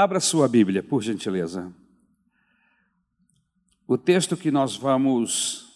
Abra 0.00 0.20
sua 0.20 0.46
Bíblia, 0.46 0.80
por 0.80 1.02
gentileza. 1.02 1.74
O 3.84 3.98
texto 3.98 4.36
que 4.36 4.48
nós 4.48 4.76
vamos 4.76 5.66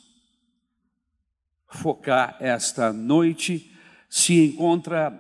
focar 1.67 2.37
esta 2.39 2.93
noite 2.93 3.77
se 4.09 4.45
encontra 4.45 5.13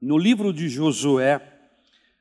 no 0.00 0.16
livro 0.16 0.52
de 0.52 0.70
Josué, 0.70 1.42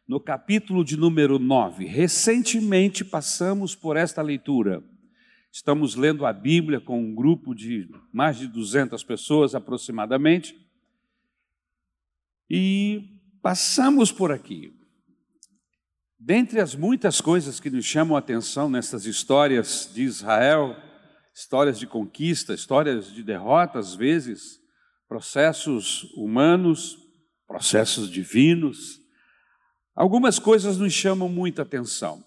no 0.07 0.19
capítulo 0.19 0.83
de 0.83 0.97
número 0.97 1.37
9. 1.37 1.85
Recentemente 1.85 3.05
passamos 3.05 3.75
por 3.75 3.95
esta 3.95 4.23
leitura. 4.23 4.83
Estamos 5.51 5.93
lendo 5.93 6.25
a 6.25 6.33
Bíblia 6.33 6.81
com 6.81 6.99
um 6.99 7.13
grupo 7.13 7.53
de 7.53 7.87
mais 8.11 8.39
de 8.39 8.47
200 8.47 9.03
pessoas 9.03 9.53
aproximadamente. 9.53 10.59
E 12.49 13.21
passamos 13.43 14.11
por 14.11 14.31
aqui. 14.31 14.73
Dentre 16.19 16.61
as 16.61 16.75
muitas 16.75 17.19
coisas 17.19 17.59
que 17.59 17.69
nos 17.69 17.85
chamam 17.85 18.15
a 18.15 18.19
atenção 18.19 18.69
nessas 18.69 19.05
histórias 19.05 19.91
de 19.93 20.03
Israel, 20.03 20.75
histórias 21.33 21.77
de 21.77 21.85
conquista, 21.85 22.53
histórias 22.53 23.11
de 23.11 23.21
derrota, 23.21 23.79
às 23.79 23.93
vezes, 23.93 24.59
processos 25.09 26.03
humanos, 26.15 26.97
processos 27.45 28.09
divinos, 28.09 28.99
algumas 29.93 30.39
coisas 30.39 30.77
nos 30.77 30.93
chamam 30.93 31.27
muita 31.27 31.63
atenção. 31.63 32.23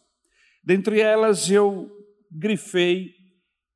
Dentre 0.62 1.00
elas, 1.00 1.50
eu 1.50 1.90
grifei 2.30 3.14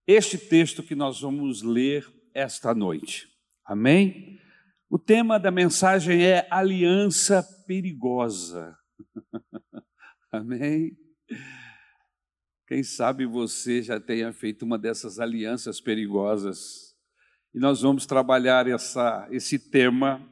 este 0.06 0.36
texto 0.36 0.82
que 0.82 0.94
nós 0.94 1.20
vamos 1.20 1.62
ler 1.62 2.06
esta 2.34 2.74
noite. 2.74 3.26
Amém? 3.64 4.38
O 4.90 4.98
tema 4.98 5.38
da 5.40 5.50
mensagem 5.50 6.22
é 6.22 6.46
aliança 6.50 7.42
perigosa. 7.66 8.76
Amém? 10.32 10.96
Quem 12.66 12.82
sabe 12.82 13.26
você 13.26 13.82
já 13.82 14.00
tenha 14.00 14.32
feito 14.32 14.64
uma 14.64 14.78
dessas 14.78 15.20
alianças 15.20 15.78
perigosas. 15.78 16.96
E 17.54 17.58
nós 17.58 17.82
vamos 17.82 18.06
trabalhar 18.06 18.66
essa, 18.66 19.28
esse 19.30 19.58
tema 19.58 20.26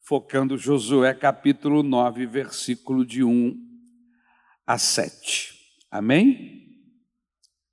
focando 0.00 0.56
Josué 0.56 1.12
capítulo 1.12 1.82
9, 1.82 2.24
versículo 2.24 3.04
de 3.04 3.22
1 3.22 3.54
a 4.66 4.78
7. 4.78 5.52
Amém? 5.90 6.82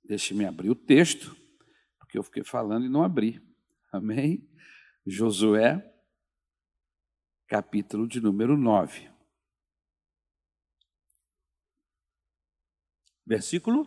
Deixe-me 0.04 0.44
abrir 0.44 0.68
o 0.68 0.74
texto, 0.74 1.34
porque 1.98 2.18
eu 2.18 2.22
fiquei 2.22 2.44
falando 2.44 2.84
e 2.84 2.90
não 2.90 3.02
abri. 3.02 3.40
Amém? 3.90 4.46
Josué, 5.06 5.82
capítulo 7.48 8.06
de 8.06 8.20
número 8.20 8.54
9. 8.54 9.09
Versículo. 13.26 13.86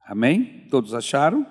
Amém? 0.00 0.68
Todos 0.68 0.94
acharam? 0.94 1.44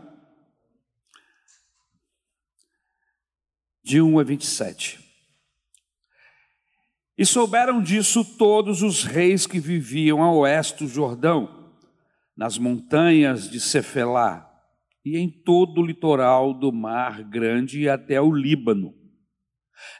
De 3.84 4.02
1 4.02 4.20
a 4.20 4.24
27. 4.24 5.00
E 7.18 7.26
souberam 7.26 7.82
disso 7.82 8.24
todos 8.38 8.82
os 8.82 9.04
reis 9.04 9.46
que 9.46 9.60
viviam 9.60 10.24
a 10.24 10.32
oeste 10.32 10.84
do 10.84 10.90
Jordão, 10.90 11.74
nas 12.36 12.58
montanhas 12.58 13.50
de 13.50 13.60
Cefelá 13.60 14.52
e 15.04 15.18
em 15.18 15.30
todo 15.30 15.82
o 15.82 15.86
litoral 15.86 16.54
do 16.54 16.72
Mar 16.74 17.24
Grande 17.24 17.82
e 17.82 17.90
até 17.90 18.20
o 18.20 18.32
Líbano 18.32 19.05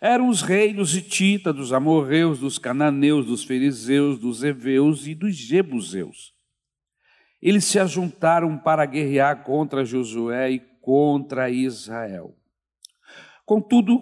eram 0.02 0.30
os 0.30 0.42
reis 0.42 0.76
dos 0.76 0.96
Hititas, 0.96 1.56
dos 1.56 1.74
Amorreus, 1.74 2.40
dos 2.40 2.58
Cananeus, 2.58 3.26
dos 3.26 3.44
Fariseus, 3.44 4.20
dos 4.20 4.44
Eveus 4.44 5.08
e 5.08 5.16
dos 5.16 5.36
Jebuseus. 5.36 6.34
Eles 7.42 7.66
se 7.66 7.80
ajuntaram 7.80 8.58
para 8.58 8.86
guerrear 8.86 9.44
contra 9.44 9.86
Josué 9.86 10.52
e 10.52 10.60
contra 10.82 11.50
Israel. 11.50 12.36
Contudo, 13.46 14.02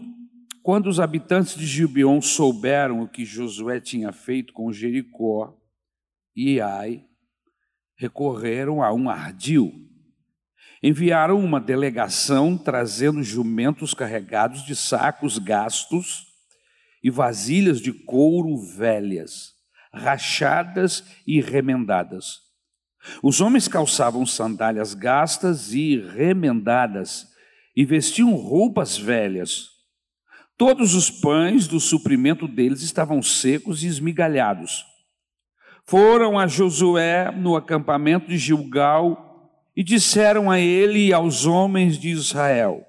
quando 0.61 0.87
os 0.87 0.99
habitantes 0.99 1.55
de 1.55 1.65
Gibeon 1.65 2.21
souberam 2.21 3.01
o 3.01 3.09
que 3.09 3.25
Josué 3.25 3.81
tinha 3.81 4.13
feito 4.13 4.53
com 4.53 4.71
Jericó 4.71 5.57
e 6.35 6.61
Ai, 6.61 7.05
recorreram 7.95 8.81
a 8.81 8.93
um 8.93 9.09
ardil 9.09 9.89
enviaram 10.83 11.39
uma 11.39 11.61
delegação 11.61 12.57
trazendo 12.57 13.23
jumentos 13.23 13.93
carregados 13.93 14.65
de 14.65 14.75
sacos 14.75 15.39
gastos 15.39 16.27
e 17.01 17.09
vasilhas 17.09 17.79
de 17.79 17.93
couro 17.93 18.57
velhas, 18.57 19.53
rachadas 19.93 21.05
e 21.25 21.39
remendadas. 21.39 22.41
Os 23.21 23.39
homens 23.39 23.69
calçavam 23.69 24.25
sandálias 24.25 24.93
gastas 24.93 25.73
e 25.73 25.97
remendadas 25.97 27.27
e 27.73 27.85
vestiam 27.85 28.33
roupas 28.35 28.97
velhas. 28.97 29.69
Todos 30.57 30.93
os 30.93 31.09
pães 31.09 31.65
do 31.65 31.79
suprimento 31.79 32.45
deles 32.45 32.81
estavam 32.81 33.21
secos 33.21 33.83
e 33.83 33.87
esmigalhados. 33.87 34.85
Foram 35.85 36.37
a 36.37 36.45
Josué 36.45 37.31
no 37.31 37.55
acampamento 37.55 38.27
de 38.27 38.37
Gilgal 38.37 39.32
e 39.75 39.83
disseram 39.83 40.49
a 40.51 40.59
ele 40.59 41.07
e 41.07 41.13
aos 41.13 41.45
homens 41.45 41.97
de 41.97 42.09
Israel: 42.09 42.85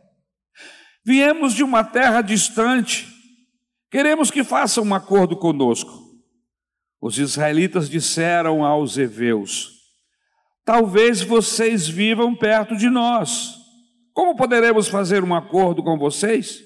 Viemos 1.04 1.54
de 1.54 1.62
uma 1.62 1.84
terra 1.84 2.22
distante, 2.22 3.06
queremos 3.90 4.30
que 4.30 4.44
façam 4.44 4.84
um 4.84 4.94
acordo 4.94 5.36
conosco. 5.36 6.02
Os 7.00 7.18
israelitas 7.18 7.88
disseram 7.88 8.64
aos 8.64 8.96
heveus: 8.96 9.70
Talvez 10.64 11.22
vocês 11.22 11.86
vivam 11.88 12.34
perto 12.34 12.76
de 12.76 12.88
nós. 12.88 13.54
Como 14.12 14.36
poderemos 14.36 14.88
fazer 14.88 15.24
um 15.24 15.34
acordo 15.34 15.82
com 15.82 15.98
vocês? 15.98 16.62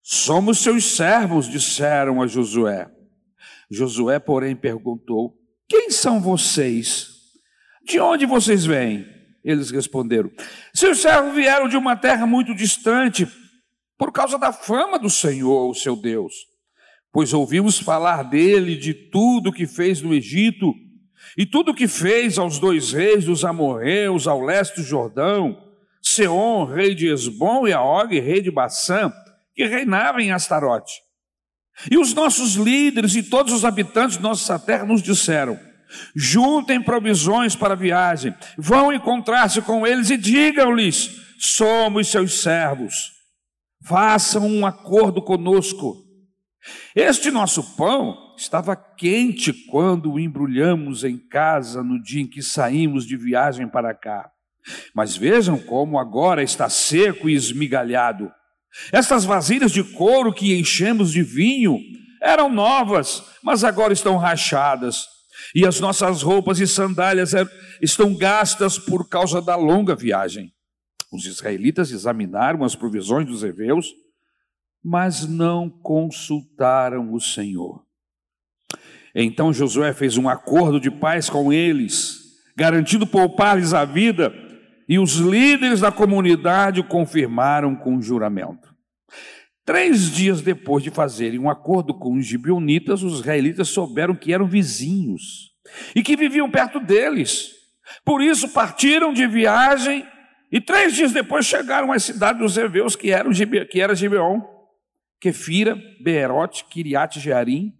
Somos 0.00 0.60
seus 0.60 0.84
servos, 0.96 1.48
disseram 1.48 2.22
a 2.22 2.26
Josué. 2.26 2.90
Josué, 3.70 4.18
porém, 4.18 4.56
perguntou: 4.56 5.34
Quem 5.68 5.90
são 5.90 6.20
vocês? 6.20 7.17
De 7.88 7.98
onde 7.98 8.26
vocês 8.26 8.66
vêm? 8.66 9.06
Eles 9.42 9.70
responderam: 9.70 10.30
Seus 10.74 10.98
servos 10.98 11.34
vieram 11.34 11.66
de 11.66 11.76
uma 11.76 11.96
terra 11.96 12.26
muito 12.26 12.54
distante, 12.54 13.26
por 13.96 14.12
causa 14.12 14.38
da 14.38 14.52
fama 14.52 14.98
do 14.98 15.08
Senhor, 15.08 15.70
o 15.70 15.74
seu 15.74 15.96
Deus. 15.96 16.34
Pois 17.10 17.32
ouvimos 17.32 17.78
falar 17.78 18.24
dele, 18.24 18.76
de 18.76 18.92
tudo 18.92 19.50
que 19.50 19.66
fez 19.66 20.02
no 20.02 20.12
Egito, 20.12 20.74
e 21.36 21.46
tudo 21.46 21.74
que 21.74 21.88
fez 21.88 22.38
aos 22.38 22.58
dois 22.58 22.92
reis 22.92 23.24
dos 23.24 23.42
amorreus, 23.42 24.28
ao 24.28 24.42
leste 24.42 24.76
do 24.76 24.82
Jordão, 24.82 25.58
Seom, 26.02 26.66
rei 26.66 26.94
de 26.94 27.08
Esbom, 27.08 27.66
e 27.66 27.72
Aog, 27.72 28.20
rei 28.20 28.42
de 28.42 28.50
Bassã, 28.50 29.10
que 29.54 29.64
reinavam 29.64 30.20
em 30.20 30.30
Astarote. 30.30 30.92
E 31.90 31.96
os 31.96 32.12
nossos 32.12 32.54
líderes 32.54 33.14
e 33.14 33.22
todos 33.22 33.52
os 33.54 33.64
habitantes 33.64 34.18
de 34.18 34.22
nossa 34.22 34.58
terra 34.58 34.84
nos 34.84 35.00
disseram: 35.00 35.58
juntem 36.14 36.82
provisões 36.82 37.56
para 37.56 37.74
a 37.74 37.76
viagem, 37.76 38.34
vão 38.56 38.92
encontrar-se 38.92 39.62
com 39.62 39.86
eles 39.86 40.10
e 40.10 40.16
digam-lhes: 40.16 41.10
somos 41.38 42.08
seus 42.08 42.40
servos, 42.40 43.12
façam 43.84 44.46
um 44.46 44.66
acordo 44.66 45.22
conosco. 45.22 46.04
Este 46.94 47.30
nosso 47.30 47.76
pão 47.76 48.34
estava 48.36 48.76
quente 48.76 49.52
quando 49.52 50.12
o 50.12 50.20
embrulhamos 50.20 51.04
em 51.04 51.16
casa 51.16 51.82
no 51.82 52.02
dia 52.02 52.22
em 52.22 52.26
que 52.26 52.42
saímos 52.42 53.06
de 53.06 53.16
viagem 53.16 53.68
para 53.68 53.94
cá. 53.94 54.30
Mas 54.94 55.16
vejam 55.16 55.58
como 55.58 55.98
agora 55.98 56.42
está 56.42 56.68
seco 56.68 57.28
e 57.28 57.34
esmigalhado. 57.34 58.30
Estas 58.92 59.24
vasilhas 59.24 59.72
de 59.72 59.82
couro 59.82 60.32
que 60.32 60.58
enchemos 60.58 61.10
de 61.10 61.22
vinho 61.22 61.78
eram 62.22 62.50
novas, 62.50 63.22
mas 63.42 63.64
agora 63.64 63.92
estão 63.92 64.18
rachadas 64.18 65.06
e 65.54 65.66
as 65.66 65.80
nossas 65.80 66.22
roupas 66.22 66.60
e 66.60 66.66
sandálias 66.66 67.34
é, 67.34 67.46
estão 67.80 68.14
gastas 68.14 68.78
por 68.78 69.08
causa 69.08 69.40
da 69.40 69.56
longa 69.56 69.94
viagem. 69.94 70.52
Os 71.12 71.24
israelitas 71.24 71.90
examinaram 71.90 72.64
as 72.64 72.74
provisões 72.74 73.26
dos 73.26 73.42
heveus, 73.42 73.92
mas 74.82 75.26
não 75.26 75.70
consultaram 75.70 77.12
o 77.12 77.20
Senhor. 77.20 77.82
Então 79.14 79.52
Josué 79.52 79.92
fez 79.92 80.16
um 80.16 80.28
acordo 80.28 80.78
de 80.78 80.90
paz 80.90 81.30
com 81.30 81.52
eles, 81.52 82.20
garantindo 82.56 83.06
poupar-lhes 83.06 83.72
a 83.72 83.84
vida, 83.84 84.32
e 84.88 84.98
os 84.98 85.16
líderes 85.16 85.80
da 85.80 85.92
comunidade 85.92 86.80
o 86.80 86.84
confirmaram 86.84 87.74
com 87.74 88.00
juramento. 88.00 88.74
Três 89.68 90.10
dias 90.10 90.40
depois 90.40 90.82
de 90.82 90.90
fazerem 90.90 91.38
um 91.38 91.50
acordo 91.50 91.92
com 91.92 92.14
os 92.14 92.24
gibeonitas, 92.24 93.02
os 93.02 93.20
israelitas 93.20 93.68
souberam 93.68 94.14
que 94.14 94.32
eram 94.32 94.48
vizinhos 94.48 95.52
e 95.94 96.02
que 96.02 96.16
viviam 96.16 96.50
perto 96.50 96.80
deles. 96.80 97.50
Por 98.02 98.22
isso 98.22 98.48
partiram 98.48 99.12
de 99.12 99.26
viagem 99.26 100.06
e 100.50 100.58
três 100.58 100.94
dias 100.94 101.12
depois 101.12 101.44
chegaram 101.44 101.92
à 101.92 101.98
cidade 101.98 102.38
dos 102.38 102.56
heveus, 102.56 102.96
que, 102.96 103.10
era, 103.10 103.28
que 103.70 103.78
era 103.78 103.94
Gibeon. 103.94 104.40
Kefira, 105.20 105.78
Beerote, 106.02 106.64
Kiriat 106.64 107.20
Jearim, 107.20 107.74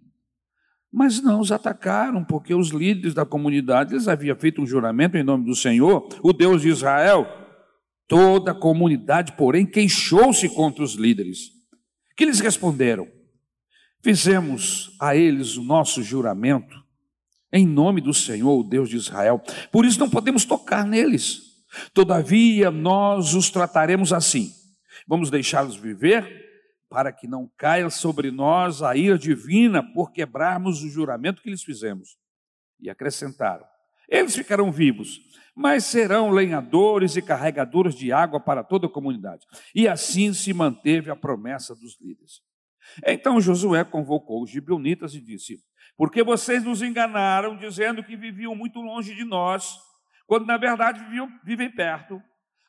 mas 0.93 1.23
não 1.23 1.39
os 1.39 1.51
atacaram, 1.51 2.23
porque 2.23 2.53
os 2.53 2.69
líderes 2.69 3.15
da 3.15 3.25
comunidade 3.25 3.95
eles 3.95 4.07
haviam 4.07 4.37
feito 4.37 4.61
um 4.61 4.67
juramento 4.67 5.17
em 5.17 5.23
nome 5.23 5.43
do 5.43 5.55
Senhor, 5.55 6.07
o 6.21 6.33
Deus 6.33 6.61
de 6.61 6.69
Israel. 6.69 7.27
Toda 8.07 8.51
a 8.51 8.55
comunidade, 8.55 9.31
porém, 9.31 9.65
queixou-se 9.65 10.47
contra 10.49 10.83
os 10.83 10.93
líderes. 10.93 11.57
Que 12.19 12.25
eles 12.25 12.41
responderam? 12.41 13.07
Fizemos 14.03 14.93
a 14.99 15.15
eles 15.15 15.55
o 15.55 15.63
nosso 15.63 16.03
juramento 16.03 16.75
em 17.49 17.65
nome 17.65 18.01
do 18.01 18.13
Senhor, 18.13 18.59
o 18.59 18.61
Deus 18.61 18.89
de 18.89 18.97
Israel. 18.97 19.41
Por 19.71 19.85
isso 19.85 19.97
não 19.97 20.09
podemos 20.09 20.43
tocar 20.43 20.85
neles. 20.85 21.63
Todavia, 21.93 22.69
nós 22.69 23.35
os 23.35 23.49
trataremos 23.49 24.11
assim. 24.11 24.51
Vamos 25.07 25.29
deixá-los 25.29 25.77
viver 25.77 26.45
para 26.89 27.13
que 27.13 27.25
não 27.25 27.49
caia 27.57 27.89
sobre 27.89 28.31
nós 28.31 28.81
a 28.81 28.97
ira 28.97 29.17
divina 29.17 29.81
por 29.81 30.11
quebrarmos 30.11 30.83
o 30.83 30.89
juramento 30.89 31.41
que 31.41 31.49
lhes 31.49 31.63
fizemos. 31.63 32.17
E 32.81 32.89
acrescentaram: 32.89 33.65
Eles 34.09 34.35
ficarão 34.35 34.73
vivos, 34.73 35.21
mas 35.55 35.85
serão 35.85 36.29
lenhadores 36.29 37.15
e 37.15 37.21
carregadores 37.21 37.95
de 37.95 38.11
água 38.11 38.39
para 38.39 38.63
toda 38.63 38.87
a 38.87 38.89
comunidade. 38.89 39.45
E 39.73 39.87
assim 39.87 40.33
se 40.33 40.53
manteve 40.53 41.09
a 41.09 41.15
promessa 41.15 41.75
dos 41.75 41.99
líderes. 41.99 42.41
Então 43.05 43.39
Josué 43.39 43.83
convocou 43.83 44.43
os 44.43 44.49
gibeonitas 44.49 45.13
e 45.13 45.21
disse: 45.21 45.59
Porque 45.97 46.23
vocês 46.23 46.63
nos 46.63 46.81
enganaram 46.81 47.57
dizendo 47.57 48.03
que 48.03 48.15
viviam 48.15 48.55
muito 48.55 48.79
longe 48.79 49.13
de 49.15 49.23
nós, 49.23 49.77
quando 50.25 50.45
na 50.45 50.57
verdade 50.57 51.03
viviam, 51.03 51.29
vivem 51.43 51.71
perto. 51.71 52.21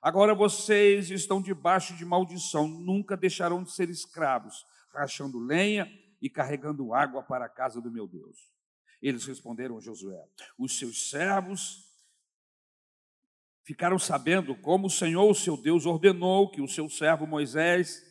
Agora 0.02 0.34
vocês 0.34 1.10
estão 1.10 1.42
debaixo 1.42 1.94
de 1.94 2.04
maldição, 2.04 2.66
nunca 2.66 3.16
deixarão 3.16 3.62
de 3.62 3.70
ser 3.70 3.90
escravos, 3.90 4.64
rachando 4.94 5.38
lenha 5.38 5.86
e 6.22 6.30
carregando 6.30 6.94
água 6.94 7.22
para 7.22 7.44
a 7.44 7.48
casa 7.50 7.80
do 7.80 7.90
meu 7.90 8.06
Deus. 8.06 8.50
Eles 9.02 9.26
responderam 9.26 9.78
a 9.78 9.80
Josué: 9.80 10.24
Os 10.58 10.78
seus 10.78 11.10
servos 11.10 11.89
ficaram 13.70 14.00
sabendo 14.00 14.56
como 14.56 14.88
o 14.88 14.90
Senhor, 14.90 15.30
o 15.30 15.34
seu 15.34 15.56
Deus, 15.56 15.86
ordenou 15.86 16.50
que 16.50 16.60
o 16.60 16.66
seu 16.66 16.88
servo 16.88 17.24
Moisés 17.24 18.02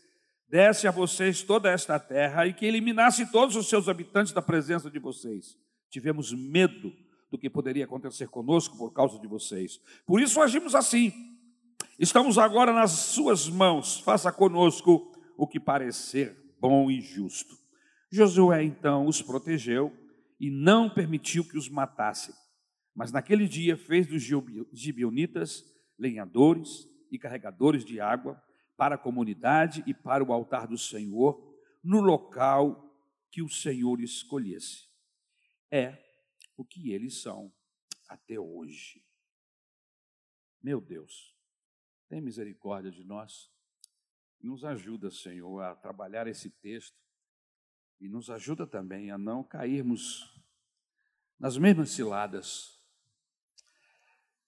desse 0.47 0.87
a 0.87 0.91
vocês 0.91 1.43
toda 1.43 1.69
esta 1.69 1.99
terra 1.99 2.47
e 2.47 2.53
que 2.53 2.65
eliminasse 2.65 3.29
todos 3.29 3.57
os 3.57 3.67
seus 3.67 3.89
habitantes 3.89 4.31
da 4.31 4.41
presença 4.41 4.89
de 4.89 4.97
vocês. 4.99 5.57
Tivemos 5.89 6.31
medo 6.31 6.93
do 7.29 7.37
que 7.37 7.49
poderia 7.49 7.83
acontecer 7.83 8.29
conosco 8.29 8.77
por 8.77 8.93
causa 8.93 9.19
de 9.19 9.27
vocês. 9.27 9.81
Por 10.07 10.21
isso 10.21 10.41
agimos 10.41 10.73
assim. 10.73 11.11
Estamos 11.99 12.37
agora 12.37 12.71
nas 12.71 12.91
suas 12.91 13.49
mãos, 13.49 13.99
faça 13.99 14.31
conosco 14.31 15.11
o 15.35 15.45
que 15.45 15.59
parecer 15.59 16.37
bom 16.57 16.89
e 16.89 17.01
justo. 17.01 17.53
Josué 18.09 18.63
então 18.63 19.07
os 19.07 19.21
protegeu 19.21 19.91
e 20.39 20.49
não 20.49 20.89
permitiu 20.89 21.43
que 21.43 21.57
os 21.57 21.67
matassem. 21.67 22.33
Mas 22.99 23.13
naquele 23.13 23.47
dia 23.47 23.77
fez 23.77 24.05
dos 24.05 24.21
gibionitas 24.73 25.63
lenhadores 25.97 26.85
e 27.09 27.17
carregadores 27.17 27.85
de 27.85 28.01
água 28.01 28.43
para 28.75 28.95
a 28.95 28.97
comunidade 28.97 29.81
e 29.87 29.93
para 29.93 30.21
o 30.21 30.33
altar 30.33 30.67
do 30.67 30.77
Senhor, 30.77 31.41
no 31.81 32.01
local 32.01 32.93
que 33.31 33.41
o 33.41 33.47
Senhor 33.47 34.01
escolhesse. 34.01 34.89
É 35.71 35.97
o 36.57 36.65
que 36.65 36.91
eles 36.91 37.21
são 37.21 37.49
até 38.09 38.37
hoje. 38.37 39.01
Meu 40.61 40.81
Deus. 40.81 41.33
Tem 42.09 42.19
misericórdia 42.19 42.91
de 42.91 43.05
nós. 43.05 43.49
Nos 44.41 44.65
ajuda, 44.65 45.09
Senhor, 45.09 45.61
a 45.61 45.73
trabalhar 45.73 46.27
esse 46.27 46.49
texto 46.49 46.99
e 48.01 48.09
nos 48.09 48.29
ajuda 48.29 48.67
também 48.67 49.09
a 49.09 49.17
não 49.17 49.41
cairmos 49.41 50.37
nas 51.39 51.57
mesmas 51.57 51.91
ciladas. 51.91 52.77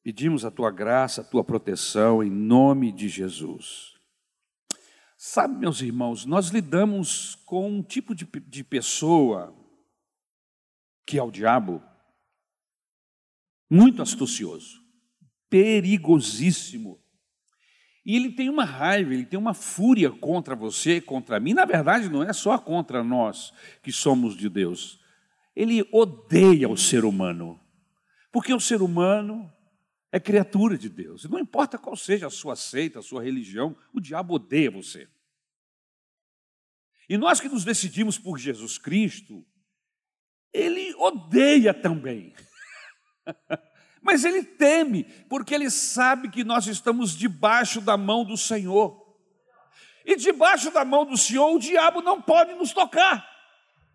Pedimos 0.03 0.43
a 0.43 0.51
tua 0.51 0.71
graça, 0.71 1.21
a 1.21 1.23
tua 1.23 1.43
proteção 1.43 2.23
em 2.23 2.29
nome 2.29 2.91
de 2.91 3.07
Jesus. 3.07 3.93
Sabe, 5.15 5.59
meus 5.59 5.81
irmãos, 5.81 6.25
nós 6.25 6.47
lidamos 6.49 7.35
com 7.45 7.69
um 7.69 7.83
tipo 7.83 8.15
de, 8.15 8.25
de 8.25 8.63
pessoa 8.63 9.55
que 11.05 11.19
é 11.19 11.23
o 11.23 11.29
diabo, 11.29 11.83
muito 13.69 14.01
astucioso, 14.01 14.81
perigosíssimo. 15.49 16.99
E 18.03 18.15
ele 18.15 18.31
tem 18.31 18.49
uma 18.49 18.65
raiva, 18.65 19.13
ele 19.13 19.25
tem 19.25 19.37
uma 19.37 19.53
fúria 19.53 20.09
contra 20.09 20.55
você, 20.55 20.99
contra 20.99 21.39
mim. 21.39 21.53
Na 21.53 21.65
verdade, 21.65 22.09
não 22.09 22.23
é 22.23 22.33
só 22.33 22.57
contra 22.57 23.03
nós 23.03 23.53
que 23.83 23.91
somos 23.91 24.35
de 24.35 24.49
Deus. 24.49 24.99
Ele 25.55 25.87
odeia 25.91 26.67
o 26.67 26.77
ser 26.77 27.05
humano. 27.05 27.59
Porque 28.31 28.53
o 28.53 28.59
ser 28.59 28.81
humano 28.81 29.51
é 30.11 30.19
criatura 30.19 30.77
de 30.77 30.89
Deus. 30.89 31.23
E 31.23 31.29
não 31.29 31.39
importa 31.39 31.77
qual 31.77 31.95
seja 31.95 32.27
a 32.27 32.31
sua 32.31 32.55
seita, 32.55 32.99
a 32.99 33.03
sua 33.03 33.23
religião, 33.23 33.75
o 33.93 33.99
diabo 33.99 34.35
odeia 34.35 34.69
você. 34.69 35.07
E 37.07 37.17
nós 37.17 37.39
que 37.39 37.49
nos 37.49 37.63
decidimos 37.63 38.17
por 38.17 38.37
Jesus 38.37 38.77
Cristo, 38.77 39.45
ele 40.53 40.93
odeia 40.95 41.73
também. 41.73 42.33
Mas 44.01 44.25
ele 44.25 44.43
teme, 44.43 45.03
porque 45.29 45.53
ele 45.53 45.69
sabe 45.69 46.29
que 46.29 46.43
nós 46.43 46.67
estamos 46.67 47.15
debaixo 47.15 47.79
da 47.79 47.95
mão 47.95 48.25
do 48.25 48.35
Senhor. 48.35 48.99
E 50.03 50.15
debaixo 50.15 50.71
da 50.71 50.83
mão 50.83 51.05
do 51.05 51.15
Senhor, 51.15 51.53
o 51.53 51.59
diabo 51.59 52.01
não 52.01 52.21
pode 52.21 52.53
nos 52.55 52.73
tocar. 52.73 53.29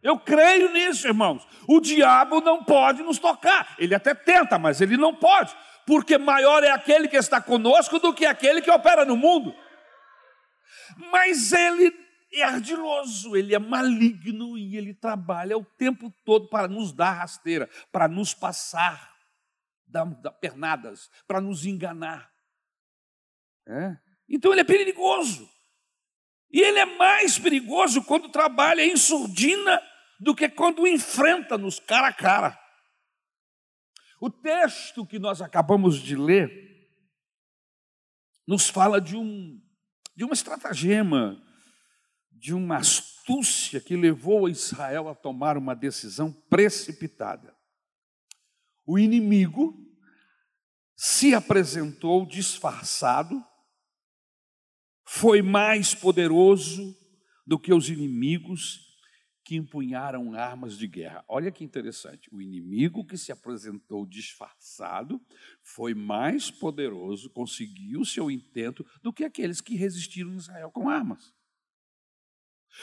Eu 0.02 0.18
creio 0.18 0.72
nisso, 0.72 1.08
irmãos. 1.08 1.46
O 1.66 1.80
diabo 1.80 2.40
não 2.40 2.62
pode 2.62 3.02
nos 3.02 3.18
tocar. 3.18 3.74
Ele 3.78 3.94
até 3.94 4.14
tenta, 4.14 4.58
mas 4.58 4.80
ele 4.80 4.96
não 4.96 5.12
pode, 5.12 5.52
porque 5.86 6.18
maior 6.18 6.64
é 6.64 6.70
aquele 6.70 7.08
que 7.08 7.16
está 7.16 7.40
conosco 7.40 7.98
do 7.98 8.12
que 8.12 8.26
aquele 8.26 8.60
que 8.60 8.70
opera 8.70 9.04
no 9.04 9.16
mundo. 9.16 9.54
Mas 11.10 11.52
ele 11.52 11.94
é 12.32 12.42
ardiloso, 12.42 13.36
ele 13.36 13.54
é 13.54 13.58
maligno 13.58 14.58
e 14.58 14.76
ele 14.76 14.92
trabalha 14.92 15.56
o 15.56 15.64
tempo 15.64 16.12
todo 16.24 16.48
para 16.48 16.68
nos 16.68 16.92
dar 16.92 17.12
rasteira, 17.12 17.70
para 17.90 18.08
nos 18.08 18.34
passar 18.34 19.16
dar, 19.86 20.04
dar 20.04 20.32
pernadas, 20.32 21.10
para 21.26 21.40
nos 21.40 21.64
enganar. 21.64 22.30
É? 23.66 23.96
Então 24.28 24.52
ele 24.52 24.60
é 24.60 24.64
perigoso. 24.64 25.48
E 26.50 26.60
ele 26.60 26.78
é 26.78 26.84
mais 26.84 27.38
perigoso 27.38 28.02
quando 28.04 28.28
trabalha 28.28 28.84
em 28.84 28.96
surdina 28.96 29.82
do 30.18 30.34
que 30.34 30.48
quando 30.48 30.86
enfrenta-nos 30.86 31.78
cara 31.80 32.08
a 32.08 32.12
cara. 32.12 32.65
O 34.20 34.30
texto 34.30 35.06
que 35.06 35.18
nós 35.18 35.42
acabamos 35.42 35.98
de 35.98 36.16
ler 36.16 36.66
nos 38.46 38.68
fala 38.68 39.00
de, 39.00 39.16
um, 39.16 39.60
de 40.14 40.24
uma 40.24 40.32
estratagema, 40.32 41.42
de 42.30 42.54
uma 42.54 42.76
astúcia 42.76 43.80
que 43.80 43.96
levou 43.96 44.48
Israel 44.48 45.08
a 45.08 45.14
tomar 45.14 45.58
uma 45.58 45.74
decisão 45.74 46.32
precipitada. 46.48 47.54
O 48.86 48.98
inimigo 48.98 49.76
se 50.96 51.34
apresentou 51.34 52.24
disfarçado, 52.24 53.44
foi 55.04 55.42
mais 55.42 55.94
poderoso 55.94 56.96
do 57.46 57.58
que 57.58 57.74
os 57.74 57.90
inimigos 57.90 58.85
que 59.46 59.54
empunharam 59.54 60.34
armas 60.34 60.76
de 60.76 60.88
guerra. 60.88 61.24
Olha 61.28 61.52
que 61.52 61.62
interessante, 61.62 62.28
o 62.34 62.42
inimigo 62.42 63.06
que 63.06 63.16
se 63.16 63.30
apresentou 63.30 64.04
disfarçado 64.04 65.24
foi 65.62 65.94
mais 65.94 66.50
poderoso, 66.50 67.30
conseguiu 67.30 68.04
seu 68.04 68.28
intento 68.28 68.84
do 69.00 69.12
que 69.12 69.22
aqueles 69.22 69.60
que 69.60 69.76
resistiram 69.76 70.32
em 70.32 70.36
Israel 70.36 70.68
com 70.72 70.90
armas. 70.90 71.32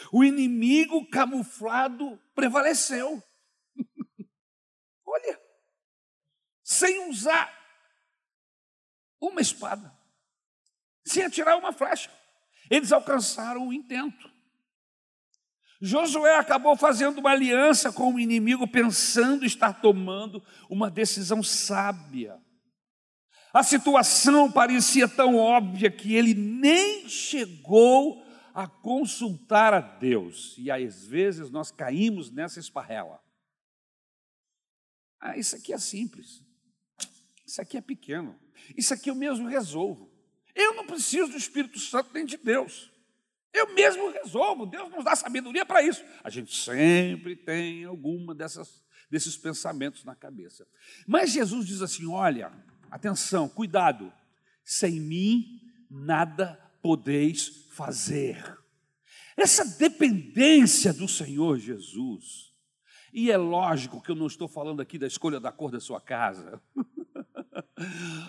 O 0.09 0.23
inimigo 0.23 1.05
camuflado 1.09 2.17
prevaleceu. 2.33 3.21
Olha, 5.05 5.41
sem 6.63 7.09
usar 7.09 7.51
uma 9.19 9.41
espada, 9.41 9.93
sem 11.05 11.23
atirar 11.25 11.57
uma 11.57 11.73
flecha. 11.73 12.09
Eles 12.69 12.93
alcançaram 12.93 13.67
o 13.67 13.73
intento. 13.73 14.32
Josué 15.85 16.37
acabou 16.37 16.77
fazendo 16.77 17.17
uma 17.17 17.31
aliança 17.31 17.91
com 17.91 18.13
o 18.13 18.19
inimigo, 18.19 18.65
pensando 18.65 19.43
estar 19.43 19.81
tomando 19.81 20.41
uma 20.69 20.89
decisão 20.89 21.43
sábia. 21.43 22.41
A 23.53 23.61
situação 23.63 24.49
parecia 24.49 25.09
tão 25.09 25.35
óbvia 25.35 25.91
que 25.91 26.15
ele 26.15 26.33
nem 26.33 27.09
chegou 27.09 28.25
a 28.53 28.65
consultar 28.65 29.73
a 29.73 29.81
Deus. 29.81 30.55
E 30.57 30.71
às 30.71 31.05
vezes 31.05 31.49
nós 31.49 31.69
caímos 31.69 32.31
nessa 32.31 32.61
esparrela. 32.61 33.21
Ah, 35.19 35.37
isso 35.37 35.53
aqui 35.57 35.73
é 35.73 35.77
simples. 35.77 36.41
Isso 37.45 37.61
aqui 37.61 37.75
é 37.75 37.81
pequeno. 37.81 38.39
Isso 38.77 38.93
aqui 38.93 39.09
eu 39.09 39.15
mesmo 39.15 39.49
resolvo. 39.49 40.09
Eu 40.55 40.75
não 40.75 40.87
preciso 40.87 41.31
do 41.31 41.37
Espírito 41.37 41.77
Santo 41.77 42.11
nem 42.13 42.25
de 42.25 42.37
Deus. 42.37 42.92
Eu 43.53 43.73
mesmo 43.75 44.09
resolvo, 44.09 44.65
Deus 44.65 44.89
nos 44.89 45.05
dá 45.05 45.15
sabedoria 45.15 45.65
para 45.65 45.83
isso. 45.83 46.03
A 46.23 46.29
gente 46.29 46.55
sempre 46.55 47.35
tem 47.35 47.83
alguma 47.85 48.33
dessas, 48.33 48.83
desses 49.09 49.37
pensamentos 49.37 50.03
na 50.03 50.15
cabeça. 50.15 50.67
Mas 51.05 51.31
Jesus 51.31 51.67
diz 51.67 51.81
assim: 51.81 52.07
olha, 52.07 52.51
atenção, 52.89 53.47
cuidado, 53.47 54.11
sem 54.63 54.99
mim 54.99 55.61
nada 55.89 56.59
podeis 56.81 57.67
fazer. 57.71 58.57
Essa 59.37 59.65
dependência 59.77 60.93
do 60.93 61.07
Senhor 61.07 61.57
Jesus, 61.59 62.51
e 63.13 63.31
é 63.31 63.37
lógico 63.37 64.01
que 64.01 64.11
eu 64.11 64.15
não 64.15 64.27
estou 64.27 64.47
falando 64.47 64.81
aqui 64.81 64.97
da 64.97 65.07
escolha 65.07 65.39
da 65.39 65.51
cor 65.51 65.71
da 65.71 65.79
sua 65.79 66.01
casa, 66.01 66.61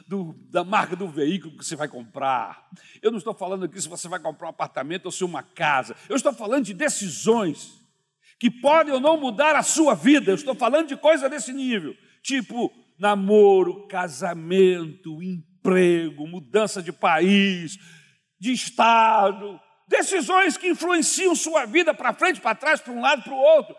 do, 0.09 0.35
da 0.51 0.65
marca 0.65 0.97
do 0.97 1.09
veículo 1.09 1.57
que 1.57 1.65
você 1.65 1.77
vai 1.77 1.89
comprar, 1.89 2.69
eu 3.03 3.11
não 3.11 3.19
estou 3.19 3.35
falando 3.35 3.65
aqui 3.65 3.81
se 3.81 3.89
você 3.89 4.09
vai 4.09 4.19
comprar 4.19 4.47
um 4.47 4.51
apartamento 4.51 5.07
ou 5.07 5.13
se 5.13 5.25
uma 5.25 5.43
casa, 5.43 5.95
eu 6.09 6.17
estou 6.17 6.33
falando 6.33 6.65
de 6.65 6.75
decisões 6.75 7.73
que 8.39 8.51
podem 8.51 8.93
ou 8.93 9.01
não 9.01 9.19
mudar 9.19 9.55
a 9.55 9.63
sua 9.63 9.95
vida, 9.95 10.31
eu 10.31 10.35
estou 10.35 10.55
falando 10.55 10.89
de 10.89 10.97
coisa 10.97 11.29
desse 11.29 11.53
nível, 11.53 11.95
tipo 12.23 12.73
namoro, 12.99 13.87
casamento, 13.89 15.23
emprego, 15.23 16.27
mudança 16.27 16.83
de 16.83 16.93
país, 16.93 17.79
de 18.39 18.53
estado, 18.53 19.61
decisões 19.89 20.57
que 20.57 20.69
influenciam 20.69 21.35
sua 21.35 21.67
vida 21.67 21.93
para 21.93 22.13
frente, 22.13 22.41
para 22.41 22.55
trás, 22.55 22.81
para 22.81 22.93
um 22.93 23.01
lado, 23.01 23.23
para 23.23 23.33
o 23.33 23.37
outro. 23.37 23.75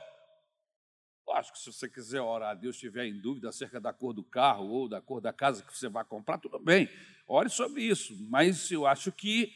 Lógico, 1.35 1.59
se 1.59 1.65
você 1.65 1.89
quiser 1.89 2.21
orar 2.21 2.51
a 2.51 2.53
Deus, 2.53 2.77
estiver 2.77 3.05
em 3.05 3.19
dúvida 3.19 3.49
acerca 3.49 3.77
da 3.77 3.91
cor 3.91 4.13
do 4.13 4.23
carro 4.23 4.69
ou 4.69 4.87
da 4.87 5.01
cor 5.01 5.19
da 5.19 5.33
casa 5.33 5.61
que 5.63 5.77
você 5.77 5.89
vai 5.89 6.05
comprar, 6.05 6.37
tudo 6.37 6.57
bem, 6.57 6.87
ore 7.27 7.49
sobre 7.49 7.83
isso, 7.83 8.15
mas 8.29 8.71
eu 8.71 8.87
acho 8.87 9.11
que 9.11 9.53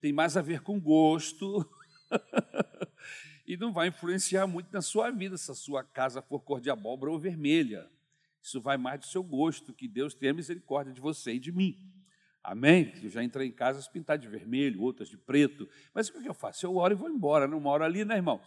tem 0.00 0.12
mais 0.12 0.36
a 0.36 0.42
ver 0.42 0.62
com 0.62 0.80
gosto 0.80 1.64
e 3.46 3.56
não 3.56 3.72
vai 3.72 3.86
influenciar 3.86 4.48
muito 4.48 4.72
na 4.72 4.82
sua 4.82 5.10
vida 5.10 5.38
se 5.38 5.48
a 5.48 5.54
sua 5.54 5.84
casa 5.84 6.20
for 6.20 6.40
cor 6.40 6.60
de 6.60 6.70
abóbora 6.70 7.12
ou 7.12 7.20
vermelha. 7.20 7.88
Isso 8.42 8.60
vai 8.60 8.76
mais 8.76 8.98
do 8.98 9.06
seu 9.06 9.22
gosto, 9.22 9.72
que 9.72 9.86
Deus 9.86 10.14
tenha 10.14 10.34
misericórdia 10.34 10.92
de 10.92 11.00
você 11.00 11.34
e 11.34 11.38
de 11.38 11.52
mim. 11.52 11.78
Amém? 12.42 12.92
Eu 13.00 13.08
já 13.08 13.22
entrei 13.22 13.46
em 13.46 13.52
casas 13.52 13.86
pintadas 13.86 14.22
de 14.22 14.28
vermelho, 14.28 14.82
outras 14.82 15.08
de 15.08 15.16
preto. 15.16 15.68
Mas 15.94 16.08
o 16.08 16.20
que 16.20 16.28
eu 16.28 16.34
faço? 16.34 16.66
Eu 16.66 16.74
oro 16.74 16.94
e 16.94 16.96
vou 16.96 17.08
embora, 17.08 17.46
não 17.46 17.60
moro 17.60 17.84
ali, 17.84 18.04
né, 18.04 18.16
irmãos? 18.16 18.42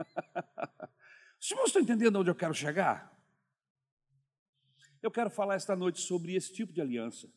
Os 1.44 1.50
irmãos 1.50 1.66
estão 1.66 1.82
entendendo 1.82 2.18
onde 2.18 2.30
eu 2.30 2.34
quero 2.34 2.54
chegar? 2.54 3.14
Eu 5.02 5.10
quero 5.10 5.28
falar 5.28 5.56
esta 5.56 5.76
noite 5.76 6.00
sobre 6.00 6.34
esse 6.34 6.50
tipo 6.50 6.72
de 6.72 6.80
aliança. 6.80 7.28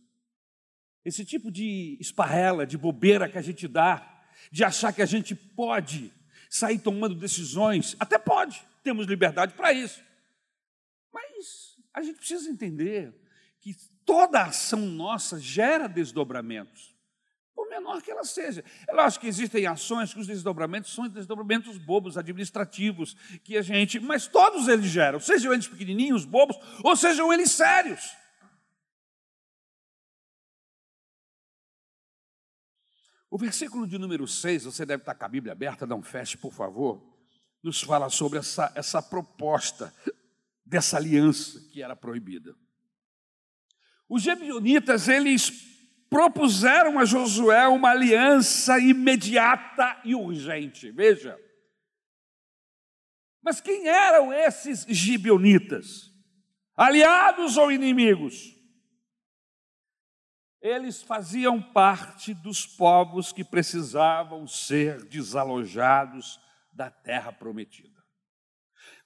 Esse 1.04 1.26
tipo 1.26 1.52
de 1.52 1.98
esparrela, 2.00 2.66
de 2.66 2.78
bobeira 2.78 3.28
que 3.28 3.38
a 3.38 3.42
gente 3.42 3.68
dá, 3.68 4.24
de 4.50 4.64
achar 4.64 4.94
que 4.94 5.02
a 5.02 5.06
gente 5.06 5.36
pode 5.36 6.14
sair 6.50 6.80
tomando 6.80 7.16
decisões. 7.16 7.98
Até 8.00 8.18
pode, 8.18 8.64
temos 8.82 9.08
liberdade 9.08 9.56
para 9.56 9.74
isso. 9.74 10.02
Mas 11.12 11.78
a 11.94 12.02
gente 12.02 12.20
precisa 12.20 12.50
entender 12.50 13.14
que 13.60 13.76
toda 14.06 14.42
ação 14.44 14.80
nossa 14.80 15.38
gera 15.38 15.86
desdobramentos, 15.86 16.96
menor 17.80 18.02
que 18.02 18.12
ela 18.12 18.24
seja. 18.24 18.64
É 18.88 18.94
lógico 18.94 19.22
que 19.22 19.28
existem 19.28 19.66
ações 19.66 20.14
que 20.14 20.20
os 20.20 20.28
desdobramentos 20.28 20.94
são 20.94 21.08
desdobramentos 21.08 21.78
bobos, 21.78 22.18
administrativos, 22.18 23.16
que 23.44 23.58
a 23.58 23.62
gente, 23.62 24.00
mas 24.00 24.28
todos 24.28 24.68
eles 24.68 24.86
geram, 24.88 25.20
sejam 25.20 25.54
eles 25.54 25.68
pequenininhos, 25.68 26.26
bobos, 26.26 26.58
ou 26.84 26.96
sejam 26.96 27.32
eles 27.32 27.52
sérios. 27.52 28.16
O 33.30 33.38
versículo 33.38 33.86
de 33.86 33.98
número 33.98 34.28
6, 34.28 34.64
você 34.64 34.86
deve 34.86 35.02
estar 35.02 35.14
com 35.14 35.26
a 35.26 35.30
Bíblia 35.30 35.52
aberta, 35.52 35.86
não 35.86 36.02
feche, 36.02 36.38
por 36.38 36.54
favor, 36.54 37.04
nos 37.62 37.82
fala 37.82 38.10
sobre 38.10 38.40
essa, 38.40 38.72
essa 38.74 39.02
proposta 39.02 39.94
dessa 40.66 40.98
aliança 40.98 41.60
que 41.72 41.84
era 41.84 41.96
proibida. 41.96 42.56
Os 44.10 44.24
Gebionitas, 44.24 45.10
eles 45.10 45.77
propuseram 46.10 47.00
a 47.00 47.06
Josué 47.06 47.68
uma 47.68 47.92
aliança 47.92 48.80
imediata 48.80 50.00
e 50.04 50.16
urgente. 50.16 50.92
Veja. 50.92 51.38
Mas 53.42 53.62
quem 53.62 53.88
eram 53.88 54.34
esses 54.34 54.86
gibeonitas? 54.88 56.14
Aliados 56.76 57.58
ou 57.58 57.72
inimigos? 57.72 58.56
Eles 60.62 61.02
faziam 61.02 61.62
parte 61.62 62.34
dos 62.34 62.66
povos 62.66 63.32
que 63.32 63.44
precisavam 63.44 64.48
ser 64.48 65.06
desalojados 65.06 66.40
da 66.74 66.90
terra 66.90 67.32
prometida. 67.32 67.97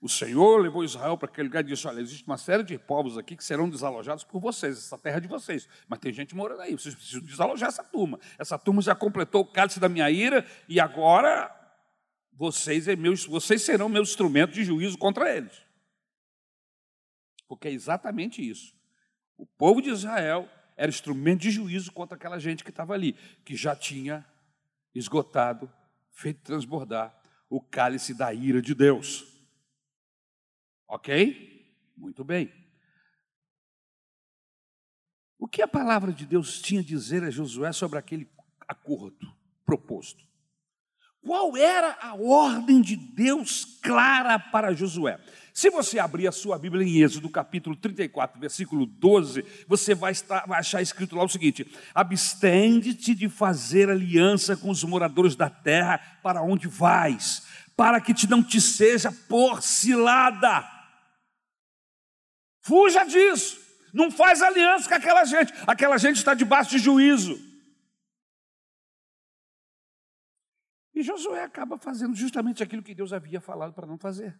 O 0.01 0.09
Senhor 0.09 0.59
levou 0.59 0.83
Israel 0.83 1.15
para 1.15 1.29
aquele 1.29 1.47
lugar 1.47 1.63
e 1.63 1.67
disse: 1.67 1.87
Olha, 1.87 2.01
existe 2.01 2.25
uma 2.25 2.37
série 2.37 2.63
de 2.63 2.75
povos 2.79 3.19
aqui 3.19 3.35
que 3.35 3.43
serão 3.43 3.69
desalojados 3.69 4.23
por 4.23 4.41
vocês, 4.41 4.79
essa 4.79 4.97
terra 4.97 5.17
é 5.17 5.19
de 5.19 5.27
vocês. 5.27 5.69
Mas 5.87 5.99
tem 5.99 6.11
gente 6.11 6.35
morando 6.35 6.61
aí, 6.61 6.73
vocês 6.73 6.95
precisam 6.95 7.21
desalojar 7.21 7.69
essa 7.69 7.83
turma. 7.83 8.19
Essa 8.39 8.57
turma 8.57 8.81
já 8.81 8.95
completou 8.95 9.41
o 9.41 9.45
cálice 9.45 9.79
da 9.79 9.87
minha 9.87 10.09
ira 10.09 10.43
e 10.67 10.79
agora 10.79 11.55
vocês, 12.33 12.87
é 12.87 12.95
meus, 12.95 13.25
vocês 13.25 13.61
serão 13.61 13.87
meu 13.87 14.01
instrumento 14.01 14.53
de 14.53 14.63
juízo 14.63 14.97
contra 14.97 15.35
eles. 15.35 15.61
Porque 17.47 17.67
é 17.67 17.71
exatamente 17.71 18.41
isso. 18.41 18.73
O 19.37 19.45
povo 19.45 19.83
de 19.83 19.91
Israel 19.91 20.49
era 20.75 20.89
instrumento 20.89 21.41
de 21.41 21.51
juízo 21.51 21.91
contra 21.91 22.15
aquela 22.15 22.39
gente 22.39 22.63
que 22.63 22.71
estava 22.71 22.95
ali, 22.95 23.13
que 23.45 23.55
já 23.55 23.75
tinha 23.75 24.25
esgotado, 24.95 25.71
feito 26.09 26.41
transbordar 26.41 27.15
o 27.47 27.61
cálice 27.61 28.15
da 28.15 28.33
ira 28.33 28.61
de 28.63 28.73
Deus. 28.73 29.30
Ok? 30.91 31.73
Muito 31.95 32.21
bem. 32.21 32.51
O 35.39 35.47
que 35.47 35.61
a 35.61 35.67
palavra 35.67 36.11
de 36.11 36.25
Deus 36.25 36.61
tinha 36.61 36.81
a 36.81 36.83
dizer 36.83 37.23
a 37.23 37.29
Josué 37.31 37.71
sobre 37.71 37.97
aquele 37.97 38.29
acordo 38.67 39.33
proposto? 39.65 40.21
Qual 41.21 41.55
era 41.55 41.97
a 42.01 42.15
ordem 42.15 42.81
de 42.81 42.97
Deus 42.97 43.63
clara 43.81 44.37
para 44.37 44.73
Josué? 44.73 45.17
Se 45.53 45.69
você 45.69 45.97
abrir 45.97 46.27
a 46.27 46.31
sua 46.31 46.59
Bíblia 46.59 46.85
em 46.85 47.01
Êxodo, 47.01 47.29
capítulo 47.29 47.73
34, 47.77 48.37
versículo 48.37 48.85
12, 48.85 49.45
você 49.69 49.95
vai, 49.95 50.11
estar, 50.11 50.45
vai 50.45 50.59
achar 50.59 50.81
escrito 50.81 51.15
lá 51.15 51.23
o 51.23 51.29
seguinte: 51.29 51.65
Abstende-te 51.95 53.15
de 53.15 53.29
fazer 53.29 53.89
aliança 53.89 54.57
com 54.57 54.69
os 54.69 54.83
moradores 54.83 55.37
da 55.37 55.49
terra 55.49 55.99
para 56.21 56.41
onde 56.41 56.67
vais, 56.67 57.47
para 57.77 58.01
que 58.01 58.13
te 58.13 58.29
não 58.29 58.43
te 58.43 58.59
seja 58.59 59.09
por 59.29 59.63
cilada. 59.63 60.80
Fuja 62.61 63.03
disso. 63.03 63.59
Não 63.93 64.09
faz 64.09 64.41
aliança 64.41 64.87
com 64.87 64.95
aquela 64.95 65.25
gente. 65.25 65.53
Aquela 65.67 65.97
gente 65.97 66.17
está 66.17 66.33
debaixo 66.33 66.71
de 66.71 66.79
juízo. 66.79 67.37
E 70.93 71.03
Josué 71.03 71.43
acaba 71.43 71.77
fazendo 71.77 72.15
justamente 72.15 72.61
aquilo 72.61 72.83
que 72.83 72.93
Deus 72.93 73.11
havia 73.11 73.41
falado 73.41 73.73
para 73.73 73.87
não 73.87 73.97
fazer. 73.97 74.39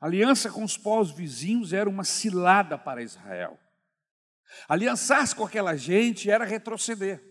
aliança 0.00 0.50
com 0.50 0.64
os 0.64 0.76
povos 0.76 1.12
vizinhos 1.12 1.72
era 1.72 1.88
uma 1.88 2.02
cilada 2.02 2.76
para 2.76 3.02
Israel. 3.02 3.58
Aliançar-se 4.68 5.34
com 5.34 5.44
aquela 5.44 5.76
gente 5.76 6.28
era 6.28 6.44
retroceder, 6.44 7.22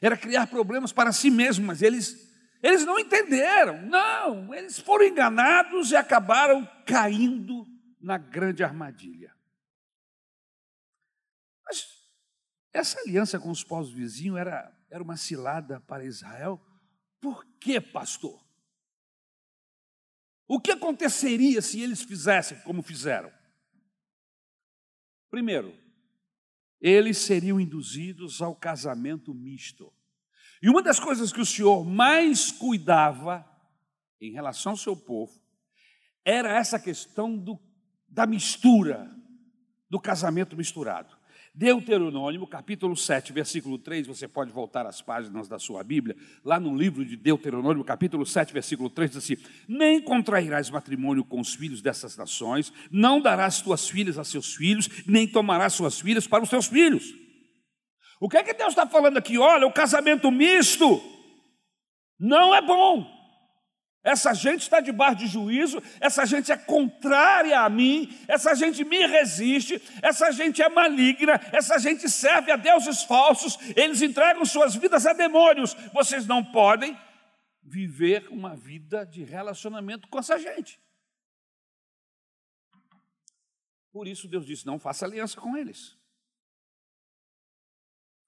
era 0.00 0.16
criar 0.16 0.46
problemas 0.46 0.92
para 0.92 1.12
si 1.12 1.30
mesmo, 1.30 1.66
mas 1.66 1.82
eles 1.82 2.31
eles 2.62 2.84
não 2.84 2.98
entenderam, 2.98 3.82
não, 3.82 4.54
eles 4.54 4.78
foram 4.78 5.04
enganados 5.04 5.90
e 5.90 5.96
acabaram 5.96 6.64
caindo 6.86 7.66
na 8.00 8.16
grande 8.16 8.62
armadilha. 8.62 9.34
Mas 11.64 12.08
essa 12.72 13.00
aliança 13.00 13.40
com 13.40 13.50
os 13.50 13.64
povos 13.64 13.90
vizinhos 13.90 14.38
era, 14.38 14.72
era 14.88 15.02
uma 15.02 15.16
cilada 15.16 15.80
para 15.80 16.04
Israel. 16.04 16.60
Por 17.20 17.44
que, 17.58 17.80
pastor? 17.80 18.40
O 20.46 20.60
que 20.60 20.70
aconteceria 20.70 21.60
se 21.60 21.80
eles 21.80 22.02
fizessem 22.02 22.60
como 22.60 22.82
fizeram? 22.82 23.32
Primeiro, 25.30 25.74
eles 26.80 27.18
seriam 27.18 27.58
induzidos 27.58 28.42
ao 28.42 28.54
casamento 28.54 29.32
misto. 29.32 29.92
E 30.62 30.68
uma 30.70 30.80
das 30.80 31.00
coisas 31.00 31.32
que 31.32 31.40
o 31.40 31.46
Senhor 31.46 31.84
mais 31.84 32.52
cuidava 32.52 33.44
em 34.20 34.30
relação 34.30 34.72
ao 34.72 34.78
seu 34.78 34.96
povo 34.96 35.32
era 36.24 36.56
essa 36.56 36.78
questão 36.78 37.36
do, 37.36 37.58
da 38.08 38.24
mistura, 38.24 39.10
do 39.90 39.98
casamento 39.98 40.56
misturado. 40.56 41.20
Deuteronômio, 41.52 42.46
capítulo 42.46 42.96
7, 42.96 43.32
versículo 43.32 43.76
3, 43.76 44.06
você 44.06 44.28
pode 44.28 44.52
voltar 44.52 44.86
às 44.86 45.02
páginas 45.02 45.48
da 45.48 45.58
sua 45.58 45.82
Bíblia, 45.82 46.16
lá 46.44 46.58
no 46.60 46.74
livro 46.74 47.04
de 47.04 47.16
Deuteronômio, 47.16 47.84
capítulo 47.84 48.24
7, 48.24 48.54
versículo 48.54 48.88
3, 48.88 49.10
diz 49.10 49.18
assim: 49.18 49.36
Nem 49.68 50.00
contrairás 50.00 50.70
matrimônio 50.70 51.24
com 51.24 51.40
os 51.40 51.54
filhos 51.54 51.82
dessas 51.82 52.16
nações, 52.16 52.72
não 52.90 53.20
darás 53.20 53.60
tuas 53.60 53.86
filhas 53.86 54.16
a 54.16 54.24
seus 54.24 54.54
filhos, 54.54 54.88
nem 55.06 55.26
tomarás 55.26 55.74
suas 55.74 56.00
filhas 56.00 56.26
para 56.26 56.44
os 56.44 56.48
teus 56.48 56.68
filhos 56.68 57.21
O 58.22 58.28
que 58.28 58.36
é 58.36 58.44
que 58.44 58.54
Deus 58.54 58.68
está 58.68 58.86
falando 58.86 59.16
aqui? 59.16 59.36
Olha, 59.36 59.66
o 59.66 59.72
casamento 59.72 60.30
misto 60.30 61.02
não 62.16 62.54
é 62.54 62.62
bom. 62.62 63.04
Essa 64.00 64.32
gente 64.32 64.60
está 64.60 64.78
debaixo 64.78 65.16
de 65.16 65.26
juízo, 65.26 65.82
essa 66.00 66.24
gente 66.24 66.52
é 66.52 66.56
contrária 66.56 67.58
a 67.58 67.68
mim, 67.68 68.16
essa 68.28 68.54
gente 68.54 68.84
me 68.84 69.04
resiste, 69.08 69.82
essa 70.00 70.30
gente 70.30 70.62
é 70.62 70.68
maligna, 70.68 71.32
essa 71.52 71.80
gente 71.80 72.08
serve 72.08 72.52
a 72.52 72.56
deuses 72.56 73.02
falsos, 73.02 73.58
eles 73.74 74.00
entregam 74.00 74.44
suas 74.44 74.76
vidas 74.76 75.04
a 75.04 75.12
demônios. 75.12 75.74
Vocês 75.92 76.24
não 76.24 76.44
podem 76.44 76.96
viver 77.60 78.28
uma 78.28 78.54
vida 78.54 79.04
de 79.04 79.24
relacionamento 79.24 80.06
com 80.06 80.20
essa 80.20 80.38
gente. 80.38 80.80
Por 83.90 84.06
isso 84.06 84.28
Deus 84.28 84.46
disse: 84.46 84.64
não 84.64 84.78
faça 84.78 85.06
aliança 85.06 85.40
com 85.40 85.56
eles. 85.56 86.00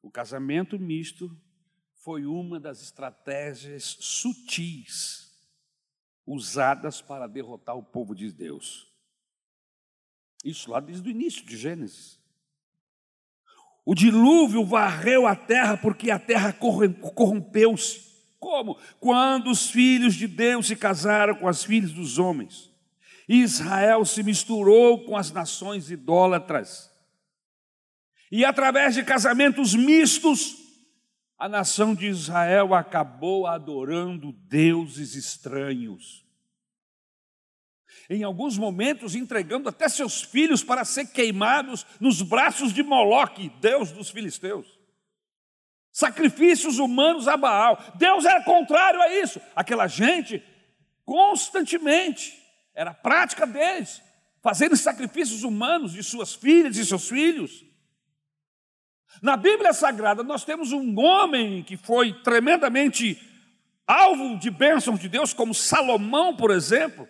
O 0.04 0.10
casamento 0.10 0.78
misto 0.78 1.34
foi 1.94 2.26
uma 2.26 2.60
das 2.60 2.82
estratégias 2.82 3.96
sutis 3.98 5.32
usadas 6.26 7.00
para 7.00 7.26
derrotar 7.26 7.74
o 7.74 7.82
povo 7.82 8.14
de 8.14 8.30
Deus. 8.30 8.86
Isso 10.44 10.70
lá 10.70 10.78
desde 10.78 11.08
o 11.08 11.10
início 11.10 11.42
de 11.46 11.56
Gênesis. 11.56 12.20
O 13.82 13.94
dilúvio 13.94 14.62
varreu 14.62 15.26
a 15.26 15.34
terra 15.34 15.78
porque 15.78 16.10
a 16.10 16.18
terra 16.18 16.52
corrompeu-se. 16.52 18.12
Como? 18.38 18.78
Quando 19.00 19.50
os 19.50 19.70
filhos 19.70 20.14
de 20.16 20.28
Deus 20.28 20.66
se 20.66 20.76
casaram 20.76 21.34
com 21.34 21.48
as 21.48 21.64
filhas 21.64 21.92
dos 21.92 22.18
homens. 22.18 22.70
Israel 23.26 24.04
se 24.04 24.22
misturou 24.22 25.06
com 25.06 25.16
as 25.16 25.32
nações 25.32 25.90
idólatras. 25.90 26.93
E 28.36 28.44
através 28.44 28.96
de 28.96 29.04
casamentos 29.04 29.76
mistos, 29.76 30.56
a 31.38 31.48
nação 31.48 31.94
de 31.94 32.08
Israel 32.08 32.74
acabou 32.74 33.46
adorando 33.46 34.32
deuses 34.32 35.14
estranhos. 35.14 36.26
Em 38.10 38.24
alguns 38.24 38.58
momentos, 38.58 39.14
entregando 39.14 39.68
até 39.68 39.88
seus 39.88 40.20
filhos 40.20 40.64
para 40.64 40.84
ser 40.84 41.12
queimados 41.12 41.86
nos 42.00 42.22
braços 42.22 42.72
de 42.72 42.82
Moloque, 42.82 43.52
deus 43.60 43.92
dos 43.92 44.10
filisteus. 44.10 44.66
Sacrifícios 45.92 46.80
humanos 46.80 47.28
a 47.28 47.36
Baal. 47.36 47.80
Deus 47.94 48.24
era 48.24 48.42
contrário 48.42 49.00
a 49.00 49.14
isso. 49.14 49.40
Aquela 49.54 49.86
gente, 49.86 50.42
constantemente, 51.04 52.36
era 52.74 52.92
prática 52.92 53.46
deles, 53.46 54.02
fazendo 54.42 54.76
sacrifícios 54.76 55.44
humanos 55.44 55.92
de 55.92 56.02
suas 56.02 56.34
filhas 56.34 56.76
e 56.76 56.84
seus 56.84 57.08
filhos. 57.08 57.72
Na 59.22 59.36
Bíblia 59.36 59.72
Sagrada, 59.72 60.22
nós 60.22 60.44
temos 60.44 60.72
um 60.72 60.98
homem 60.98 61.62
que 61.62 61.76
foi 61.76 62.12
tremendamente 62.22 63.20
alvo 63.86 64.38
de 64.38 64.50
bênçãos 64.50 64.98
de 64.98 65.08
Deus, 65.08 65.32
como 65.32 65.54
Salomão, 65.54 66.36
por 66.36 66.50
exemplo. 66.50 67.08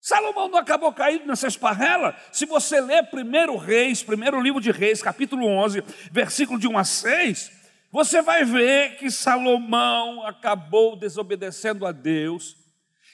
Salomão 0.00 0.48
não 0.48 0.58
acabou 0.58 0.92
caído 0.92 1.26
nessa 1.26 1.48
esparrela. 1.48 2.16
Se 2.32 2.46
você 2.46 2.80
ler 2.80 3.10
primeiro 3.10 3.56
Reis, 3.56 4.02
primeiro 4.02 4.40
livro 4.40 4.60
de 4.60 4.70
Reis, 4.70 5.02
capítulo 5.02 5.46
11, 5.46 5.82
versículo 6.12 6.58
de 6.58 6.68
1 6.68 6.78
a 6.78 6.84
6, 6.84 7.52
você 7.90 8.22
vai 8.22 8.44
ver 8.44 8.96
que 8.96 9.10
Salomão 9.10 10.24
acabou 10.26 10.96
desobedecendo 10.96 11.84
a 11.84 11.92
Deus 11.92 12.56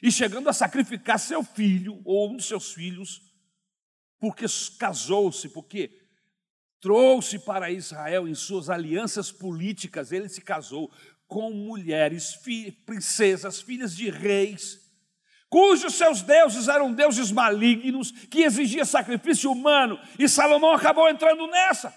e 0.02 0.10
chegando 0.10 0.48
a 0.48 0.52
sacrificar 0.52 1.18
seu 1.18 1.42
filho 1.42 2.00
ou 2.04 2.30
um 2.30 2.36
dos 2.36 2.46
seus 2.46 2.72
filhos, 2.72 3.22
porque 4.20 4.44
casou-se, 4.78 5.48
porque 5.48 6.03
trouxe 6.84 7.38
para 7.38 7.70
Israel 7.70 8.28
em 8.28 8.34
suas 8.34 8.68
alianças 8.68 9.32
políticas, 9.32 10.12
ele 10.12 10.28
se 10.28 10.42
casou 10.42 10.92
com 11.26 11.50
mulheres, 11.50 12.34
fi, 12.34 12.70
princesas, 12.70 13.62
filhas 13.62 13.96
de 13.96 14.10
reis, 14.10 14.78
cujos 15.48 15.94
seus 15.94 16.20
deuses 16.20 16.68
eram 16.68 16.92
deuses 16.92 17.32
malignos, 17.32 18.10
que 18.10 18.42
exigia 18.42 18.84
sacrifício 18.84 19.50
humano, 19.50 19.98
e 20.18 20.28
Salomão 20.28 20.74
acabou 20.74 21.08
entrando 21.08 21.46
nessa. 21.46 21.90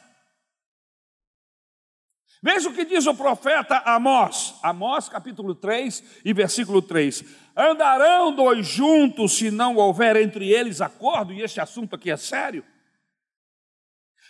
Veja 2.41 2.69
o 2.69 2.73
que 2.73 2.85
diz 2.85 3.05
o 3.07 3.13
profeta 3.13 3.79
Amós, 3.79 4.55
Amós 4.63 5.09
capítulo 5.09 5.53
3 5.53 6.21
e 6.23 6.31
versículo 6.31 6.81
3: 6.81 7.25
Andarão 7.57 8.33
dois 8.33 8.65
juntos 8.65 9.37
se 9.37 9.51
não 9.51 9.75
houver 9.75 10.15
entre 10.15 10.49
eles 10.49 10.79
acordo, 10.79 11.33
e 11.33 11.41
este 11.41 11.59
assunto 11.59 11.93
aqui 11.93 12.09
é 12.09 12.15
sério. 12.15 12.63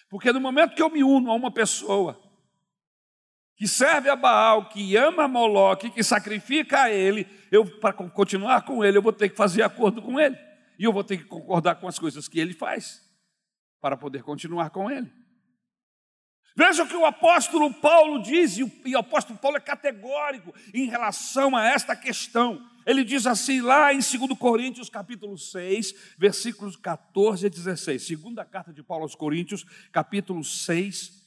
Porque 0.10 0.32
no 0.32 0.40
momento 0.40 0.76
que 0.76 0.82
eu 0.82 0.90
me 0.90 1.04
uno 1.04 1.32
a 1.32 1.34
uma 1.36 1.52
pessoa 1.52 2.20
que 3.58 3.68
serve 3.68 4.10
a 4.10 4.16
Baal, 4.16 4.70
que 4.70 4.96
ama 4.96 5.24
a 5.24 5.28
Moloque, 5.28 5.90
que 5.90 6.04
sacrifica 6.04 6.84
a 6.84 6.92
ele, 6.92 7.28
eu 7.52 7.66
para 7.80 7.92
continuar 7.92 8.62
com 8.64 8.86
ele, 8.86 8.98
eu 8.98 9.02
vou 9.02 9.12
ter 9.12 9.30
que 9.30 9.36
fazer 9.36 9.64
acordo 9.64 10.02
com 10.02 10.20
ele. 10.20 10.38
E 10.78 10.84
eu 10.84 10.94
vou 10.94 11.04
ter 11.04 11.18
que 11.18 11.24
concordar 11.24 11.76
com 11.76 11.88
as 11.88 11.98
coisas 11.98 12.28
que 12.28 12.40
ele 12.40 12.54
faz 12.54 13.02
para 13.82 13.98
poder 13.98 14.22
continuar 14.22 14.70
com 14.70 14.92
ele. 14.92 15.12
Veja 16.58 16.82
o 16.82 16.88
que 16.88 16.96
o 16.96 17.06
apóstolo 17.06 17.72
Paulo 17.72 18.20
diz, 18.24 18.58
e 18.58 18.64
o 18.64 18.98
apóstolo 18.98 19.38
Paulo 19.38 19.58
é 19.58 19.60
categórico 19.60 20.52
em 20.74 20.90
relação 20.90 21.56
a 21.56 21.64
esta 21.64 21.96
questão. 21.96 22.68
Ele 22.84 23.04
diz 23.04 23.28
assim 23.28 23.62
lá 23.62 23.94
em 23.94 24.00
2 24.00 24.36
Coríntios 24.40 24.90
capítulo 24.90 25.38
6, 25.38 26.16
versículos 26.18 26.76
14 26.76 27.46
a 27.46 27.50
16. 27.50 28.02
Segunda 28.02 28.44
carta 28.44 28.74
de 28.74 28.82
Paulo 28.82 29.04
aos 29.04 29.14
Coríntios, 29.14 29.64
capítulo 29.92 30.44
6, 30.44 31.24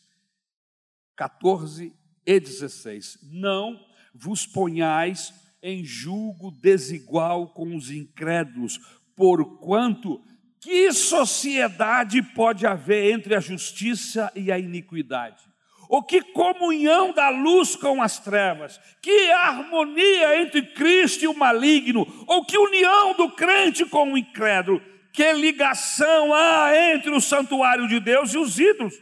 14 1.14 1.94
e 2.26 2.40
16. 2.40 3.18
Não 3.30 3.78
vos 4.12 4.48
ponhais 4.48 5.32
em 5.62 5.84
julgo 5.84 6.50
desigual 6.50 7.50
com 7.50 7.76
os 7.76 7.88
incrédulos, 7.88 8.80
porquanto 9.14 10.20
que 10.60 10.92
sociedade 10.92 12.22
pode 12.22 12.66
haver 12.66 13.12
entre 13.12 13.34
a 13.34 13.40
justiça 13.40 14.30
e 14.34 14.52
a 14.52 14.58
iniquidade? 14.58 15.50
ou 15.90 16.04
que 16.04 16.22
comunhão 16.22 17.12
da 17.12 17.30
luz 17.30 17.74
com 17.74 18.00
as 18.00 18.20
trevas, 18.20 18.78
que 19.02 19.32
harmonia 19.32 20.40
entre 20.40 20.62
Cristo 20.72 21.24
e 21.24 21.26
o 21.26 21.36
maligno, 21.36 22.06
ou 22.28 22.46
que 22.46 22.56
união 22.56 23.16
do 23.16 23.34
crente 23.34 23.84
com 23.84 24.12
o 24.12 24.16
incrédulo, 24.16 24.80
que 25.12 25.32
ligação 25.32 26.32
há 26.32 26.70
entre 26.94 27.10
o 27.10 27.20
santuário 27.20 27.88
de 27.88 27.98
Deus 27.98 28.32
e 28.32 28.38
os 28.38 28.56
ídolos. 28.56 28.94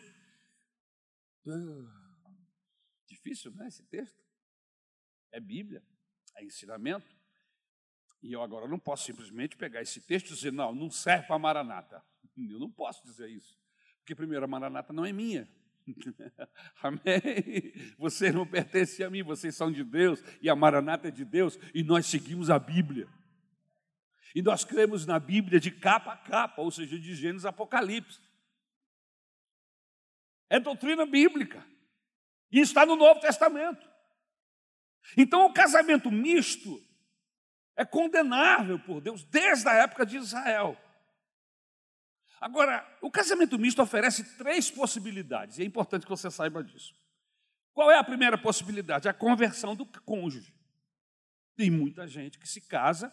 Ah, 1.46 2.30
difícil, 3.06 3.52
né, 3.54 3.68
esse 3.68 3.82
texto? 3.84 4.24
É 5.30 5.38
Bíblia, 5.38 5.82
é 6.36 6.44
ensinamento. 6.44 7.17
E 8.22 8.32
eu 8.32 8.42
agora 8.42 8.66
não 8.66 8.78
posso 8.78 9.04
simplesmente 9.04 9.56
pegar 9.56 9.80
esse 9.80 10.00
texto 10.00 10.30
e 10.30 10.34
dizer, 10.34 10.52
não, 10.52 10.74
não 10.74 10.90
serve 10.90 11.26
para 11.26 11.38
Maranata. 11.38 12.02
Eu 12.36 12.58
não 12.58 12.70
posso 12.70 13.04
dizer 13.04 13.28
isso. 13.28 13.58
Porque, 13.98 14.14
primeiro, 14.14 14.44
a 14.44 14.48
Maranata 14.48 14.92
não 14.92 15.04
é 15.04 15.12
minha, 15.12 15.48
Amém? 16.82 17.72
Você 17.98 18.30
não 18.32 18.46
pertence 18.46 19.02
a 19.02 19.10
mim, 19.10 19.22
vocês 19.22 19.54
são 19.54 19.70
de 19.70 19.84
Deus 19.84 20.22
e 20.40 20.48
a 20.48 20.56
Maranata 20.56 21.08
é 21.08 21.10
de 21.10 21.24
Deus 21.24 21.58
e 21.74 21.82
nós 21.82 22.06
seguimos 22.06 22.50
a 22.50 22.58
Bíblia. 22.58 23.08
E 24.34 24.42
nós 24.42 24.64
cremos 24.64 25.06
na 25.06 25.18
Bíblia 25.18 25.58
de 25.58 25.70
capa 25.70 26.12
a 26.12 26.16
capa, 26.16 26.60
ou 26.60 26.70
seja, 26.70 26.98
de 26.98 27.14
Gênesis 27.14 27.46
a 27.46 27.48
Apocalipse. 27.48 28.20
É 30.50 30.60
doutrina 30.60 31.06
bíblica. 31.06 31.66
E 32.50 32.60
está 32.60 32.84
no 32.84 32.96
Novo 32.96 33.20
Testamento. 33.20 33.88
Então 35.16 35.46
o 35.46 35.52
casamento 35.52 36.10
misto 36.10 36.82
é 37.78 37.84
condenável 37.84 38.76
por 38.80 39.00
Deus 39.00 39.22
desde 39.22 39.68
a 39.68 39.72
época 39.72 40.04
de 40.04 40.16
Israel. 40.16 40.76
Agora, 42.40 42.84
o 43.00 43.08
casamento 43.08 43.56
misto 43.56 43.80
oferece 43.80 44.36
três 44.36 44.68
possibilidades, 44.68 45.58
e 45.58 45.62
é 45.62 45.64
importante 45.64 46.02
que 46.02 46.10
você 46.10 46.28
saiba 46.28 46.62
disso. 46.62 46.92
Qual 47.72 47.88
é 47.88 47.96
a 47.96 48.02
primeira 48.02 48.36
possibilidade? 48.36 49.08
A 49.08 49.14
conversão 49.14 49.76
do 49.76 49.86
cônjuge. 49.86 50.52
Tem 51.56 51.70
muita 51.70 52.08
gente 52.08 52.36
que 52.36 52.48
se 52.48 52.60
casa 52.60 53.12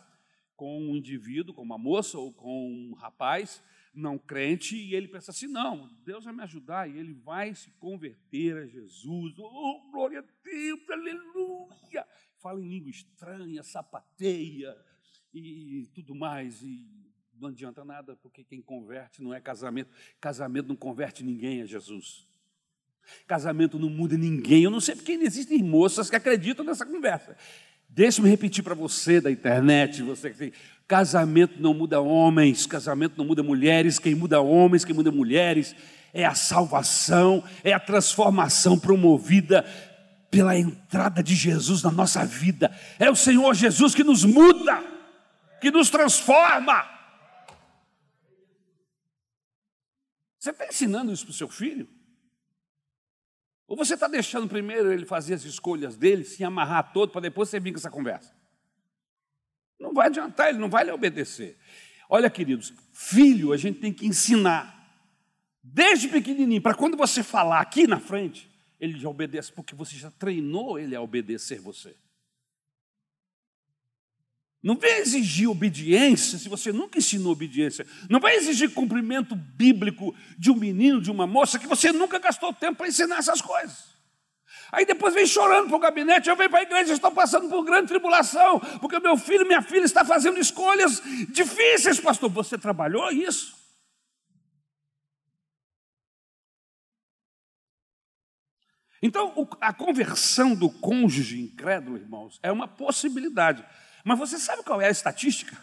com 0.56 0.80
um 0.80 0.96
indivíduo, 0.96 1.54
com 1.54 1.62
uma 1.62 1.78
moça 1.78 2.18
ou 2.18 2.34
com 2.34 2.68
um 2.68 2.96
rapaz 2.96 3.64
não 3.94 4.18
crente, 4.18 4.76
e 4.76 4.96
ele 4.96 5.08
pensa 5.08 5.30
assim: 5.30 5.48
não, 5.48 5.88
Deus 6.04 6.26
vai 6.26 6.34
me 6.34 6.42
ajudar, 6.42 6.90
e 6.90 6.98
ele 6.98 7.14
vai 7.14 7.54
se 7.54 7.70
converter 7.74 8.58
a 8.58 8.66
Jesus. 8.66 9.38
Oh, 9.38 9.92
glória 9.92 10.20
a 10.20 10.44
Deus, 10.44 10.90
aleluia! 10.90 12.08
Fala 12.46 12.62
em 12.62 12.70
língua 12.70 12.92
estranha, 12.92 13.64
sapateia 13.64 14.78
e 15.34 15.90
tudo 15.96 16.14
mais, 16.14 16.62
e 16.62 16.86
não 17.42 17.50
adianta 17.50 17.84
nada, 17.84 18.16
porque 18.22 18.44
quem 18.44 18.62
converte 18.62 19.20
não 19.24 19.34
é 19.34 19.42
casamento. 19.42 19.90
Casamento 20.22 20.68
não 20.68 20.76
converte 20.76 21.24
ninguém 21.24 21.64
a 21.64 21.66
Jesus. 21.66 22.28
Casamento 23.26 23.80
não 23.80 23.90
muda 23.90 24.16
ninguém. 24.16 24.62
Eu 24.62 24.70
não 24.70 24.80
sei 24.80 24.96
porque 24.96 25.14
existem 25.14 25.64
moças 25.64 26.08
que 26.08 26.16
acreditam 26.16 26.64
nessa 26.64 26.86
conversa. 26.86 27.36
Deixa-me 27.90 28.30
repetir 28.30 28.64
para 28.64 28.76
você 28.76 29.20
da 29.20 29.32
internet, 29.32 30.04
você 30.04 30.30
que 30.30 30.54
casamento 30.88 31.60
não 31.60 31.74
muda 31.74 32.00
homens, 32.00 32.68
casamento 32.68 33.18
não 33.18 33.26
muda 33.26 33.42
mulheres, 33.42 33.98
quem 33.98 34.14
muda 34.14 34.40
homens, 34.40 34.86
quem 34.86 34.94
muda 34.94 35.12
mulheres 35.12 35.76
é 36.16 36.26
a 36.26 36.34
salvação, 36.34 37.44
é 37.62 37.74
a 37.74 37.80
transformação 37.80 38.80
promovida 38.80 39.66
pela 40.36 40.60
entrada 40.60 41.24
de 41.24 41.34
Jesus 41.34 41.82
na 41.82 41.90
nossa 41.90 42.26
vida. 42.26 42.70
É 43.00 43.10
o 43.10 43.16
Senhor 43.16 43.54
Jesus 43.54 43.96
que 43.96 44.04
nos 44.04 44.26
muda, 44.26 44.84
que 45.62 45.72
nos 45.72 45.90
transforma. 45.90 46.84
Você 50.38 50.50
está 50.50 50.68
ensinando 50.68 51.14
isso 51.14 51.24
para 51.24 51.32
o 51.32 51.36
seu 51.36 51.48
filho? 51.48 51.88
Ou 53.66 53.78
você 53.78 53.94
está 53.94 54.10
deixando 54.10 54.46
primeiro 54.50 54.92
ele 54.92 55.06
fazer 55.06 55.36
as 55.36 55.46
escolhas 55.46 55.96
dele, 55.96 56.26
se 56.26 56.44
amarrar 56.44 56.92
todo, 56.92 57.14
para 57.14 57.22
depois 57.22 57.48
você 57.48 57.58
vir 57.58 57.72
com 57.72 57.78
essa 57.78 57.90
conversa? 57.90 58.36
Não 59.80 59.94
vai 59.94 60.08
adiantar, 60.08 60.50
ele 60.50 60.60
não 60.60 60.70
vai 60.70 60.84
lhe 60.84 60.92
obedecer. 60.92 61.58
Olha, 62.10 62.30
queridos, 62.30 62.74
filho 62.92 63.54
a 63.54 63.58
gente 63.58 63.80
tem 63.80 63.94
que 63.94 64.06
ensinar. 64.06 64.86
Desde 65.64 66.10
pequenininho, 66.10 66.62
para 66.62 66.76
quando 66.76 66.98
você 66.98 67.24
falar 67.24 67.62
aqui 67.62 67.88
na 67.88 68.02
frente, 68.02 68.54
ele 68.86 69.00
já 69.00 69.10
obedece, 69.10 69.52
porque 69.52 69.76
você 69.76 69.98
já 69.98 70.10
treinou 70.12 70.80
ele 70.80 70.96
a 70.96 71.02
obedecer 71.02 71.60
você. 71.60 71.96
Não 74.64 74.76
vai 74.76 75.00
exigir 75.00 75.48
obediência 75.48 76.40
se 76.40 76.50
você 76.50 76.72
nunca 76.72 76.98
ensinou 76.98 77.34
obediência. 77.34 77.86
Não 78.10 78.20
vai 78.20 78.36
exigir 78.36 78.74
cumprimento 78.74 79.36
bíblico 79.36 80.16
de 80.40 80.50
um 80.50 80.56
menino, 80.56 81.00
de 81.00 81.12
uma 81.12 81.28
moça, 81.28 81.60
que 81.60 81.68
você 81.68 81.92
nunca 81.92 82.18
gastou 82.18 82.52
tempo 82.52 82.78
para 82.78 82.88
ensinar 82.88 83.20
essas 83.20 83.42
coisas. 83.42 83.96
Aí 84.72 84.84
depois 84.84 85.14
vem 85.14 85.28
chorando 85.28 85.68
para 85.68 85.78
o 85.78 85.80
gabinete, 85.80 86.30
eu 86.30 86.36
venho 86.36 86.50
para 86.50 86.60
a 86.60 86.64
igreja, 86.64 86.94
estou 86.94 87.12
passando 87.12 87.48
por 87.48 87.64
grande 87.64 87.90
tribulação, 87.90 88.60
porque 88.82 89.00
meu 89.00 89.16
filho, 89.16 89.46
minha 89.46 89.62
filha 89.62 89.86
está 89.86 90.04
fazendo 90.04 90.40
escolhas 90.40 91.02
difíceis, 91.30 92.00
pastor. 92.00 92.30
Você 92.32 92.58
trabalhou 92.58 93.12
isso? 93.12 93.65
Então, 99.06 99.34
a 99.62 99.72
conversão 99.72 100.54
do 100.56 100.68
cônjuge 100.68 101.40
incrédulo, 101.40 101.96
irmãos, 101.96 102.40
é 102.42 102.52
uma 102.52 102.68
possibilidade. 102.68 103.64
Mas 104.04 104.18
você 104.18 104.40
sabe 104.40 104.64
qual 104.64 104.82
é 104.82 104.88
a 104.88 104.90
estatística? 104.90 105.56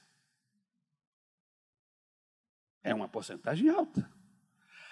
É 2.84 2.94
uma 2.94 3.10
porcentagem 3.10 3.68
alta. 3.70 4.08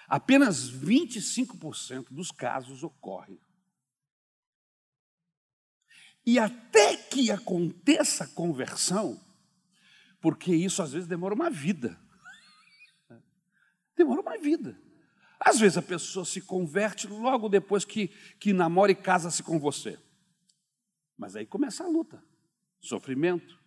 Apenas 0.08 0.68
25% 0.68 2.08
dos 2.10 2.32
casos 2.32 2.82
ocorre. 2.82 3.40
E 6.26 6.40
até 6.40 6.96
que 6.96 7.30
aconteça 7.30 8.24
a 8.24 8.28
conversão, 8.28 9.23
porque 10.24 10.54
isso 10.54 10.82
às 10.82 10.90
vezes 10.90 11.06
demora 11.06 11.34
uma 11.34 11.50
vida. 11.50 12.00
Demora 13.94 14.22
uma 14.22 14.38
vida. 14.38 14.80
Às 15.38 15.60
vezes 15.60 15.76
a 15.76 15.82
pessoa 15.82 16.24
se 16.24 16.40
converte 16.40 17.06
logo 17.06 17.46
depois 17.46 17.84
que, 17.84 18.08
que 18.40 18.50
namora 18.54 18.90
e 18.90 18.94
casa-se 18.94 19.42
com 19.42 19.60
você. 19.60 19.98
Mas 21.14 21.36
aí 21.36 21.44
começa 21.44 21.84
a 21.84 21.86
luta, 21.86 22.24
sofrimento, 22.80 23.62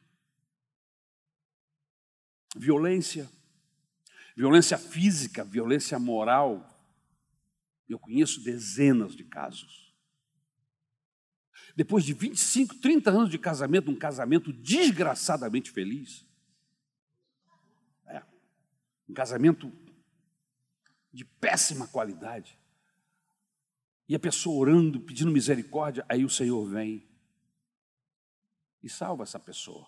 violência, 2.55 3.29
violência 4.35 4.79
física, 4.79 5.43
violência 5.43 5.99
moral. 5.99 6.67
Eu 7.87 7.99
conheço 7.99 8.43
dezenas 8.43 9.15
de 9.15 9.23
casos. 9.23 9.93
Depois 11.75 12.03
de 12.03 12.13
25, 12.13 12.79
30 12.79 13.11
anos 13.11 13.29
de 13.29 13.37
casamento, 13.37 13.91
um 13.91 13.95
casamento 13.95 14.51
desgraçadamente 14.51 15.69
feliz. 15.69 16.25
É, 19.07 19.11
um 19.11 19.13
casamento 19.13 19.71
de 21.11 21.25
péssima 21.25 21.87
qualidade. 21.87 22.59
E 24.07 24.15
a 24.15 24.19
pessoa 24.19 24.57
orando, 24.57 25.01
pedindo 25.01 25.31
misericórdia, 25.31 26.05
aí 26.07 26.23
o 26.23 26.29
Senhor 26.29 26.65
vem 26.65 27.07
e 28.81 28.89
salva 28.89 29.23
essa 29.23 29.39
pessoa. 29.39 29.87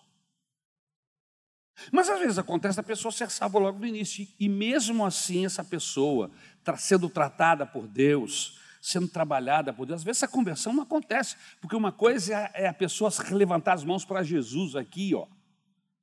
Mas 1.90 2.10
às 2.10 2.18
vezes 2.18 2.38
acontece 2.38 2.78
a 2.78 2.82
pessoa 2.82 3.10
ser 3.10 3.30
salva 3.30 3.58
logo 3.58 3.78
no 3.78 3.86
início, 3.86 4.26
e 4.38 4.48
mesmo 4.48 5.06
assim 5.06 5.46
essa 5.46 5.64
pessoa 5.64 6.30
sendo 6.76 7.08
tratada 7.08 7.64
por 7.64 7.86
Deus, 7.88 8.60
sendo 8.82 9.08
trabalhada 9.08 9.72
por 9.72 9.86
Deus, 9.86 10.00
às 10.00 10.04
vezes 10.04 10.22
essa 10.22 10.30
conversão 10.30 10.72
não 10.72 10.82
acontece, 10.82 11.36
porque 11.60 11.76
uma 11.76 11.92
coisa 11.92 12.34
é 12.52 12.66
a 12.66 12.74
pessoa 12.74 13.10
levantar 13.30 13.74
as 13.74 13.84
mãos 13.84 14.04
para 14.04 14.22
Jesus 14.22 14.76
aqui, 14.76 15.14
ó, 15.14 15.26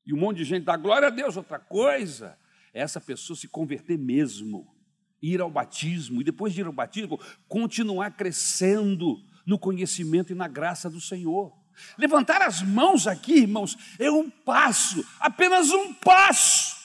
e 0.05 0.13
um 0.13 0.17
monte 0.17 0.37
de 0.37 0.45
gente 0.45 0.63
dá 0.63 0.75
glória 0.75 1.09
a 1.09 1.11
Deus, 1.11 1.37
outra 1.37 1.59
coisa 1.59 2.29
é 2.29 2.46
essa 2.77 3.01
pessoa 3.01 3.35
se 3.35 3.47
converter 3.47 3.97
mesmo 3.97 4.73
ir 5.21 5.41
ao 5.41 5.49
batismo 5.49 6.21
e 6.21 6.23
depois 6.23 6.53
de 6.53 6.61
ir 6.61 6.67
ao 6.67 6.73
batismo, 6.73 7.19
continuar 7.47 8.11
crescendo 8.11 9.19
no 9.45 9.57
conhecimento 9.57 10.31
e 10.31 10.35
na 10.35 10.47
graça 10.47 10.89
do 10.89 11.01
Senhor. 11.01 11.51
Levantar 11.97 12.41
as 12.41 12.61
mãos 12.61 13.07
aqui, 13.07 13.39
irmãos, 13.39 13.77
é 13.99 14.09
um 14.11 14.29
passo, 14.29 15.05
apenas 15.19 15.71
um 15.71 15.93
passo. 15.93 16.75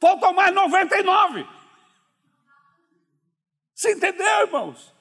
Faltam 0.00 0.32
mais 0.32 0.54
99. 0.54 1.46
Você 3.74 3.92
entendeu, 3.92 4.46
irmãos? 4.46 4.92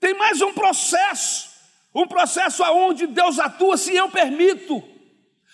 Tem 0.00 0.14
mais 0.14 0.40
um 0.40 0.52
processo, 0.52 1.50
um 1.94 2.06
processo 2.06 2.62
aonde 2.64 3.06
Deus 3.06 3.38
atua 3.38 3.76
se 3.76 3.94
eu 3.94 4.10
permito. 4.10 4.82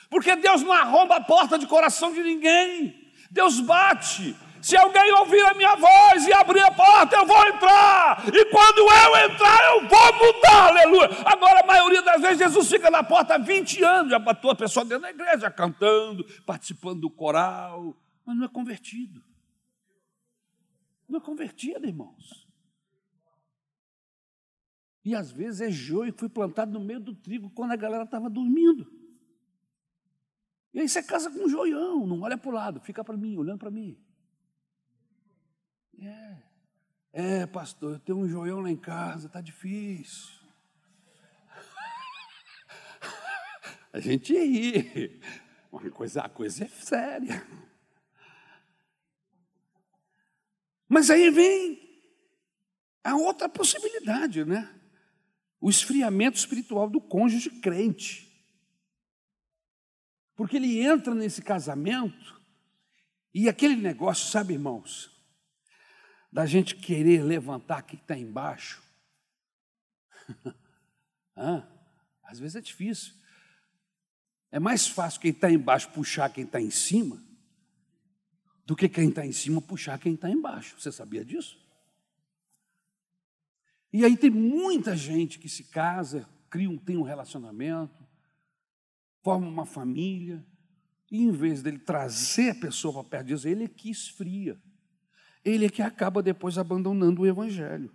Porque 0.08 0.34
Deus 0.36 0.62
não 0.62 0.72
arromba 0.72 1.16
a 1.16 1.20
porta 1.20 1.58
de 1.58 1.66
coração 1.66 2.12
de 2.12 2.22
ninguém. 2.22 2.97
Deus 3.30 3.60
bate, 3.60 4.34
se 4.60 4.76
alguém 4.76 5.12
ouvir 5.12 5.44
a 5.46 5.54
minha 5.54 5.76
voz 5.76 6.26
e 6.26 6.32
abrir 6.32 6.60
a 6.60 6.70
porta, 6.70 7.16
eu 7.16 7.26
vou 7.26 7.46
entrar. 7.46 8.24
E 8.28 8.44
quando 8.46 8.78
eu 8.78 9.30
entrar, 9.30 9.64
eu 9.74 9.88
vou 9.88 10.26
mudar. 10.26 10.68
Aleluia. 10.68 11.08
Agora, 11.24 11.60
a 11.60 11.66
maioria 11.66 12.02
das 12.02 12.20
vezes, 12.20 12.38
Jesus 12.38 12.68
fica 12.68 12.90
na 12.90 13.02
porta 13.02 13.34
há 13.34 13.38
20 13.38 13.82
anos, 13.82 14.10
já 14.10 14.18
botou 14.18 14.50
a 14.50 14.56
pessoa 14.56 14.84
dentro 14.84 15.02
da 15.02 15.10
igreja, 15.10 15.50
cantando, 15.50 16.24
participando 16.44 17.00
do 17.00 17.10
coral, 17.10 17.96
mas 18.24 18.36
não 18.36 18.44
é 18.44 18.48
convertido. 18.48 19.22
Não 21.08 21.18
é 21.18 21.22
convertido, 21.22 21.86
irmãos. 21.86 22.46
E 25.04 25.14
às 25.14 25.30
vezes 25.30 25.60
é 25.62 25.70
joio 25.70 26.12
que 26.12 26.20
foi 26.20 26.28
plantado 26.28 26.72
no 26.72 26.84
meio 26.84 27.00
do 27.00 27.14
trigo 27.14 27.50
quando 27.50 27.72
a 27.72 27.76
galera 27.76 28.04
estava 28.04 28.28
dormindo. 28.28 28.97
E 30.72 30.80
aí 30.80 30.88
você 30.88 31.02
casa 31.02 31.30
com 31.30 31.44
um 31.44 31.48
joião, 31.48 32.06
não 32.06 32.20
olha 32.20 32.36
para 32.36 32.50
o 32.50 32.52
lado, 32.52 32.80
fica 32.80 33.02
para 33.02 33.16
mim, 33.16 33.36
olhando 33.36 33.58
para 33.58 33.70
mim. 33.70 33.98
É. 36.00 36.36
É, 37.12 37.46
pastor, 37.46 37.94
eu 37.94 37.98
tenho 37.98 38.18
um 38.18 38.28
joião 38.28 38.60
lá 38.60 38.70
em 38.70 38.76
casa, 38.76 39.26
está 39.26 39.40
difícil. 39.40 40.38
A 43.92 43.98
gente 43.98 44.32
ri. 44.32 45.20
Uma 45.70 45.90
coisa, 45.90 46.22
a 46.22 46.28
coisa 46.28 46.64
é 46.64 46.68
séria. 46.68 47.46
Mas 50.88 51.10
aí 51.10 51.30
vem 51.30 51.78
a 53.04 53.16
outra 53.16 53.48
possibilidade, 53.48 54.44
né? 54.44 54.74
O 55.60 55.68
esfriamento 55.68 56.38
espiritual 56.38 56.88
do 56.88 57.00
cônjuge 57.00 57.50
crente. 57.50 58.27
Porque 60.38 60.56
ele 60.56 60.80
entra 60.80 61.14
nesse 61.14 61.42
casamento 61.42 62.40
e 63.34 63.46
aquele 63.46 63.76
negócio, 63.76 64.30
sabe, 64.30 64.54
irmãos? 64.54 65.18
da 66.30 66.46
gente 66.46 66.76
querer 66.76 67.22
levantar 67.24 67.82
quem 67.82 67.98
está 67.98 68.16
embaixo. 68.16 68.82
Às 72.22 72.38
vezes 72.38 72.56
é 72.56 72.60
difícil. 72.60 73.14
É 74.50 74.58
mais 74.58 74.86
fácil 74.86 75.20
quem 75.20 75.30
está 75.30 75.50
embaixo 75.50 75.90
puxar 75.90 76.30
quem 76.30 76.44
está 76.44 76.60
em 76.60 76.70
cima 76.70 77.22
do 78.64 78.76
que 78.76 78.88
quem 78.88 79.08
está 79.08 79.24
em 79.24 79.32
cima 79.32 79.62
puxar 79.62 79.98
quem 79.98 80.14
está 80.14 80.30
embaixo. 80.30 80.78
Você 80.78 80.92
sabia 80.92 81.24
disso? 81.24 81.58
E 83.90 84.04
aí 84.04 84.16
tem 84.16 84.30
muita 84.30 84.94
gente 84.94 85.38
que 85.38 85.48
se 85.48 85.64
casa, 85.64 86.28
cria 86.50 86.68
um, 86.68 86.76
tem 86.76 86.96
um 86.96 87.02
relacionamento, 87.02 88.06
forma 89.28 89.46
uma 89.46 89.66
família, 89.66 90.42
e 91.10 91.22
em 91.22 91.30
vez 91.30 91.62
dele 91.62 91.78
trazer 91.78 92.50
a 92.50 92.54
pessoa 92.54 92.94
para 92.94 93.10
perto 93.10 93.24
de 93.24 93.28
Deus, 93.32 93.44
ele 93.44 93.64
é 93.64 93.68
que 93.68 93.90
esfria 93.90 94.58
ele 95.44 95.66
é 95.66 95.68
que 95.68 95.82
acaba 95.82 96.22
depois 96.22 96.58
abandonando 96.58 97.22
o 97.22 97.26
Evangelho. 97.26 97.92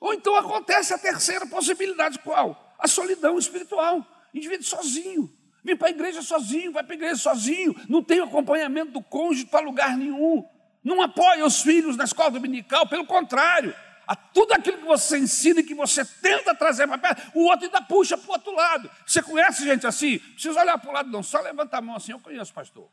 Ou 0.00 0.14
então 0.14 0.36
acontece 0.36 0.92
a 0.92 0.98
terceira 0.98 1.46
possibilidade, 1.46 2.18
qual? 2.20 2.76
A 2.78 2.86
solidão 2.86 3.38
espiritual. 3.38 4.06
Indivíduo 4.32 4.64
sozinho. 4.64 5.32
Vem 5.64 5.76
para 5.76 5.88
a 5.88 5.90
igreja 5.90 6.22
sozinho, 6.22 6.72
vai 6.72 6.84
para 6.84 6.94
a 6.94 6.96
igreja 6.96 7.16
sozinho, 7.16 7.74
não 7.88 8.02
tem 8.02 8.20
acompanhamento 8.20 8.92
do 8.92 9.02
cônjuge 9.02 9.46
para 9.46 9.64
lugar 9.64 9.96
nenhum, 9.96 10.46
não 10.84 11.02
apoia 11.02 11.44
os 11.44 11.60
filhos 11.60 11.96
na 11.96 12.04
escola 12.04 12.30
dominical, 12.30 12.88
pelo 12.88 13.04
contrário, 13.04 13.74
a 14.08 14.16
tudo 14.16 14.52
aquilo 14.54 14.78
que 14.78 14.86
você 14.86 15.18
ensina 15.18 15.60
e 15.60 15.62
que 15.62 15.74
você 15.74 16.02
tenta 16.02 16.54
trazer 16.54 16.88
para 16.88 16.96
perto, 16.96 17.30
o 17.38 17.44
outro 17.44 17.66
ainda 17.66 17.82
puxa 17.82 18.16
para 18.16 18.26
o 18.26 18.32
outro 18.32 18.54
lado. 18.54 18.90
Você 19.06 19.22
conhece 19.22 19.64
gente 19.64 19.86
assim? 19.86 20.18
Precisa 20.18 20.62
olhar 20.62 20.78
para 20.78 20.88
o 20.88 20.92
lado, 20.94 21.10
não, 21.10 21.22
só 21.22 21.38
levanta 21.42 21.76
a 21.76 21.82
mão 21.82 21.94
assim, 21.94 22.12
eu 22.12 22.18
conheço, 22.18 22.54
pastor. 22.54 22.90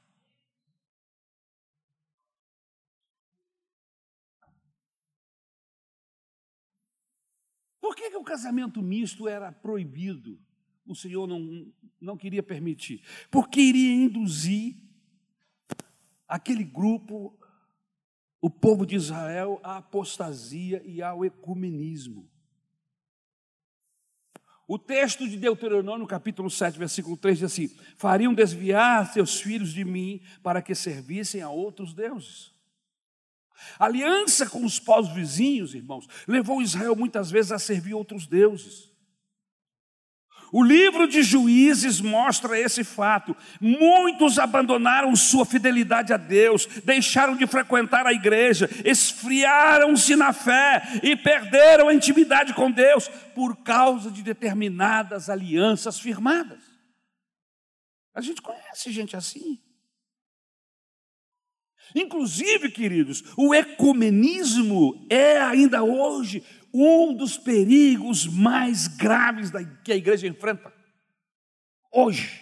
Por 7.80 7.95
que, 7.95 8.10
que 8.10 8.17
o 8.17 8.23
casamento 8.23 8.82
misto 8.82 9.25
era 9.25 9.54
proibido? 9.54 10.38
O 10.86 10.95
Senhor 10.95 11.25
não, 11.25 11.71
não 12.01 12.17
queria 12.17 12.43
permitir. 12.43 13.01
Porque 13.32 13.62
iria 13.62 13.93
induzir 13.93 14.75
aquele 16.28 16.63
grupo 16.65 17.39
o 18.45 18.49
povo 18.49 18.86
de 18.86 18.95
Israel 18.95 19.60
à 19.63 19.77
apostasia 19.77 20.79
e 20.86 21.01
ao 21.01 21.25
ecumenismo. 21.25 22.29
O 24.67 24.77
texto 24.77 25.27
de 25.27 25.36
Deuteronômio, 25.36 26.05
capítulo 26.05 26.47
7, 26.51 26.77
versículo 26.77 27.17
3, 27.17 27.39
diz 27.39 27.51
assim: 27.51 27.75
Fariam 27.97 28.36
desviar 28.36 29.12
seus 29.12 29.41
filhos 29.41 29.73
de 29.73 29.84
mim 29.84 30.21
para 30.43 30.62
que 30.62 30.75
servissem 30.75 31.41
a 31.41 31.49
outros 31.49 31.91
deuses. 31.91 32.53
A 33.79 33.86
aliança 33.86 34.47
com 34.47 34.63
os 34.63 34.79
povos 34.79 35.12
vizinhos, 35.12 35.73
irmãos, 35.73 36.08
levou 36.27 36.62
Israel 36.62 36.95
muitas 36.95 37.31
vezes 37.31 37.51
a 37.51 37.58
servir 37.58 37.95
outros 37.95 38.27
deuses. 38.27 38.94
O 40.58 40.63
livro 40.63 41.06
de 41.06 41.22
Juízes 41.22 42.00
mostra 42.00 42.58
esse 42.58 42.82
fato. 42.82 43.36
Muitos 43.60 44.39
abandonaram 44.39 45.13
sua 45.13 45.46
fidelidade 45.46 46.13
a 46.13 46.18
Deus, 46.18 46.65
deixaram 46.82 47.36
de 47.36 47.46
frequentar 47.46 48.08
a 48.08 48.13
igreja, 48.13 48.70
esfriaram-se 48.86 50.15
na 50.15 50.32
fé 50.32 50.82
e 51.04 51.13
perderam 51.13 51.89
a 51.89 51.94
intimidade 51.94 52.54
com 52.54 52.72
Deus 52.72 53.10
por 53.36 53.58
causa 53.65 54.10
de 54.10 54.24
determinadas 54.24 55.30
alianças 55.30 56.00
firmadas. 56.00 56.63
A 58.13 58.22
gente 58.22 58.41
conhece 58.41 58.91
gente 58.91 59.13
assim. 59.13 59.60
Inclusive, 61.94 62.72
queridos, 62.72 63.26
o 63.38 63.54
ecumenismo 63.54 65.06
é 65.10 65.38
ainda 65.38 65.84
hoje 65.84 66.41
um 66.77 67.13
dos 67.13 67.38
perigos 67.38 68.27
mais 68.27 68.88
graves 68.88 69.49
que 69.83 69.93
a 69.93 69.95
igreja 69.95 70.27
enfrenta 70.27 70.73
hoje. 71.91 72.41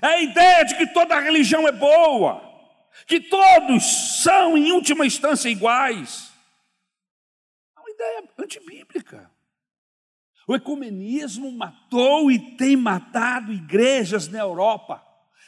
É 0.00 0.06
a 0.06 0.22
ideia 0.22 0.64
de 0.64 0.74
que 0.74 0.86
toda 0.86 1.20
religião 1.20 1.68
é 1.68 1.72
boa, 1.72 2.42
que 3.06 3.20
todos 3.20 4.22
são, 4.22 4.56
em 4.56 4.72
última 4.72 5.04
instância, 5.04 5.50
iguais. 5.50 6.32
É 7.76 7.80
uma 7.80 7.90
ideia 7.90 8.24
antibíblica. 8.38 9.30
O 10.48 10.54
ecumenismo 10.54 11.52
matou 11.52 12.30
e 12.30 12.38
tem 12.56 12.74
matado 12.74 13.52
igrejas 13.52 14.28
na 14.28 14.38
Europa, 14.38 15.04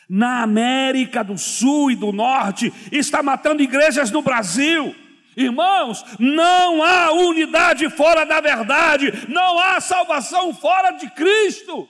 na 0.09 0.42
América 0.42 1.24
do 1.24 1.38
Sul 1.38 1.90
e 1.90 1.96
do 1.96 2.12
Norte, 2.12 2.72
está 2.92 3.22
matando 3.22 3.62
igrejas 3.62 4.11
no 4.11 4.20
Brasil. 4.20 4.94
Irmãos, 5.37 6.05
não 6.19 6.83
há 6.83 7.12
unidade 7.12 7.88
fora 7.91 8.25
da 8.25 8.41
verdade, 8.41 9.12
não 9.29 9.59
há 9.59 9.81
salvação 9.81 10.55
fora 10.55 10.93
de 10.93 11.09
Cristo. 11.11 11.88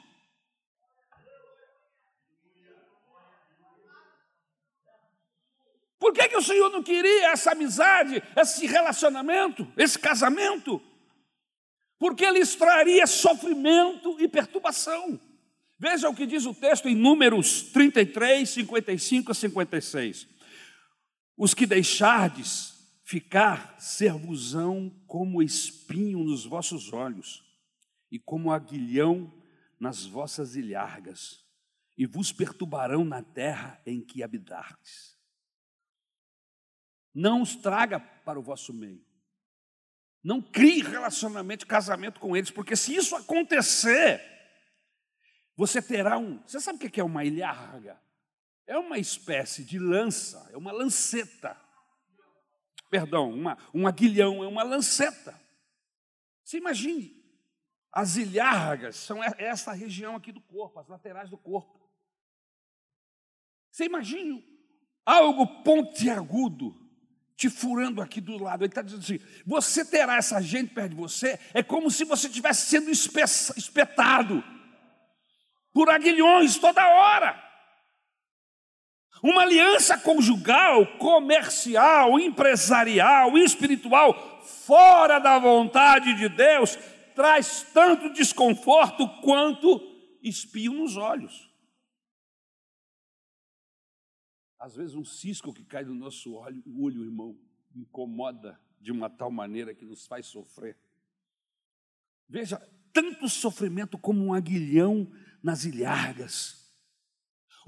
Por 5.98 6.12
que, 6.12 6.29
que 6.29 6.37
o 6.37 6.42
Senhor 6.42 6.70
não 6.70 6.83
queria 6.83 7.33
essa 7.33 7.53
amizade, 7.53 8.22
esse 8.37 8.66
relacionamento, 8.66 9.66
esse 9.77 9.98
casamento? 9.98 10.81
Porque 11.98 12.24
ele 12.24 12.38
extraria 12.38 13.07
sofrimento 13.07 14.16
e 14.20 14.29
perturbação. 14.29 15.18
Veja 15.79 16.09
o 16.09 16.14
que 16.14 16.27
diz 16.27 16.46
o 16.46 16.55
texto 16.55 16.88
em 16.88 16.94
Números 16.94 17.62
33, 17.72 18.48
55 18.48 19.33
a 19.33 19.35
56. 19.35 20.29
Os 21.37 21.55
que 21.55 21.66
deixardes 21.66 22.78
ficar 23.09 23.81
servosão 23.81 24.90
como 25.07 25.42
espinho 25.42 26.23
nos 26.23 26.44
vossos 26.44 26.92
olhos 26.92 27.42
e 28.12 28.18
como 28.18 28.53
aguilhão 28.53 29.33
nas 29.81 30.05
vossas 30.05 30.57
ilhargas, 30.57 31.42
e 31.97 32.05
vos 32.05 32.33
perturbarão 32.33 33.07
na 33.07 33.23
terra 33.23 33.81
em 33.87 34.05
que 34.05 34.23
habitardes. 34.23 35.16
Não 37.14 37.40
os 37.40 37.57
traga 37.57 37.99
para 37.99 38.38
o 38.38 38.42
vosso 38.42 38.75
meio. 38.75 39.03
Não 40.23 40.42
crie 40.42 40.83
relacionamento, 40.83 41.66
casamento 41.66 42.21
com 42.21 42.37
eles, 42.37 42.51
porque 42.51 42.77
se 42.77 42.94
isso 42.94 43.16
acontecer, 43.16 44.23
você 45.57 45.81
terá 45.81 46.18
um. 46.18 46.42
Você 46.42 46.61
sabe 46.61 46.85
o 46.85 46.90
que 46.90 47.01
é 47.01 47.05
uma 47.05 47.25
ilharga? 47.25 47.99
É 48.66 48.77
uma 48.77 48.99
espécie 48.99 49.64
de 49.64 49.79
lança, 49.79 50.47
é 50.53 50.59
uma 50.59 50.73
lanceta 50.73 51.67
perdão, 52.88 53.31
uma, 53.31 53.59
um 53.72 53.87
aguilhão, 53.87 54.42
é 54.42 54.46
uma 54.46 54.62
lanceta. 54.62 55.38
Você 56.44 56.59
imagine, 56.59 57.22
as 57.92 58.16
ilhargas 58.16 58.96
são 58.96 59.22
essa 59.22 59.72
região 59.72 60.16
aqui 60.16 60.33
do 60.33 60.40
corpo, 60.40 60.79
as 60.79 60.88
laterais 60.88 61.31
do 61.31 61.37
corpo. 61.37 61.79
Você 63.70 63.85
imagine 63.85 64.44
algo 65.05 65.62
pontiagudo 65.62 66.74
te 67.37 67.48
furando 67.48 68.03
aqui 68.03 68.20
do 68.20 68.37
lado. 68.37 68.64
Ele 68.64 68.70
está 68.70 68.83
dizendo 68.83 69.03
assim: 69.03 69.20
você 69.46 69.85
terá 69.85 70.16
essa 70.16 70.40
gente 70.40 70.74
perto 70.74 70.90
de 70.90 70.96
você, 70.96 71.38
é 71.55 71.62
como 71.62 71.90
se 71.90 72.05
você 72.05 72.27
estivesse 72.27 72.66
sendo 72.66 72.90
espetado 72.90 74.42
por 75.72 75.88
aguilhões 75.88 76.59
toda 76.59 76.87
hora. 76.87 77.47
Uma 79.22 79.42
aliança 79.42 79.98
conjugal, 79.98 80.98
comercial, 80.98 82.18
empresarial, 82.20 83.37
espiritual, 83.37 84.42
fora 84.42 85.18
da 85.18 85.38
vontade 85.38 86.14
de 86.14 86.28
Deus, 86.28 86.76
traz 87.14 87.62
tanto 87.74 88.12
desconforto 88.12 89.09
quanto 89.20 89.81
espio 90.22 90.72
nos 90.72 90.96
olhos. 90.96 91.48
Às 94.59 94.76
vezes, 94.76 94.94
um 94.94 95.04
cisco 95.04 95.52
que 95.52 95.64
cai 95.64 95.85
no 95.85 95.94
nosso 95.94 96.35
olho, 96.35 96.62
olho, 96.76 97.04
irmão, 97.04 97.38
incomoda 97.74 98.61
de 98.81 98.92
uma 98.92 99.09
tal 99.09 99.31
maneira 99.31 99.74
que 99.74 99.85
nos 99.85 100.07
faz 100.07 100.26
sofrer. 100.26 100.76
Veja, 102.28 102.61
tanto 102.92 103.28
sofrimento 103.28 103.96
como 103.96 104.24
um 104.24 104.35
aguilhão 104.35 105.11
nas 105.42 105.64
ilhargas 105.64 106.58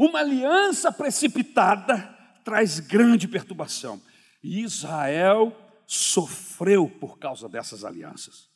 uma 0.06 0.20
aliança 0.20 0.90
precipitada 0.90 1.98
traz 2.42 2.80
grande 2.80 3.28
perturbação. 3.28 4.00
E 4.42 4.62
Israel 4.62 5.54
sofreu 5.86 6.88
por 6.88 7.18
causa 7.18 7.46
dessas 7.50 7.84
alianças. 7.84 8.48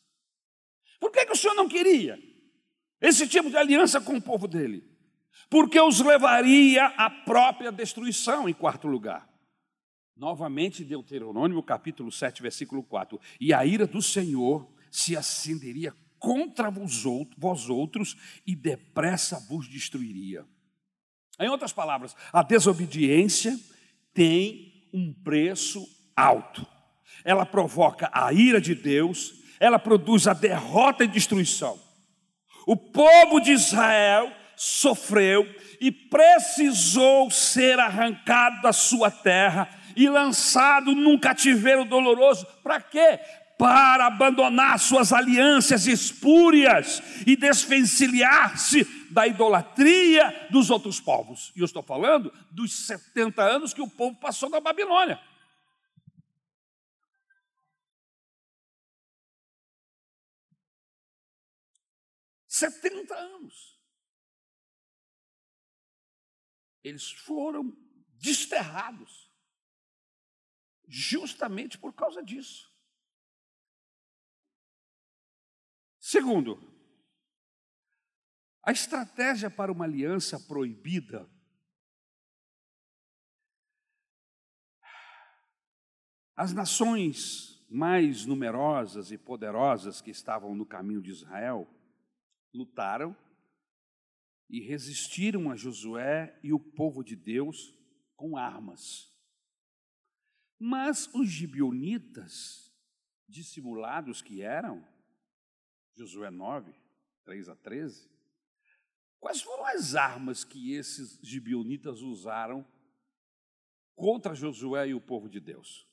Por 0.99 1.11
que, 1.11 1.23
que 1.23 1.33
o 1.33 1.35
Senhor 1.35 1.53
não 1.53 1.69
queria 1.69 2.17
esse 2.99 3.27
tipo 3.27 3.51
de 3.51 3.57
aliança 3.57 4.01
com 4.01 4.15
o 4.15 4.21
povo 4.21 4.47
dele? 4.47 4.83
Porque 5.47 5.79
os 5.79 5.99
levaria 5.99 6.87
à 6.97 7.11
própria 7.11 7.71
destruição, 7.71 8.49
em 8.49 8.53
quarto 8.53 8.87
lugar. 8.87 9.29
Novamente, 10.17 10.83
Deuteronômio 10.83 11.61
capítulo 11.61 12.11
7, 12.11 12.41
versículo 12.41 12.81
4. 12.81 13.21
E 13.39 13.53
a 13.53 13.63
ira 13.63 13.85
do 13.85 14.01
Senhor 14.01 14.67
se 14.89 15.15
acenderia 15.15 15.93
contra 16.17 16.71
vós 16.71 17.69
outros 17.69 18.41
e 18.47 18.55
depressa 18.55 19.39
vos 19.47 19.67
destruiria. 19.67 20.43
Em 21.39 21.49
outras 21.49 21.73
palavras, 21.73 22.15
a 22.31 22.41
desobediência 22.41 23.57
tem 24.13 24.89
um 24.93 25.13
preço 25.13 25.85
alto. 26.15 26.65
Ela 27.23 27.45
provoca 27.45 28.09
a 28.13 28.31
ira 28.31 28.61
de 28.61 28.73
Deus, 28.73 29.33
ela 29.59 29.77
produz 29.77 30.27
a 30.27 30.33
derrota 30.33 31.03
e 31.03 31.07
destruição. 31.07 31.77
O 32.65 32.77
povo 32.77 33.39
de 33.39 33.51
Israel 33.51 34.31
sofreu 34.55 35.45
e 35.81 35.91
precisou 35.91 37.29
ser 37.29 37.79
arrancado 37.79 38.61
da 38.61 38.71
sua 38.71 39.11
terra 39.11 39.69
e 39.95 40.07
lançado 40.09 40.95
num 40.95 41.17
cativeiro 41.17 41.85
doloroso. 41.85 42.45
Para 42.63 42.81
quê? 42.81 43.19
Para 43.57 44.07
abandonar 44.07 44.79
suas 44.79 45.13
alianças 45.13 45.87
espúrias 45.87 47.01
e 47.25 47.35
desvencilhar-se 47.35 48.83
da 49.15 49.25
idolatria 49.25 50.49
dos 50.51 50.69
outros 50.69 50.99
povos. 50.99 51.53
E 51.55 51.61
eu 51.61 51.65
estou 51.65 51.81
falando 51.81 52.29
dos 52.51 52.85
70 52.85 53.41
anos 53.41 53.73
que 53.73 53.81
o 53.81 53.89
povo 53.89 54.19
passou 54.19 54.49
na 54.49 54.59
Babilônia. 54.59 55.17
Setenta 62.45 63.15
anos. 63.15 63.79
Eles 66.83 67.09
foram 67.09 67.73
desterrados, 68.15 69.31
justamente 70.89 71.77
por 71.77 71.93
causa 71.93 72.21
disso. 72.21 72.69
Segundo, 76.01 76.74
a 78.65 78.71
estratégia 78.71 79.49
para 79.49 79.71
uma 79.71 79.85
aliança 79.85 80.39
proibida 80.39 81.29
As 86.35 86.51
nações 86.51 87.65
mais 87.69 88.25
numerosas 88.25 89.09
e 89.09 89.17
poderosas 89.17 90.01
que 90.01 90.11
estavam 90.11 90.53
no 90.53 90.65
caminho 90.65 91.01
de 91.01 91.09
Israel 91.09 91.65
lutaram 92.53 93.15
e 94.49 94.59
resistiram 94.59 95.49
a 95.49 95.55
Josué 95.55 96.37
e 96.43 96.51
o 96.51 96.59
povo 96.59 97.03
de 97.03 97.15
Deus 97.15 97.73
com 98.17 98.35
armas. 98.35 99.09
Mas 100.59 101.07
os 101.13 101.29
gibionitas, 101.29 102.69
dissimulados 103.27 104.21
que 104.21 104.41
eram, 104.41 104.85
Josué 105.93 106.29
9, 106.29 106.73
3 107.23 107.47
a 107.47 107.55
13, 107.55 108.09
quais 109.19 109.41
foram 109.41 109.65
as 109.65 109.95
armas 109.95 110.43
que 110.43 110.73
esses 110.73 111.19
gibionitas 111.21 112.01
usaram 112.01 112.65
contra 113.95 114.35
Josué 114.35 114.89
e 114.89 114.93
o 114.93 115.01
povo 115.01 115.29
de 115.29 115.39
Deus? 115.39 115.87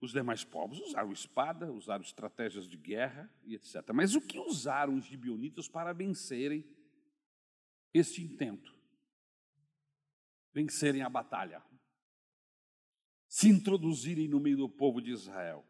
Os 0.00 0.12
demais 0.12 0.42
povos 0.42 0.80
usaram 0.80 1.12
espada, 1.12 1.70
usaram 1.70 2.02
estratégias 2.02 2.66
de 2.66 2.76
guerra 2.76 3.30
e 3.44 3.54
etc. 3.54 3.90
Mas 3.92 4.14
o 4.14 4.20
que 4.20 4.38
usaram 4.38 4.96
os 4.96 5.04
gibionitas 5.04 5.68
para 5.68 5.92
vencerem 5.92 6.64
este 7.92 8.22
intento? 8.22 8.74
Vencerem 10.54 11.02
a 11.02 11.08
batalha. 11.08 11.62
Se 13.28 13.48
introduzirem 13.48 14.26
no 14.26 14.40
meio 14.40 14.56
do 14.56 14.68
povo 14.68 15.02
de 15.02 15.10
Israel. 15.10 15.64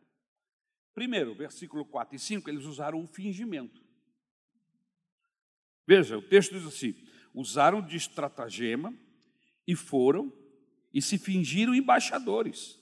Primeiro, 0.95 1.35
versículo 1.35 1.85
4 1.85 2.15
e 2.15 2.19
5, 2.19 2.49
eles 2.49 2.65
usaram 2.65 3.03
o 3.03 3.07
fingimento. 3.07 3.85
Veja, 5.87 6.19
o 6.19 6.23
texto 6.23 6.55
diz 6.55 6.67
assim: 6.67 6.95
usaram 7.35 7.81
de 7.81 7.97
estratagema 7.97 8.95
e 9.67 9.75
foram 9.75 10.33
e 10.93 11.01
se 11.01 11.19
fingiram 11.19 11.75
embaixadores 11.75 12.81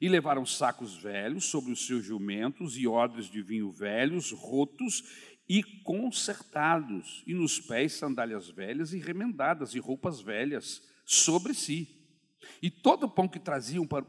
e 0.00 0.08
levaram 0.08 0.46
sacos 0.46 0.96
velhos 0.96 1.44
sobre 1.44 1.72
os 1.72 1.86
seus 1.86 2.04
jumentos 2.04 2.76
e 2.76 2.86
odres 2.86 3.26
de 3.26 3.42
vinho 3.42 3.70
velhos, 3.70 4.32
rotos 4.32 5.04
e 5.46 5.62
consertados, 5.82 7.22
e 7.26 7.34
nos 7.34 7.60
pés 7.60 7.94
sandálias 7.94 8.48
velhas 8.48 8.92
e 8.92 8.98
remendadas, 8.98 9.74
e 9.74 9.78
roupas 9.78 10.20
velhas 10.20 10.80
sobre 11.04 11.52
si. 11.52 11.88
E 12.62 12.70
todo 12.70 13.04
o 13.04 13.10
pão 13.10 13.28
que 13.28 13.38
traziam 13.38 13.86
para, 13.86 14.06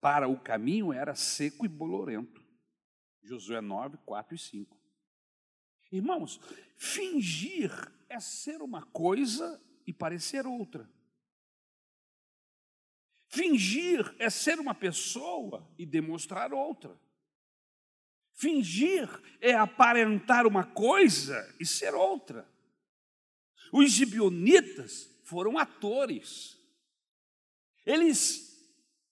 para 0.00 0.28
o 0.28 0.38
caminho 0.38 0.92
era 0.92 1.14
seco 1.14 1.66
e 1.66 1.68
bolorento. 1.68 2.40
Josué 3.22 3.60
9, 3.60 3.98
4 4.06 4.34
e 4.34 4.38
5. 4.38 4.79
Irmãos, 5.90 6.40
fingir 6.76 7.70
é 8.08 8.20
ser 8.20 8.62
uma 8.62 8.82
coisa 8.86 9.60
e 9.86 9.92
parecer 9.92 10.46
outra. 10.46 10.88
Fingir 13.28 14.14
é 14.18 14.28
ser 14.28 14.58
uma 14.58 14.74
pessoa 14.74 15.68
e 15.78 15.86
demonstrar 15.86 16.52
outra. 16.52 16.98
Fingir 18.34 19.08
é 19.40 19.54
aparentar 19.54 20.46
uma 20.46 20.64
coisa 20.64 21.54
e 21.60 21.66
ser 21.66 21.94
outra. 21.94 22.48
Os 23.72 23.92
gibionitas 23.92 25.08
foram 25.24 25.58
atores. 25.58 26.58
Eles 27.84 28.50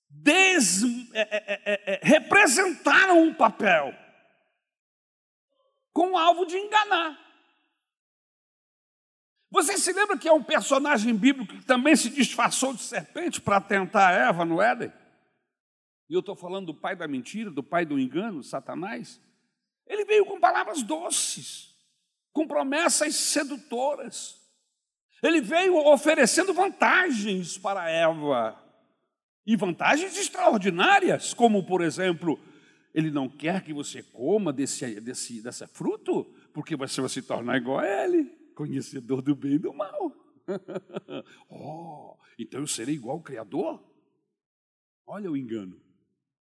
des, 0.08 0.82
é, 1.12 1.20
é, 1.20 1.62
é, 1.64 1.94
é 1.94 2.00
representaram 2.02 3.22
um 3.22 3.34
papel 3.34 3.94
com 5.98 6.12
o 6.12 6.16
alvo 6.16 6.46
de 6.46 6.56
enganar. 6.56 7.18
Você 9.50 9.76
se 9.76 9.92
lembra 9.92 10.16
que 10.16 10.28
é 10.28 10.32
um 10.32 10.44
personagem 10.44 11.12
bíblico 11.12 11.56
que 11.56 11.64
também 11.64 11.96
se 11.96 12.08
disfarçou 12.08 12.72
de 12.72 12.82
serpente 12.82 13.40
para 13.40 13.60
tentar 13.60 14.12
Eva 14.12 14.44
no 14.44 14.62
Éden? 14.62 14.92
E 16.08 16.14
eu 16.14 16.20
estou 16.20 16.36
falando 16.36 16.66
do 16.66 16.74
pai 16.74 16.94
da 16.94 17.08
mentira, 17.08 17.50
do 17.50 17.64
pai 17.64 17.84
do 17.84 17.98
engano, 17.98 18.44
Satanás. 18.44 19.20
Ele 19.88 20.04
veio 20.04 20.24
com 20.24 20.38
palavras 20.38 20.84
doces, 20.84 21.74
com 22.32 22.46
promessas 22.46 23.16
sedutoras. 23.16 24.40
Ele 25.20 25.40
veio 25.40 25.74
oferecendo 25.78 26.54
vantagens 26.54 27.58
para 27.58 27.90
Eva. 27.90 28.56
E 29.44 29.56
vantagens 29.56 30.16
extraordinárias, 30.16 31.34
como, 31.34 31.66
por 31.66 31.80
exemplo, 31.80 32.38
ele 32.98 33.12
não 33.12 33.28
quer 33.28 33.62
que 33.62 33.72
você 33.72 34.02
coma 34.02 34.52
desse, 34.52 35.00
desse, 35.00 35.40
desse 35.40 35.64
fruto, 35.68 36.24
porque 36.52 36.74
você 36.74 37.00
vai 37.00 37.08
se 37.08 37.22
tornar 37.22 37.56
igual 37.56 37.78
a 37.78 37.86
ele 37.86 38.36
conhecedor 38.56 39.22
do 39.22 39.36
bem 39.36 39.52
e 39.52 39.58
do 39.58 39.72
mal. 39.72 40.12
oh, 41.48 42.16
então 42.36 42.58
eu 42.58 42.66
serei 42.66 42.96
igual 42.96 43.18
ao 43.18 43.22
Criador? 43.22 43.80
Olha 45.06 45.30
o 45.30 45.36
engano. 45.36 45.80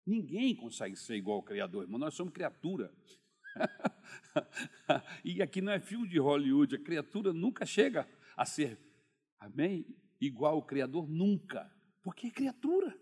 Ninguém 0.06 0.56
consegue 0.56 0.96
ser 0.96 1.18
igual 1.18 1.36
ao 1.36 1.44
Criador, 1.44 1.84
irmão. 1.84 2.00
Nós 2.00 2.14
somos 2.14 2.34
criatura. 2.34 2.94
e 5.26 5.42
aqui 5.42 5.60
não 5.60 5.74
é 5.74 5.82
filme 5.82 6.08
de 6.08 6.18
Hollywood, 6.18 6.76
a 6.76 6.82
criatura 6.82 7.34
nunca 7.34 7.66
chega 7.66 8.08
a 8.38 8.46
ser, 8.46 8.80
amém? 9.38 9.86
Igual 10.22 10.56
ao 10.56 10.66
Criador, 10.66 11.10
nunca. 11.10 11.70
Porque 12.02 12.28
é 12.28 12.32
criatura. 12.32 12.98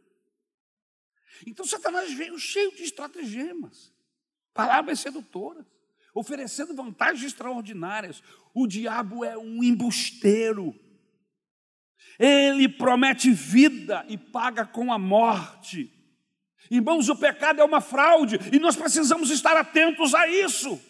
Então 1.45 1.65
Satanás 1.65 2.13
veio 2.13 2.37
cheio 2.37 2.71
de 2.75 2.83
estratagemas, 2.83 3.91
palavras 4.53 4.99
sedutoras 4.99 5.65
oferecendo 6.15 6.73
vantagens 6.73 7.25
extraordinárias. 7.25 8.23
O 8.53 8.65
diabo 8.65 9.25
é 9.25 9.37
um 9.37 9.61
embusteiro. 9.61 10.73
Ele 12.17 12.69
promete 12.69 13.29
vida 13.31 14.05
e 14.07 14.17
paga 14.17 14.65
com 14.65 14.93
a 14.93 14.97
morte. 14.97 15.91
Irmãos, 16.71 17.09
o 17.09 17.15
pecado 17.15 17.59
é 17.59 17.63
uma 17.63 17.81
fraude 17.81 18.37
e 18.51 18.57
nós 18.57 18.77
precisamos 18.77 19.29
estar 19.29 19.57
atentos 19.57 20.15
a 20.15 20.25
isso. 20.27 20.81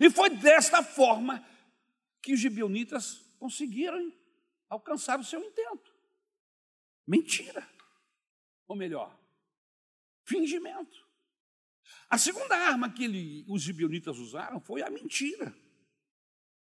E 0.00 0.08
foi 0.08 0.30
desta 0.30 0.82
forma 0.82 1.44
que 2.22 2.32
os 2.32 2.40
gibeonitas 2.40 3.20
conseguiram 3.38 4.10
alcançar 4.68 5.20
o 5.20 5.24
seu 5.24 5.44
intento. 5.44 5.92
Mentira. 7.06 7.68
Ou 8.70 8.76
melhor, 8.76 9.12
fingimento. 10.22 11.04
A 12.08 12.16
segunda 12.16 12.56
arma 12.56 12.88
que 12.88 13.02
ele, 13.02 13.44
os 13.48 13.62
gibionitas 13.62 14.16
usaram 14.16 14.60
foi 14.60 14.80
a 14.80 14.88
mentira. 14.88 15.52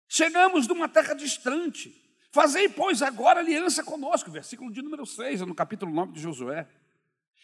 Chegamos 0.06 0.68
de 0.68 0.72
uma 0.72 0.88
terra 0.88 1.14
distante. 1.14 1.92
Fazei, 2.30 2.68
pois, 2.68 3.02
agora 3.02 3.40
aliança 3.40 3.82
conosco. 3.82 4.30
Versículo 4.30 4.72
de 4.72 4.82
número 4.82 5.04
6, 5.04 5.40
no 5.40 5.52
capítulo 5.52 5.92
9 5.92 6.12
de 6.12 6.20
Josué. 6.20 6.68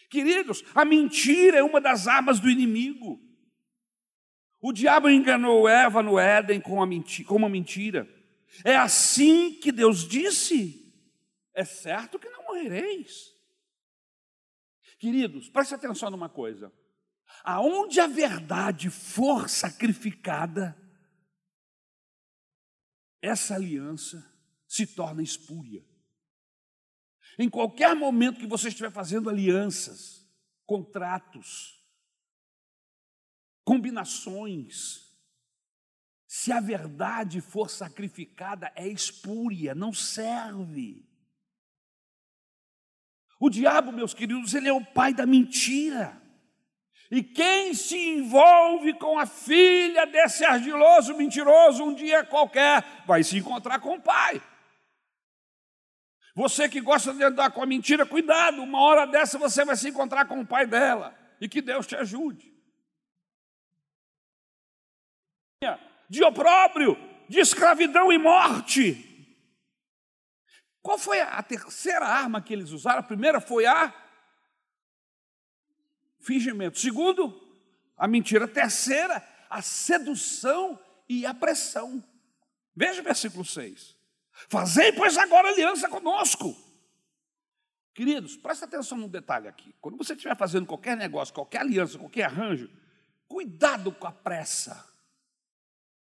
Queridos, 0.09 0.63
a 0.73 0.85
mentira 0.85 1.57
é 1.57 1.63
uma 1.63 1.81
das 1.81 2.07
armas 2.07 2.39
do 2.39 2.49
inimigo. 2.49 3.19
O 4.61 4.71
diabo 4.71 5.09
enganou 5.09 5.67
Eva 5.67 6.01
no 6.01 6.17
Éden 6.17 6.61
com, 6.61 6.81
a 6.81 6.85
mentira, 6.85 7.27
com 7.27 7.35
uma 7.35 7.49
mentira. 7.49 8.07
É 8.63 8.77
assim 8.77 9.55
que 9.55 9.73
Deus 9.73 10.07
disse: 10.07 10.89
é 11.53 11.65
certo 11.65 12.17
que 12.17 12.29
não 12.29 12.45
morrereis. 12.45 13.32
Queridos, 15.03 15.49
preste 15.49 15.75
atenção 15.75 16.09
numa 16.09 16.29
coisa. 16.29 16.71
Aonde 17.43 17.99
a 17.99 18.07
verdade 18.07 18.89
for 18.89 19.49
sacrificada, 19.49 20.81
essa 23.21 23.55
aliança 23.55 24.25
se 24.65 24.87
torna 24.87 25.21
espúria. 25.21 25.85
Em 27.37 27.49
qualquer 27.49 27.93
momento 27.93 28.39
que 28.39 28.47
você 28.47 28.69
estiver 28.69 28.93
fazendo 28.93 29.29
alianças, 29.29 30.25
contratos, 30.65 31.85
combinações, 33.65 35.13
se 36.25 36.49
a 36.49 36.61
verdade 36.61 37.41
for 37.41 37.69
sacrificada, 37.69 38.71
é 38.73 38.87
espúria, 38.87 39.75
não 39.75 39.91
serve. 39.91 41.05
O 43.43 43.49
diabo, 43.49 43.91
meus 43.91 44.13
queridos, 44.13 44.53
ele 44.53 44.69
é 44.69 44.71
o 44.71 44.79
pai 44.79 45.13
da 45.13 45.25
mentira. 45.25 46.17
E 47.11 47.21
quem 47.21 47.73
se 47.73 47.97
envolve 47.97 48.93
com 48.93 49.19
a 49.19 49.25
filha 49.25 50.05
desse 50.05 50.45
ardiloso 50.45 51.13
mentiroso 51.17 51.83
um 51.83 51.93
dia 51.93 52.23
qualquer 52.23 52.81
vai 53.05 53.21
se 53.21 53.37
encontrar 53.37 53.81
com 53.81 53.95
o 53.95 54.01
pai. 54.01 54.41
Você 56.33 56.69
que 56.69 56.79
gosta 56.79 57.13
de 57.13 57.21
andar 57.21 57.51
com 57.51 57.61
a 57.61 57.65
mentira, 57.65 58.05
cuidado, 58.05 58.63
uma 58.63 58.79
hora 58.79 59.05
dessa 59.05 59.37
você 59.37 59.65
vai 59.65 59.75
se 59.75 59.89
encontrar 59.89 60.23
com 60.23 60.39
o 60.39 60.47
pai 60.47 60.65
dela. 60.65 61.13
E 61.41 61.49
que 61.49 61.61
Deus 61.61 61.85
te 61.85 61.97
ajude. 61.97 62.49
De 66.09 66.23
opróbrio, 66.23 66.97
de 67.27 67.41
escravidão 67.41 68.09
e 68.09 68.17
morte. 68.17 69.12
Qual 70.83 70.99
foi 70.99 71.19
a 71.21 71.41
terceira 71.41 72.05
arma 72.05 72.41
que 72.41 72.53
eles 72.53 72.69
usaram? 72.69 72.99
A 72.99 73.03
primeira 73.03 73.41
foi 73.41 73.65
a 73.65 73.91
fingimento. 76.19 76.77
Segundo, 76.77 77.41
a 77.97 78.07
mentira. 78.07 78.47
Terceira 78.47 79.25
a 79.53 79.61
sedução 79.61 80.79
e 81.07 81.27
a 81.27 81.33
pressão. 81.33 82.03
Veja 82.75 83.01
o 83.01 83.03
versículo 83.03 83.45
6. 83.45 83.95
Fazei, 84.49 84.91
pois, 84.91 85.15
agora 85.15 85.49
aliança 85.49 85.87
conosco. 85.87 86.55
Queridos, 87.93 88.35
presta 88.35 88.65
atenção 88.65 88.97
num 88.97 89.07
detalhe 89.07 89.47
aqui. 89.47 89.75
Quando 89.79 89.95
você 89.95 90.13
estiver 90.13 90.35
fazendo 90.35 90.65
qualquer 90.65 90.97
negócio, 90.97 91.31
qualquer 91.33 91.61
aliança, 91.61 91.99
qualquer 91.99 92.23
arranjo, 92.23 92.67
cuidado 93.27 93.91
com 93.91 94.07
a 94.07 94.11
pressa. 94.11 94.91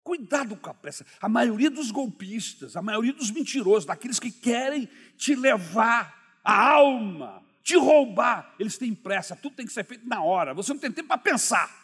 Cuidado 0.02 0.56
com 0.56 0.68
a 0.68 0.74
pressa. 0.74 1.06
A 1.20 1.28
maioria 1.28 1.70
dos 1.70 1.90
golpistas, 1.90 2.76
a 2.76 2.82
maioria 2.82 3.12
dos 3.12 3.30
mentirosos, 3.30 3.84
daqueles 3.84 4.18
que 4.18 4.32
querem 4.32 4.88
te 5.16 5.34
levar 5.34 6.40
a 6.42 6.70
alma, 6.70 7.42
te 7.62 7.76
roubar, 7.76 8.52
eles 8.58 8.76
têm 8.76 8.94
pressa, 8.94 9.36
tudo 9.36 9.54
tem 9.54 9.66
que 9.66 9.72
ser 9.72 9.84
feito 9.84 10.06
na 10.08 10.22
hora. 10.22 10.54
Você 10.54 10.72
não 10.72 10.80
tem 10.80 10.90
tempo 10.90 11.08
para 11.08 11.18
pensar. 11.18 11.82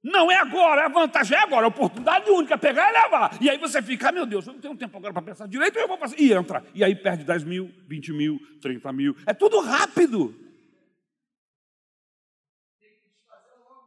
Não 0.00 0.30
é 0.30 0.36
agora, 0.36 0.86
a 0.86 0.88
vantagem 0.88 1.36
é 1.36 1.40
agora, 1.40 1.66
a 1.66 1.68
oportunidade 1.68 2.30
única, 2.30 2.54
é 2.54 2.56
pegar 2.56 2.88
e 2.88 2.92
levar. 2.92 3.42
E 3.42 3.50
aí 3.50 3.58
você 3.58 3.82
fica, 3.82 4.10
ah, 4.10 4.12
meu 4.12 4.24
Deus, 4.24 4.46
eu 4.46 4.52
não 4.52 4.60
tenho 4.60 4.76
tempo 4.76 4.96
agora 4.96 5.12
para 5.12 5.22
pensar 5.22 5.48
direito, 5.48 5.76
eu 5.76 5.88
vou 5.88 5.98
fazer. 5.98 6.20
E 6.20 6.32
entra. 6.32 6.64
E 6.72 6.84
aí 6.84 6.94
perde 6.94 7.24
10 7.24 7.42
mil, 7.42 7.74
20 7.88 8.12
mil, 8.12 8.38
30 8.60 8.92
mil. 8.92 9.16
É 9.26 9.34
tudo 9.34 9.60
rápido. 9.60 10.32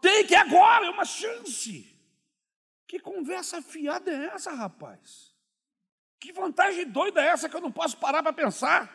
Tem 0.02 0.26
que 0.26 0.36
agora, 0.36 0.88
é 0.88 0.90
uma 0.90 1.06
chance. 1.06 1.91
Que 2.92 3.00
conversa 3.00 3.62
fiada 3.62 4.12
é 4.12 4.26
essa, 4.26 4.52
rapaz? 4.52 5.34
Que 6.20 6.34
vantagem 6.34 6.86
doida 6.90 7.22
é 7.22 7.28
essa 7.28 7.48
que 7.48 7.56
eu 7.56 7.62
não 7.62 7.72
posso 7.72 7.96
parar 7.96 8.22
para 8.22 8.34
pensar? 8.34 8.92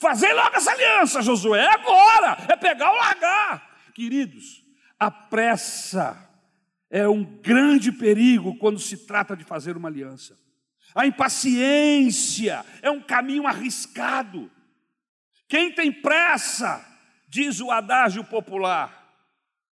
Fazer 0.00 0.32
logo 0.32 0.56
essa 0.56 0.72
aliança, 0.72 1.20
Josué, 1.20 1.60
é 1.60 1.74
agora, 1.74 2.38
é 2.48 2.56
pegar 2.56 2.90
ou 2.90 2.96
largar. 2.96 3.92
Queridos, 3.94 4.64
a 4.98 5.10
pressa 5.10 6.26
é 6.88 7.06
um 7.06 7.22
grande 7.22 7.92
perigo 7.92 8.56
quando 8.56 8.78
se 8.78 9.06
trata 9.06 9.36
de 9.36 9.44
fazer 9.44 9.76
uma 9.76 9.90
aliança. 9.90 10.34
A 10.94 11.06
impaciência 11.06 12.64
é 12.80 12.90
um 12.90 13.02
caminho 13.02 13.46
arriscado. 13.46 14.50
Quem 15.46 15.70
tem 15.70 15.92
pressa, 15.92 16.82
diz 17.28 17.60
o 17.60 17.70
adágio 17.70 18.24
popular, 18.24 19.06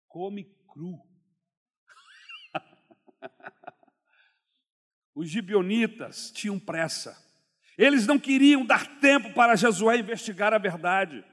come 0.06 0.44
cru. 0.72 1.11
Os 5.14 5.28
gibionitas 5.28 6.30
tinham 6.30 6.58
pressa. 6.58 7.16
Eles 7.76 8.06
não 8.06 8.18
queriam 8.18 8.64
dar 8.64 8.86
tempo 9.00 9.32
para 9.32 9.56
Josué 9.56 9.98
investigar 9.98 10.52
a 10.52 10.58
verdade. 10.58 11.24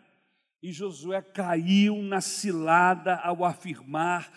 E 0.62 0.72
Josué 0.72 1.22
caiu 1.22 2.02
na 2.02 2.20
cilada 2.20 3.16
ao 3.16 3.46
afirmar 3.46 4.32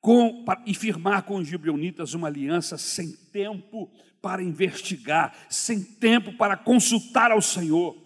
com, 0.00 0.44
e 0.66 0.74
firmar 0.74 1.22
com 1.22 1.36
os 1.36 1.46
gibeonitas 1.46 2.14
uma 2.14 2.28
aliança 2.28 2.76
sem 2.76 3.12
tempo 3.32 3.90
para 4.20 4.42
investigar, 4.42 5.34
sem 5.48 5.82
tempo 5.82 6.32
para 6.36 6.56
consultar 6.56 7.30
ao 7.30 7.40
Senhor. 7.40 7.96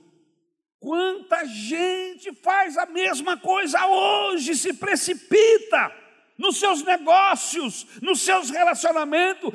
Quanta 0.78 1.46
gente 1.46 2.32
faz 2.34 2.76
a 2.76 2.84
mesma 2.84 3.38
coisa 3.38 3.86
hoje, 3.86 4.54
se 4.54 4.74
precipita 4.74 5.90
nos 6.36 6.58
seus 6.58 6.82
negócios, 6.82 7.86
nos 8.02 8.20
seus 8.20 8.50
relacionamentos, 8.50 9.50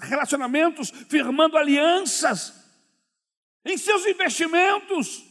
relacionamentos, 0.00 0.90
firmando 0.90 1.56
alianças, 1.56 2.54
em 3.64 3.76
seus 3.76 4.06
investimentos, 4.06 5.22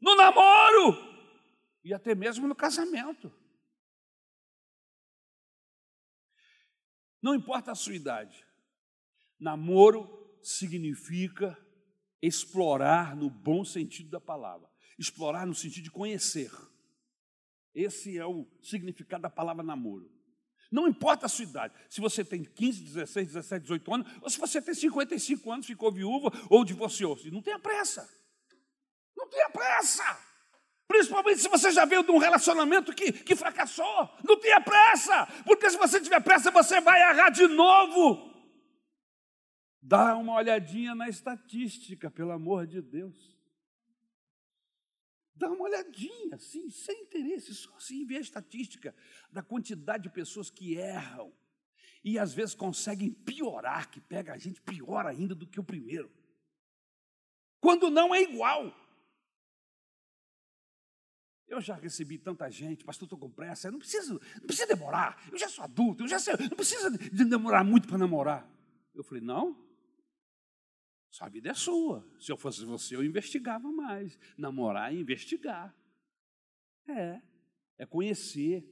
no 0.00 0.14
namoro, 0.14 0.96
e 1.84 1.94
até 1.94 2.14
mesmo 2.14 2.46
no 2.46 2.54
casamento. 2.54 3.32
Não 7.22 7.34
importa 7.34 7.72
a 7.72 7.74
sua 7.74 7.94
idade, 7.94 8.44
namoro 9.38 10.38
significa 10.42 11.56
explorar 12.20 13.16
no 13.16 13.30
bom 13.30 13.64
sentido 13.64 14.10
da 14.10 14.20
palavra, 14.20 14.68
explorar 14.98 15.46
no 15.46 15.54
sentido 15.54 15.84
de 15.84 15.90
conhecer. 15.90 16.50
Esse 17.74 18.18
é 18.18 18.26
o 18.26 18.46
significado 18.60 19.22
da 19.22 19.30
palavra 19.30 19.62
namoro. 19.62 20.10
Não 20.72 20.88
importa 20.88 21.26
a 21.26 21.28
sua 21.28 21.44
idade, 21.44 21.74
se 21.90 22.00
você 22.00 22.24
tem 22.24 22.42
15, 22.42 22.82
16, 22.84 23.26
17, 23.28 23.62
18 23.62 23.94
anos, 23.94 24.12
ou 24.22 24.30
se 24.30 24.38
você 24.38 24.60
tem 24.60 24.74
55 24.74 25.52
anos, 25.52 25.66
ficou 25.66 25.92
viúva 25.92 26.32
ou 26.48 26.64
divorciou-se. 26.64 27.30
Não 27.30 27.42
tenha 27.42 27.58
pressa. 27.58 28.08
Não 29.14 29.28
tenha 29.28 29.50
pressa. 29.50 30.18
Principalmente 30.88 31.40
se 31.40 31.48
você 31.48 31.70
já 31.70 31.84
veio 31.84 32.02
de 32.02 32.10
um 32.10 32.16
relacionamento 32.16 32.94
que, 32.94 33.12
que 33.12 33.36
fracassou. 33.36 34.10
Não 34.26 34.38
tenha 34.40 34.62
pressa, 34.62 35.26
porque 35.44 35.68
se 35.70 35.76
você 35.76 36.00
tiver 36.00 36.20
pressa, 36.20 36.50
você 36.50 36.80
vai 36.80 37.00
errar 37.02 37.28
de 37.28 37.46
novo. 37.46 38.32
Dá 39.80 40.16
uma 40.16 40.34
olhadinha 40.34 40.94
na 40.94 41.08
estatística, 41.08 42.10
pelo 42.10 42.32
amor 42.32 42.66
de 42.66 42.80
Deus. 42.80 43.36
Dá 45.42 45.50
uma 45.50 45.64
olhadinha, 45.64 46.36
assim, 46.36 46.70
sem 46.70 47.02
interesse, 47.02 47.52
só 47.52 47.74
assim 47.74 48.06
ver 48.06 48.18
a 48.18 48.20
estatística 48.20 48.94
da 49.28 49.42
quantidade 49.42 50.04
de 50.04 50.08
pessoas 50.08 50.48
que 50.48 50.76
erram 50.76 51.32
e 52.04 52.16
às 52.16 52.32
vezes 52.32 52.54
conseguem 52.54 53.10
piorar, 53.10 53.90
que 53.90 54.00
pega 54.00 54.32
a 54.32 54.38
gente 54.38 54.62
pior 54.62 55.04
ainda 55.04 55.34
do 55.34 55.44
que 55.44 55.58
o 55.58 55.64
primeiro. 55.64 56.08
Quando 57.60 57.90
não 57.90 58.14
é 58.14 58.22
igual. 58.22 58.72
Eu 61.48 61.60
já 61.60 61.74
recebi 61.74 62.18
tanta 62.18 62.48
gente, 62.48 62.84
pastor, 62.84 63.06
estou 63.06 63.18
com 63.18 63.28
pressa, 63.28 63.66
eu 63.66 63.72
não 63.72 63.80
preciso, 63.80 64.20
não 64.36 64.46
precisa 64.46 64.68
demorar, 64.68 65.20
eu 65.28 65.36
já 65.36 65.48
sou 65.48 65.64
adulto, 65.64 66.04
eu 66.04 66.08
já 66.08 66.20
sei, 66.20 66.34
não 66.38 66.50
precisa 66.50 66.88
de 66.88 67.24
demorar 67.24 67.64
muito 67.64 67.88
para 67.88 67.98
namorar. 67.98 68.48
Eu 68.94 69.02
falei, 69.02 69.24
não, 69.24 69.60
sua 71.12 71.28
vida 71.28 71.50
é 71.50 71.54
sua. 71.54 72.08
Se 72.18 72.32
eu 72.32 72.38
fosse 72.38 72.64
você, 72.64 72.96
eu 72.96 73.04
investigava 73.04 73.70
mais. 73.70 74.18
Namorar 74.36 74.90
é 74.90 74.96
investigar. 74.96 75.76
É, 76.88 77.20
é 77.76 77.86
conhecer, 77.86 78.66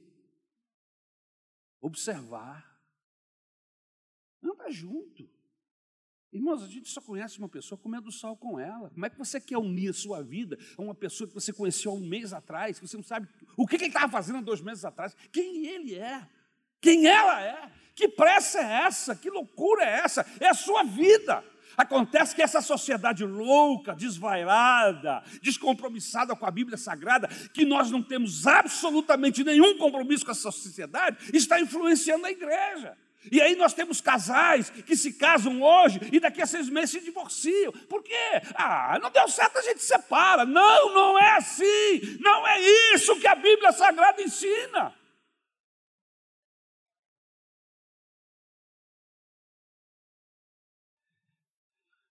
observar, 1.79 2.67
anda 4.43 4.71
junto. 4.71 5.29
Irmãos, 6.33 6.63
a 6.63 6.67
gente 6.67 6.89
só 6.89 6.99
conhece 6.99 7.37
uma 7.37 7.47
pessoa 7.47 7.77
comendo 7.77 8.11
sal 8.11 8.35
com 8.35 8.59
ela. 8.59 8.89
Como 8.89 9.05
é 9.05 9.09
que 9.09 9.19
você 9.19 9.39
quer 9.39 9.57
unir 9.57 9.91
a 9.91 9.93
sua 9.93 10.23
vida 10.23 10.57
a 10.75 10.81
uma 10.81 10.95
pessoa 10.95 11.27
que 11.27 11.35
você 11.35 11.53
conheceu 11.53 11.91
há 11.91 11.93
um 11.93 12.07
mês 12.07 12.33
atrás, 12.33 12.79
que 12.79 12.87
você 12.87 12.97
não 12.97 13.03
sabe 13.03 13.29
o 13.55 13.67
que 13.67 13.75
ele 13.75 13.85
estava 13.85 14.11
fazendo 14.11 14.39
há 14.39 14.41
dois 14.41 14.61
meses 14.61 14.83
atrás, 14.83 15.15
quem 15.31 15.67
ele 15.67 15.95
é, 15.95 16.27
quem 16.81 17.05
ela 17.05 17.39
é, 17.43 17.71
que 17.93 18.07
pressa 18.07 18.59
é 18.59 18.85
essa, 18.87 19.15
que 19.15 19.29
loucura 19.29 19.83
é 19.83 19.99
essa? 19.99 20.25
É 20.39 20.47
a 20.47 20.55
sua 20.55 20.83
vida. 20.83 21.50
Acontece 21.77 22.35
que 22.35 22.41
essa 22.41 22.61
sociedade 22.61 23.25
louca, 23.25 23.95
desvairada, 23.95 25.23
descompromissada 25.41 26.35
com 26.35 26.45
a 26.45 26.51
Bíblia 26.51 26.77
Sagrada, 26.77 27.27
que 27.53 27.65
nós 27.65 27.89
não 27.91 28.01
temos 28.01 28.47
absolutamente 28.47 29.43
nenhum 29.43 29.77
compromisso 29.77 30.25
com 30.25 30.31
essa 30.31 30.51
sociedade, 30.51 31.17
está 31.33 31.59
influenciando 31.59 32.25
a 32.25 32.31
igreja. 32.31 32.97
E 33.29 33.39
aí 33.39 33.55
nós 33.55 33.73
temos 33.73 34.01
casais 34.01 34.69
que 34.69 34.95
se 34.95 35.13
casam 35.13 35.61
hoje 35.61 35.99
e 36.11 36.19
daqui 36.19 36.41
a 36.41 36.45
seis 36.47 36.69
meses 36.69 36.91
se 36.91 36.99
divorciam. 37.01 37.71
Por 37.71 38.01
quê? 38.01 38.41
Ah, 38.55 38.97
não 39.01 39.11
deu 39.11 39.27
certo, 39.27 39.59
a 39.59 39.61
gente 39.61 39.83
separa. 39.83 40.43
Não, 40.43 40.93
não 40.93 41.19
é 41.19 41.37
assim. 41.37 42.17
Não 42.19 42.47
é 42.47 42.59
isso 42.95 43.19
que 43.19 43.27
a 43.27 43.35
Bíblia 43.35 43.71
Sagrada 43.73 44.21
ensina. 44.21 44.93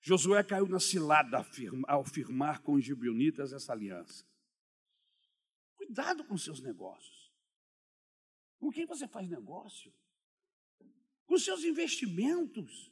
Josué 0.01 0.42
caiu 0.42 0.66
na 0.66 0.80
cilada 0.80 1.44
ao 1.86 2.05
firmar 2.05 2.62
com 2.62 2.74
os 2.74 2.84
gibionitas 2.84 3.53
essa 3.53 3.72
aliança. 3.72 4.24
Cuidado 5.76 6.24
com 6.24 6.36
seus 6.38 6.61
negócios. 6.61 7.30
Com 8.59 8.70
quem 8.70 8.86
você 8.86 9.07
faz 9.07 9.28
negócio? 9.28 9.92
com 11.30 11.38
seus 11.38 11.62
investimentos. 11.62 12.90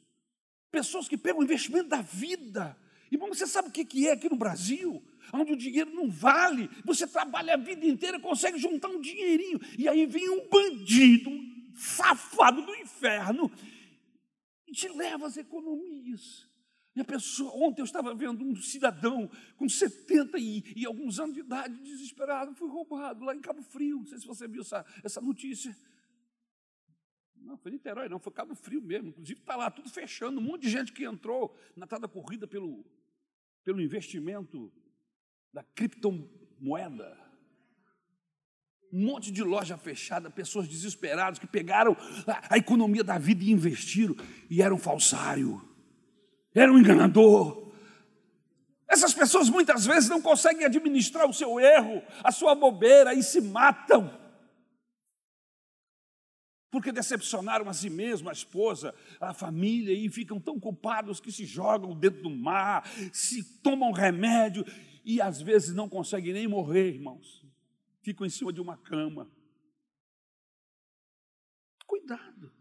Pessoas 0.71 1.09
que 1.09 1.17
pegam 1.17 1.41
o 1.41 1.43
investimento 1.43 1.89
da 1.89 2.01
vida. 2.01 2.77
Irmão, 3.11 3.27
você 3.27 3.45
sabe 3.45 3.67
o 3.67 3.71
que 3.71 4.07
é 4.07 4.13
aqui 4.13 4.29
no 4.29 4.37
Brasil? 4.37 5.03
Onde 5.33 5.51
o 5.51 5.57
dinheiro 5.57 5.91
não 5.93 6.09
vale. 6.09 6.69
Você 6.85 7.05
trabalha 7.05 7.55
a 7.55 7.57
vida 7.57 7.85
inteira, 7.85 8.17
consegue 8.17 8.57
juntar 8.57 8.87
um 8.87 9.01
dinheirinho. 9.01 9.59
E 9.77 9.89
aí 9.89 10.05
vem 10.05 10.29
um 10.29 10.47
bandido, 10.47 11.29
um 11.29 11.75
safado 11.75 12.65
do 12.65 12.73
inferno, 12.75 13.51
e 14.65 14.71
te 14.71 14.87
leva 14.87 15.27
as 15.27 15.35
economias. 15.35 16.48
E 16.99 17.01
a 17.01 17.05
pessoa, 17.05 17.49
ontem 17.55 17.79
eu 17.79 17.85
estava 17.85 18.13
vendo 18.13 18.43
um 18.43 18.53
cidadão 18.57 19.31
com 19.55 19.69
70 19.69 20.37
e, 20.37 20.61
e 20.75 20.85
alguns 20.85 21.17
anos 21.17 21.33
de 21.33 21.39
idade, 21.39 21.81
desesperado, 21.81 22.53
foi 22.53 22.67
roubado 22.67 23.23
lá 23.23 23.33
em 23.33 23.39
Cabo 23.39 23.63
Frio. 23.63 23.99
Não 23.99 24.05
sei 24.05 24.19
se 24.19 24.27
você 24.27 24.49
viu 24.49 24.63
essa, 24.63 24.85
essa 25.01 25.21
notícia. 25.21 25.73
Não, 27.37 27.57
foi 27.57 27.71
Niterói, 27.71 28.09
não, 28.09 28.19
foi 28.19 28.33
Cabo 28.33 28.53
Frio 28.53 28.81
mesmo. 28.81 29.11
Inclusive 29.11 29.39
está 29.39 29.55
lá 29.55 29.71
tudo 29.71 29.89
fechando, 29.89 30.41
um 30.41 30.43
monte 30.43 30.63
de 30.63 30.69
gente 30.71 30.91
que 30.91 31.05
entrou 31.05 31.55
na 31.73 31.87
tal 31.87 32.01
da 32.01 32.07
corrida 32.09 32.45
pelo, 32.45 32.85
pelo 33.63 33.79
investimento 33.79 34.69
da 35.53 35.63
criptomoeda. 35.63 37.17
Um 38.91 39.05
monte 39.05 39.31
de 39.31 39.41
loja 39.41 39.77
fechada, 39.77 40.29
pessoas 40.29 40.67
desesperadas 40.67 41.39
que 41.39 41.47
pegaram 41.47 41.95
a, 42.27 42.55
a 42.55 42.57
economia 42.57 43.05
da 43.05 43.17
vida 43.17 43.41
e 43.41 43.51
investiram 43.51 44.17
e 44.49 44.61
eram 44.61 44.77
falsário, 44.77 45.68
era 46.53 46.71
um 46.71 46.77
enganador. 46.77 47.71
Essas 48.87 49.13
pessoas 49.13 49.49
muitas 49.49 49.85
vezes 49.85 50.09
não 50.09 50.21
conseguem 50.21 50.65
administrar 50.65 51.29
o 51.29 51.33
seu 51.33 51.59
erro, 51.59 52.01
a 52.23 52.31
sua 52.31 52.55
bobeira 52.55 53.13
e 53.13 53.21
se 53.21 53.39
matam. 53.39 54.17
Porque 56.71 56.91
decepcionaram 56.91 57.67
a 57.67 57.73
si 57.73 57.89
mesmo, 57.89 58.29
a 58.29 58.31
esposa, 58.31 58.93
a 59.19 59.33
família 59.33 59.93
e 59.93 60.09
ficam 60.09 60.39
tão 60.39 60.59
culpados 60.59 61.19
que 61.19 61.31
se 61.31 61.45
jogam 61.45 61.95
dentro 61.95 62.23
do 62.23 62.29
mar, 62.29 62.87
se 63.11 63.43
tomam 63.59 63.91
remédio 63.91 64.65
e 65.03 65.21
às 65.21 65.41
vezes 65.41 65.73
não 65.73 65.89
conseguem 65.89 66.33
nem 66.33 66.47
morrer, 66.47 66.89
irmãos 66.89 67.39
ficam 68.01 68.25
em 68.25 68.29
cima 68.29 68.51
de 68.51 68.61
uma 68.61 68.77
cama. 68.77 69.29
Cuidado. 71.85 72.51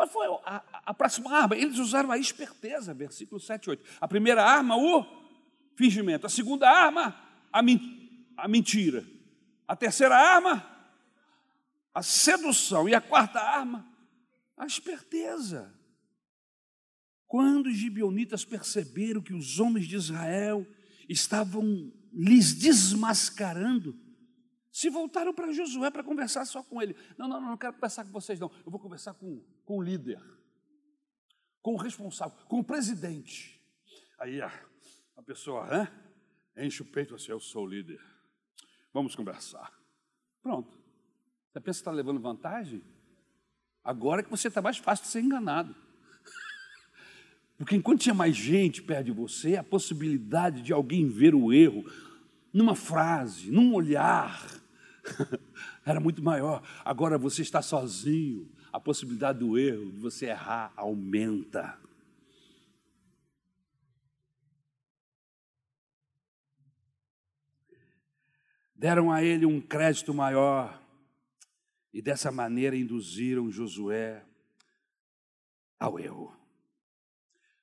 Qual 0.00 0.08
foi 0.08 0.26
a, 0.46 0.62
a, 0.86 0.94
próxima 0.94 1.30
arma? 1.30 1.54
Eles 1.54 1.76
usaram 1.78 2.10
a 2.10 2.16
esperteza, 2.16 2.94
versículo 2.94 3.38
7 3.38 3.66
e 3.66 3.70
8. 3.70 3.84
A 4.00 4.08
primeira 4.08 4.42
arma, 4.42 4.74
o 4.74 5.04
fingimento. 5.76 6.26
A 6.26 6.30
segunda 6.30 6.70
arma, 6.70 7.14
a, 7.52 7.60
a 8.38 8.48
mentira. 8.48 9.04
A 9.68 9.76
terceira 9.76 10.16
arma, 10.16 10.64
a 11.92 12.02
sedução. 12.02 12.88
E 12.88 12.94
a 12.94 13.00
quarta 13.02 13.40
arma, 13.40 13.86
a 14.56 14.64
esperteza. 14.64 15.70
Quando 17.26 17.66
os 17.66 17.76
gibionitas 17.76 18.42
perceberam 18.42 19.20
que 19.20 19.34
os 19.34 19.60
homens 19.60 19.86
de 19.86 19.96
Israel 19.96 20.66
estavam 21.10 21.92
lhes 22.10 22.54
desmascarando, 22.54 23.94
se 24.72 24.88
voltaram 24.88 25.34
para 25.34 25.52
Josué 25.52 25.90
para 25.90 26.04
conversar 26.04 26.44
só 26.44 26.62
com 26.62 26.80
ele. 26.80 26.94
Não, 27.18 27.26
não, 27.26 27.40
não, 27.40 27.50
não 27.50 27.56
quero 27.56 27.74
conversar 27.74 28.04
com 28.04 28.12
vocês, 28.12 28.38
não. 28.38 28.50
Eu 28.64 28.70
vou 28.70 28.80
conversar 28.80 29.14
com, 29.14 29.42
com 29.64 29.78
o 29.78 29.82
líder, 29.82 30.22
com 31.60 31.74
o 31.74 31.76
responsável, 31.76 32.36
com 32.46 32.60
o 32.60 32.64
presidente. 32.64 33.60
Aí 34.18 34.40
a, 34.40 34.52
a 35.16 35.22
pessoa 35.22 35.66
hein, 36.56 36.66
enche 36.66 36.82
o 36.82 36.84
peito 36.84 37.14
assim: 37.14 37.32
Eu 37.32 37.40
sou 37.40 37.64
o 37.64 37.66
líder. 37.66 38.00
Vamos 38.92 39.14
conversar. 39.14 39.72
Pronto. 40.42 40.78
Você 41.50 41.60
pensa 41.60 41.78
que 41.78 41.82
está 41.82 41.90
levando 41.90 42.20
vantagem? 42.20 42.82
Agora 43.82 44.22
que 44.22 44.30
você 44.30 44.48
está 44.48 44.62
mais 44.62 44.78
fácil 44.78 45.04
de 45.04 45.10
ser 45.10 45.20
enganado. 45.20 45.74
Porque 47.58 47.74
enquanto 47.74 48.02
tinha 48.02 48.14
mais 48.14 48.36
gente 48.36 48.82
perto 48.82 49.06
de 49.06 49.12
você, 49.12 49.56
a 49.56 49.64
possibilidade 49.64 50.62
de 50.62 50.72
alguém 50.72 51.08
ver 51.08 51.34
o 51.34 51.52
erro 51.52 51.84
numa 52.52 52.74
frase, 52.74 53.50
num 53.50 53.74
olhar, 53.74 54.59
era 55.84 56.00
muito 56.00 56.22
maior. 56.22 56.62
Agora 56.84 57.18
você 57.18 57.42
está 57.42 57.62
sozinho, 57.62 58.50
a 58.72 58.80
possibilidade 58.80 59.38
do 59.38 59.58
erro, 59.58 59.92
de 59.92 59.98
você 59.98 60.26
errar, 60.26 60.72
aumenta. 60.76 61.78
Deram 68.74 69.12
a 69.12 69.22
ele 69.22 69.44
um 69.44 69.60
crédito 69.60 70.14
maior 70.14 70.80
e 71.92 72.00
dessa 72.00 72.30
maneira 72.32 72.76
induziram 72.76 73.50
Josué 73.50 74.24
ao 75.78 75.98
erro. 75.98 76.34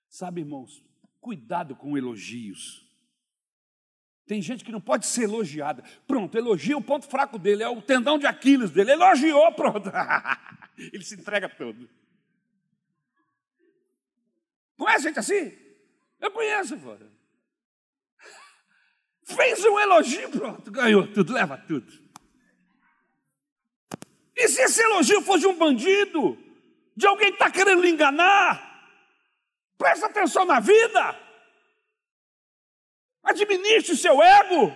Sabe, 0.09 0.41
irmãos, 0.41 0.83
cuidado 1.19 1.75
com 1.75 1.97
elogios. 1.97 2.86
Tem 4.27 4.41
gente 4.41 4.63
que 4.63 4.71
não 4.71 4.81
pode 4.81 5.07
ser 5.07 5.23
elogiada. 5.23 5.83
Pronto, 6.05 6.37
elogia 6.37 6.77
o 6.77 6.81
ponto 6.81 7.07
fraco 7.07 7.39
dele, 7.39 7.63
é 7.63 7.69
o 7.69 7.81
tendão 7.81 8.19
de 8.19 8.27
Aquiles 8.27 8.69
dele. 8.69 8.91
Elogiou, 8.91 9.51
pronto. 9.53 9.89
Ele 10.77 11.03
se 11.03 11.15
entrega 11.15 11.49
todo. 11.49 11.89
Conhece 14.77 15.05
gente 15.05 15.19
assim? 15.19 15.57
Eu 16.19 16.29
conheço, 16.29 16.77
pô. 16.77 16.95
Fez 19.23 19.65
um 19.65 19.79
elogio, 19.79 20.29
pronto, 20.29 20.69
ganhou 20.69 21.07
tudo, 21.07 21.33
leva 21.33 21.57
tudo. 21.57 21.91
E 24.35 24.47
se 24.47 24.61
esse 24.61 24.83
elogio 24.83 25.21
fosse 25.21 25.41
de 25.41 25.47
um 25.47 25.57
bandido, 25.57 26.37
de 26.95 27.07
alguém 27.07 27.29
que 27.29 27.35
está 27.35 27.49
querendo 27.49 27.81
lhe 27.81 27.89
enganar, 27.89 28.67
Presta 29.77 30.07
atenção 30.07 30.45
na 30.45 30.59
vida. 30.59 31.26
Administre 33.27 33.95
seu 33.95 34.21
ego. 34.21 34.73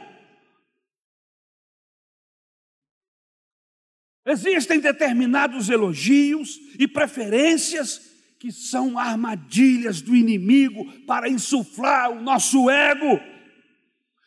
Existem 4.26 4.80
determinados 4.80 5.70
elogios 5.70 6.60
e 6.78 6.88
preferências 6.88 8.12
que 8.39 8.52
são 8.52 8.99
armadilhas 8.99 10.02
do 10.02 10.16
inimigo 10.16 10.91
para 11.06 11.30
insuflar 11.30 12.12
o 12.12 12.22
nosso 12.22 12.70
ego. 12.70 13.20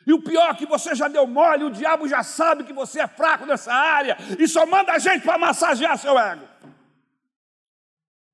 E 0.06 0.12
o 0.12 0.22
pior 0.22 0.50
é 0.50 0.54
que 0.54 0.66
você 0.66 0.94
já 0.94 1.08
deu 1.08 1.26
mole, 1.26 1.64
o 1.64 1.70
diabo 1.70 2.08
já 2.08 2.22
sabe 2.22 2.64
que 2.64 2.72
você 2.72 3.00
é 3.00 3.08
fraco 3.08 3.46
nessa 3.46 3.72
área 3.72 4.16
e 4.38 4.48
só 4.48 4.66
manda 4.66 4.92
a 4.92 4.98
gente 4.98 5.22
para 5.22 5.38
massagear 5.38 5.98
seu 5.98 6.18
ego. 6.18 6.48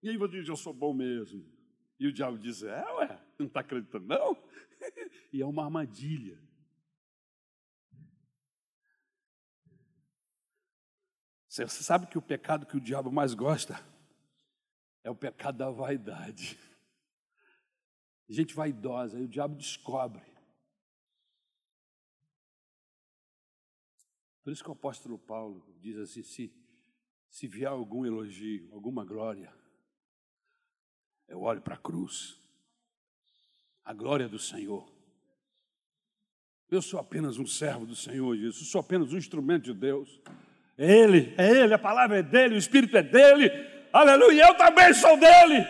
E 0.02 0.10
aí 0.10 0.16
você 0.16 0.38
diz: 0.38 0.48
Eu 0.48 0.56
sou 0.56 0.72
bom 0.72 0.92
mesmo. 0.94 1.44
E 1.98 2.06
o 2.06 2.12
diabo 2.12 2.38
diz: 2.38 2.62
É, 2.62 2.84
ué, 2.92 3.18
não 3.38 3.46
está 3.46 3.60
acreditando, 3.60 4.06
não? 4.06 4.36
e 5.32 5.40
é 5.40 5.46
uma 5.46 5.64
armadilha. 5.64 6.40
Você 11.48 11.66
sabe 11.66 12.06
que 12.06 12.16
o 12.16 12.22
pecado 12.22 12.64
que 12.64 12.76
o 12.76 12.80
diabo 12.80 13.10
mais 13.10 13.34
gosta 13.34 13.74
é 15.02 15.10
o 15.10 15.16
pecado 15.16 15.58
da 15.58 15.70
vaidade. 15.70 16.58
Gente 18.28 18.54
vaidosa, 18.54 19.16
aí 19.16 19.24
o 19.24 19.28
diabo 19.28 19.56
descobre. 19.56 20.30
Por 24.44 24.52
isso 24.52 24.62
que 24.62 24.70
o 24.70 24.74
apóstolo 24.74 25.18
Paulo 25.18 25.64
diz 25.80 25.96
assim: 25.98 26.22
se, 26.22 26.54
se 27.28 27.48
vier 27.48 27.68
algum 27.68 28.06
elogio, 28.06 28.72
alguma 28.72 29.04
glória, 29.04 29.52
eu 31.26 31.40
olho 31.42 31.60
para 31.60 31.74
a 31.74 31.80
cruz, 31.80 32.39
a 33.90 33.92
glória 33.92 34.28
do 34.28 34.38
Senhor. 34.38 34.88
Eu 36.70 36.80
sou 36.80 37.00
apenas 37.00 37.38
um 37.38 37.46
servo 37.46 37.84
do 37.84 37.96
Senhor 37.96 38.36
Jesus, 38.36 38.68
sou 38.68 38.80
apenas 38.80 39.12
um 39.12 39.18
instrumento 39.18 39.64
de 39.64 39.74
Deus. 39.74 40.20
É 40.78 40.88
Ele, 40.88 41.34
é 41.36 41.50
Ele, 41.50 41.74
a 41.74 41.78
palavra 41.78 42.20
é 42.20 42.22
dele, 42.22 42.54
o 42.54 42.58
Espírito 42.58 42.96
é 42.96 43.02
dele, 43.02 43.50
aleluia, 43.92 44.46
eu 44.46 44.56
também 44.56 44.94
sou 44.94 45.16
dele. 45.18 45.66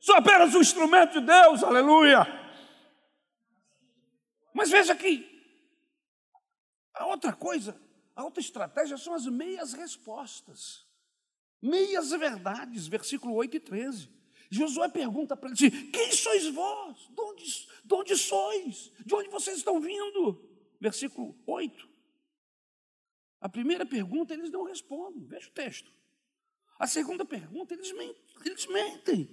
Sou 0.00 0.14
apenas 0.14 0.54
um 0.54 0.62
instrumento 0.62 1.20
de 1.20 1.26
Deus, 1.26 1.62
aleluia. 1.62 2.26
Mas 4.54 4.70
veja 4.70 4.94
aqui, 4.94 5.28
a 6.94 7.04
outra 7.04 7.34
coisa, 7.34 7.78
a 8.16 8.24
outra 8.24 8.40
estratégia 8.40 8.96
são 8.96 9.12
as 9.12 9.26
meias 9.26 9.74
respostas. 9.74 10.86
Meias 11.60 12.12
verdades, 12.12 12.86
versículo 12.86 13.34
8 13.34 13.58
e 13.58 13.60
13. 13.60 14.19
Josué 14.50 14.88
pergunta 14.88 15.36
para 15.36 15.48
eles: 15.48 15.60
Quem 15.92 16.12
sois 16.12 16.48
vós? 16.48 16.96
De 17.08 17.20
onde, 17.20 17.44
de 17.84 17.94
onde 17.94 18.16
sois? 18.16 18.92
De 19.06 19.14
onde 19.14 19.28
vocês 19.28 19.58
estão 19.58 19.80
vindo? 19.80 20.44
Versículo 20.80 21.38
8. 21.46 21.88
A 23.40 23.48
primeira 23.48 23.86
pergunta 23.86 24.34
eles 24.34 24.50
não 24.50 24.64
respondem, 24.64 25.24
veja 25.24 25.48
o 25.48 25.52
texto. 25.52 25.90
A 26.78 26.86
segunda 26.86 27.24
pergunta 27.24 27.74
eles 27.74 27.92
mentem, 27.92 28.22
eles, 28.44 28.66
mentem. 28.66 29.28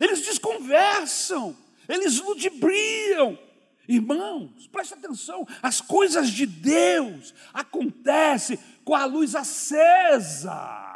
eles 0.00 0.24
desconversam, 0.24 1.56
eles 1.88 2.20
ludibriam. 2.20 3.38
Irmãos, 3.86 4.66
preste 4.68 4.94
atenção, 4.94 5.46
as 5.62 5.80
coisas 5.80 6.30
de 6.30 6.46
Deus 6.46 7.34
acontecem 7.52 8.58
com 8.84 8.94
a 8.94 9.04
luz 9.04 9.34
acesa. 9.34 10.87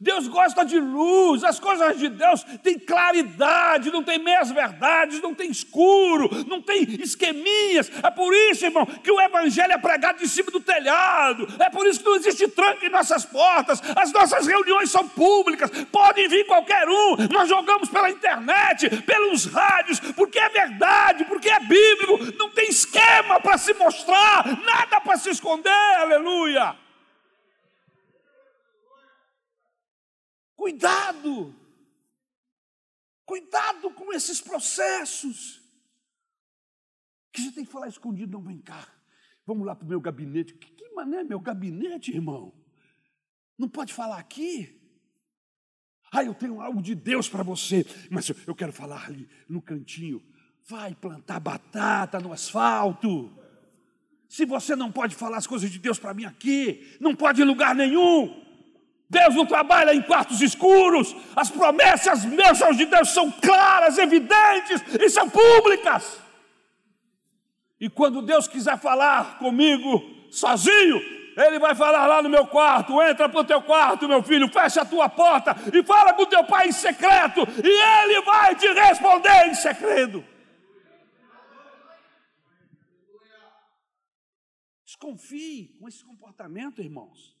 Deus 0.00 0.28
gosta 0.28 0.64
de 0.64 0.78
luz, 0.78 1.44
as 1.44 1.58
coisas 1.58 1.98
de 1.98 2.08
Deus 2.08 2.42
têm 2.62 2.78
claridade, 2.78 3.90
não 3.90 4.02
tem 4.02 4.18
meias 4.18 4.50
verdades, 4.50 5.20
não 5.20 5.34
tem 5.34 5.50
escuro, 5.50 6.28
não 6.46 6.60
tem 6.60 6.82
esqueminhas. 7.00 7.90
É 8.02 8.10
por 8.10 8.32
isso, 8.34 8.64
irmão, 8.64 8.86
que 8.86 9.10
o 9.10 9.20
Evangelho 9.20 9.72
é 9.72 9.78
pregado 9.78 10.18
de 10.18 10.28
cima 10.28 10.50
do 10.50 10.60
telhado, 10.60 11.46
é 11.58 11.70
por 11.70 11.86
isso 11.86 12.00
que 12.00 12.06
não 12.06 12.16
existe 12.16 12.48
tranque 12.48 12.86
em 12.86 12.90
nossas 12.90 13.24
portas, 13.24 13.82
as 13.96 14.12
nossas 14.12 14.46
reuniões 14.46 14.90
são 14.90 15.08
públicas, 15.08 15.70
podem 15.90 16.28
vir 16.28 16.46
qualquer 16.46 16.88
um, 16.88 17.16
nós 17.32 17.48
jogamos 17.48 17.88
pela 17.88 18.10
internet, 18.10 19.02
pelos 19.02 19.46
rádios, 19.46 20.00
porque 20.00 20.38
é 20.38 20.48
verdade, 20.48 21.24
porque 21.24 21.48
é 21.48 21.60
bíblico, 21.60 22.18
não 22.38 22.50
tem 22.50 22.68
esquema 22.68 23.40
para 23.40 23.58
se 23.58 23.74
mostrar, 23.74 24.44
nada 24.64 25.00
para 25.00 25.16
se 25.16 25.30
esconder, 25.30 25.70
aleluia. 25.98 26.85
Cuidado! 30.56 31.54
Cuidado 33.26 33.90
com 33.90 34.12
esses 34.12 34.40
processos. 34.40 35.60
Que 37.32 37.42
você 37.42 37.52
tem 37.52 37.64
que 37.64 37.72
falar 37.72 37.88
escondido, 37.88 38.32
não 38.32 38.42
vem 38.42 38.58
cá. 38.58 38.88
Vamos 39.44 39.66
lá 39.66 39.74
para 39.74 39.84
o 39.84 39.88
meu 39.88 40.00
gabinete. 40.00 40.54
Que, 40.54 40.70
que 40.70 40.88
mané 40.94 41.22
meu 41.22 41.38
gabinete, 41.38 42.12
irmão? 42.12 42.54
Não 43.58 43.68
pode 43.68 43.92
falar 43.92 44.18
aqui? 44.18 44.80
Ah, 46.12 46.24
eu 46.24 46.34
tenho 46.34 46.60
algo 46.60 46.80
de 46.80 46.94
Deus 46.94 47.28
para 47.28 47.42
você, 47.42 47.84
mas 48.10 48.28
eu, 48.28 48.36
eu 48.46 48.54
quero 48.54 48.72
falar 48.72 49.06
ali 49.06 49.28
no 49.48 49.60
cantinho. 49.60 50.22
Vai 50.64 50.94
plantar 50.94 51.40
batata 51.40 52.20
no 52.20 52.32
asfalto. 52.32 53.30
Se 54.28 54.44
você 54.44 54.74
não 54.74 54.90
pode 54.90 55.14
falar 55.14 55.36
as 55.36 55.46
coisas 55.46 55.70
de 55.70 55.78
Deus 55.78 55.98
para 55.98 56.14
mim 56.14 56.24
aqui, 56.24 56.96
não 57.00 57.14
pode 57.14 57.42
em 57.42 57.44
lugar 57.44 57.74
nenhum. 57.74 58.45
Deus 59.08 59.34
não 59.34 59.46
trabalha 59.46 59.94
em 59.94 60.02
quartos 60.02 60.40
escuros. 60.40 61.14
As 61.34 61.50
promessas, 61.50 62.08
as 62.08 62.24
bênçãos 62.24 62.76
de 62.76 62.86
Deus 62.86 63.10
são 63.10 63.30
claras, 63.30 63.98
evidentes 63.98 64.82
e 65.00 65.08
são 65.08 65.28
públicas. 65.30 66.20
E 67.80 67.88
quando 67.88 68.22
Deus 68.22 68.48
quiser 68.48 68.78
falar 68.78 69.38
comigo 69.38 70.02
sozinho, 70.30 71.00
Ele 71.36 71.58
vai 71.58 71.74
falar 71.74 72.06
lá 72.06 72.20
no 72.20 72.28
meu 72.28 72.46
quarto. 72.46 73.00
Entra 73.00 73.28
para 73.28 73.40
o 73.40 73.44
teu 73.44 73.62
quarto, 73.62 74.08
meu 74.08 74.22
filho, 74.22 74.48
fecha 74.48 74.82
a 74.82 74.86
tua 74.86 75.08
porta 75.08 75.54
e 75.72 75.84
fala 75.84 76.14
com 76.14 76.26
teu 76.26 76.42
pai 76.44 76.68
em 76.68 76.72
secreto, 76.72 77.40
e 77.62 78.02
Ele 78.02 78.22
vai 78.22 78.56
te 78.56 78.66
responder 78.72 79.48
em 79.48 79.54
segredo. 79.54 80.24
Desconfie 84.84 85.76
com 85.78 85.86
esse 85.86 86.02
comportamento, 86.02 86.80
irmãos. 86.80 87.35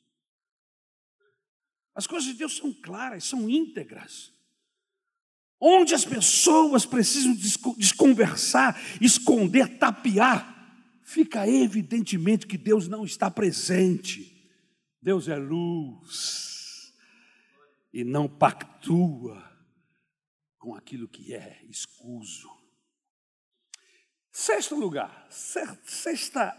As 1.96 2.06
coisas 2.06 2.28
de 2.28 2.34
Deus 2.34 2.54
são 2.54 2.74
claras, 2.74 3.24
são 3.24 3.48
íntegras. 3.48 4.30
Onde 5.58 5.94
as 5.94 6.04
pessoas 6.04 6.84
precisam 6.84 7.34
desconversar, 7.78 8.78
esconder, 9.00 9.78
tapear, 9.78 10.54
fica 11.02 11.48
evidentemente 11.48 12.46
que 12.46 12.58
Deus 12.58 12.86
não 12.86 13.02
está 13.02 13.30
presente. 13.30 14.30
Deus 15.00 15.26
é 15.26 15.36
luz 15.36 16.92
e 17.90 18.04
não 18.04 18.28
pactua 18.28 19.42
com 20.58 20.74
aquilo 20.74 21.08
que 21.08 21.32
é 21.32 21.64
escuso. 21.70 22.50
Sexto 24.30 24.74
lugar, 24.74 25.26
sexta 25.30 26.54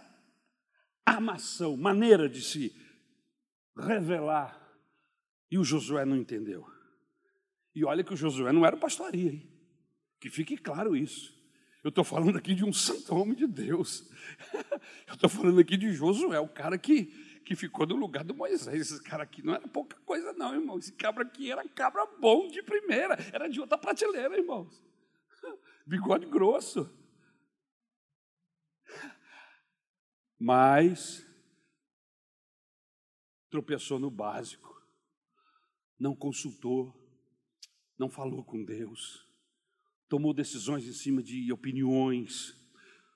armação, 1.06 1.78
maneira 1.78 2.28
de 2.28 2.42
se 2.42 2.76
revelar. 3.78 4.57
E 5.50 5.58
o 5.58 5.64
Josué 5.64 6.06
não 6.06 6.16
entendeu. 6.16 6.66
E 7.74 7.86
olha 7.86 8.04
que 8.04 8.14
o 8.14 8.18
Josué 8.18 8.52
não 8.52 8.66
era 8.66 8.76
pastoria, 8.76 9.32
hein? 9.32 9.50
Que 10.20 10.30
fique 10.30 10.58
claro 10.58 10.96
isso. 10.96 11.38
Eu 11.84 11.90
estou 11.90 12.04
falando 12.04 12.38
aqui 12.38 12.54
de 12.54 12.66
um 12.66 12.74
santo 12.74 13.16
homem 13.16 13.36
de 13.36 13.48
Deus. 13.48 14.10
Eu 15.08 15.14
estou 15.14 15.30
falando 15.30 15.60
aqui 15.60 15.78
de 15.78 15.94
Josué, 15.94 16.40
o 16.40 16.50
cara 16.50 16.78
que, 16.78 17.06
que 17.46 17.56
ficou 17.56 17.86
no 17.86 17.96
lugar 17.96 18.24
do 18.24 18.36
Moisés. 18.36 18.92
Esse 18.92 19.02
cara 19.04 19.24
aqui 19.24 19.42
não 19.42 19.54
era 19.54 19.68
pouca 19.68 19.96
coisa, 20.00 20.34
não, 20.34 20.54
irmão. 20.54 20.78
Esse 20.78 20.92
cabra 20.92 21.24
aqui 21.24 21.52
era 21.52 21.68
cabra 21.70 22.06
bom 22.20 22.48
de 22.48 22.62
primeira, 22.62 23.16
era 23.32 23.48
de 23.48 23.62
outra 23.62 23.78
prateleira, 23.78 24.38
irmãos. 24.38 24.84
Bigode 25.86 26.26
grosso. 26.26 26.94
Mas 30.40 31.26
tropeçou 33.50 33.98
no 33.98 34.12
básico, 34.12 34.77
não 36.00 36.16
consultou 36.16 37.08
não 37.98 38.10
falou 38.10 38.44
com 38.44 38.64
Deus, 38.64 39.26
tomou 40.08 40.34
decisões 40.34 40.86
em 40.86 40.94
cima 40.94 41.24
de 41.24 41.52
opiniões, 41.52 42.56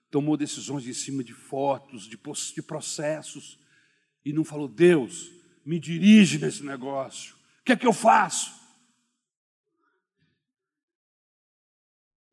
tomou 0.10 0.36
decisões 0.36 0.88
em 0.88 0.94
cima 0.94 1.24
de 1.24 1.34
fotos, 1.34 2.08
de, 2.08 2.18
processos, 2.62 3.60
e 4.26 4.34
não 4.34 4.44
falou: 4.44 4.68
Deus, 4.68 5.32
me 5.64 5.80
dirige 5.80 6.40
nesse 6.40 6.64
negócio, 6.64 7.36
o 7.36 7.64
que 7.64 7.74
é 7.74 7.78
que 7.78 7.88
eu 7.88 7.94
faço? 7.94 8.60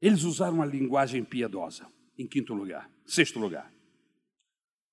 Eles 0.00 0.22
usaram 0.22 0.54
uma 0.54 0.66
linguagem 0.66 1.24
piedosa, 1.24 1.86
em 2.16 2.26
quinto 2.26 2.54
lugar. 2.54 2.88
Sexto 3.04 3.38
lugar. 3.38 3.72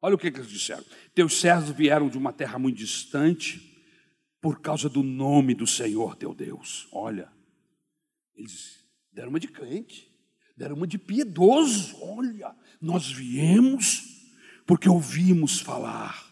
Olha 0.01 0.15
o 0.15 0.17
que, 0.17 0.31
que 0.31 0.39
eles 0.39 0.49
disseram: 0.49 0.83
Teus 1.13 1.39
servos 1.39 1.69
vieram 1.69 2.09
de 2.09 2.17
uma 2.17 2.33
terra 2.33 2.59
muito 2.59 2.77
distante 2.77 3.74
por 4.45 4.61
causa 4.61 4.87
do 4.87 5.01
nome 5.01 5.55
do 5.55 5.65
Senhor 5.65 6.15
teu 6.15 6.31
Deus. 6.31 6.87
Olha, 6.91 7.33
eles 8.35 8.87
deram 9.11 9.29
uma 9.29 9.39
de 9.39 9.47
crente, 9.47 10.15
deram 10.55 10.75
uma 10.75 10.85
de 10.85 10.99
piedoso. 10.99 11.97
Olha, 11.99 12.55
nós 12.79 13.11
viemos 13.11 14.03
porque 14.63 14.87
ouvimos 14.87 15.59
falar. 15.59 16.31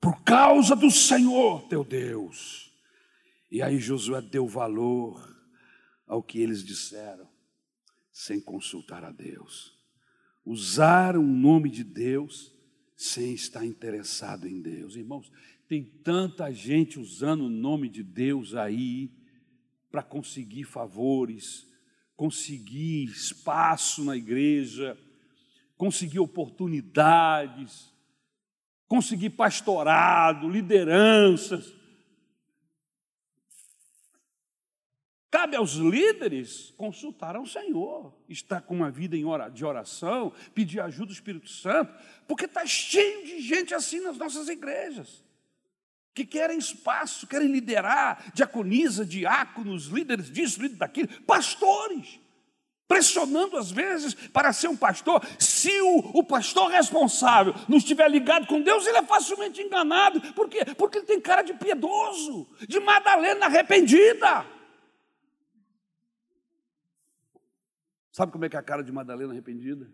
Por 0.00 0.22
causa 0.22 0.76
do 0.76 0.92
Senhor 0.92 1.66
teu 1.66 1.82
Deus. 1.82 2.72
E 3.50 3.60
aí 3.60 3.80
Josué 3.80 4.22
deu 4.22 4.46
valor 4.46 5.28
ao 6.06 6.22
que 6.22 6.38
eles 6.38 6.62
disseram, 6.62 7.28
sem 8.12 8.40
consultar 8.40 9.02
a 9.02 9.10
Deus. 9.10 9.76
Usaram 10.44 11.20
o 11.20 11.36
nome 11.36 11.68
de 11.68 11.82
Deus 11.82 12.54
sem 12.96 13.34
estar 13.34 13.66
interessado 13.66 14.46
em 14.46 14.62
Deus. 14.62 14.94
Irmãos, 14.94 15.30
tem 15.74 15.82
tanta 15.82 16.52
gente 16.52 17.00
usando 17.00 17.46
o 17.46 17.50
nome 17.50 17.88
de 17.88 18.04
Deus 18.04 18.54
aí 18.54 19.10
para 19.90 20.04
conseguir 20.04 20.62
favores, 20.62 21.66
conseguir 22.16 23.06
espaço 23.06 24.04
na 24.04 24.16
igreja, 24.16 24.96
conseguir 25.76 26.20
oportunidades, 26.20 27.92
conseguir 28.86 29.30
pastorado, 29.30 30.48
lideranças. 30.48 31.74
Cabe 35.28 35.56
aos 35.56 35.72
líderes 35.72 36.72
consultar 36.76 37.34
ao 37.34 37.46
Senhor, 37.46 38.16
estar 38.28 38.60
com 38.60 38.76
uma 38.76 38.92
vida 38.92 39.16
de 39.52 39.64
oração, 39.64 40.32
pedir 40.54 40.78
ajuda 40.78 41.06
do 41.06 41.12
Espírito 41.12 41.48
Santo, 41.48 41.92
porque 42.28 42.44
está 42.44 42.64
cheio 42.64 43.26
de 43.26 43.40
gente 43.40 43.74
assim 43.74 43.98
nas 43.98 44.16
nossas 44.16 44.48
igrejas 44.48 45.24
que 46.14 46.24
querem 46.24 46.58
espaço, 46.58 47.26
querem 47.26 47.48
liderar, 47.48 48.32
diaconisa, 48.32 49.04
diáconos, 49.04 49.86
líderes 49.86 50.30
disso, 50.30 50.62
líderes 50.62 50.78
daquilo, 50.78 51.08
pastores, 51.22 52.20
pressionando 52.86 53.56
às 53.56 53.72
vezes 53.72 54.14
para 54.14 54.52
ser 54.52 54.68
um 54.68 54.76
pastor. 54.76 55.26
Se 55.38 55.80
o, 55.80 55.98
o 56.20 56.22
pastor 56.22 56.70
responsável 56.70 57.52
não 57.68 57.78
estiver 57.78 58.08
ligado 58.08 58.46
com 58.46 58.62
Deus, 58.62 58.86
ele 58.86 58.98
é 58.98 59.02
facilmente 59.02 59.60
enganado. 59.60 60.20
Por 60.34 60.48
quê? 60.48 60.64
Porque 60.76 60.98
ele 60.98 61.06
tem 61.06 61.20
cara 61.20 61.42
de 61.42 61.52
piedoso, 61.54 62.48
de 62.68 62.78
Madalena 62.78 63.46
arrependida. 63.46 64.46
Sabe 68.12 68.30
como 68.30 68.44
é 68.44 68.48
que 68.48 68.54
é 68.54 68.60
a 68.60 68.62
cara 68.62 68.84
de 68.84 68.92
Madalena 68.92 69.32
arrependida? 69.32 69.90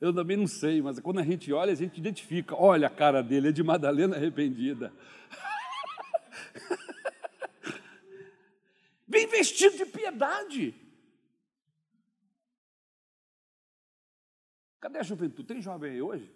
Eu 0.00 0.14
também 0.14 0.36
não 0.36 0.46
sei, 0.46 0.80
mas 0.80 1.00
quando 1.00 1.18
a 1.18 1.24
gente 1.24 1.52
olha, 1.52 1.72
a 1.72 1.76
gente 1.76 1.98
identifica. 1.98 2.54
Olha 2.54 2.86
a 2.86 2.90
cara 2.90 3.20
dele, 3.22 3.48
é 3.48 3.52
de 3.52 3.64
Madalena 3.64 4.16
arrependida. 4.16 4.92
Vem 9.06 9.26
vestido 9.26 9.76
de 9.76 9.84
piedade. 9.86 10.74
Cadê 14.80 14.98
a 14.98 15.02
juventude? 15.02 15.48
Tem 15.48 15.60
jovem 15.60 15.90
aí 15.92 16.00
hoje? 16.00 16.32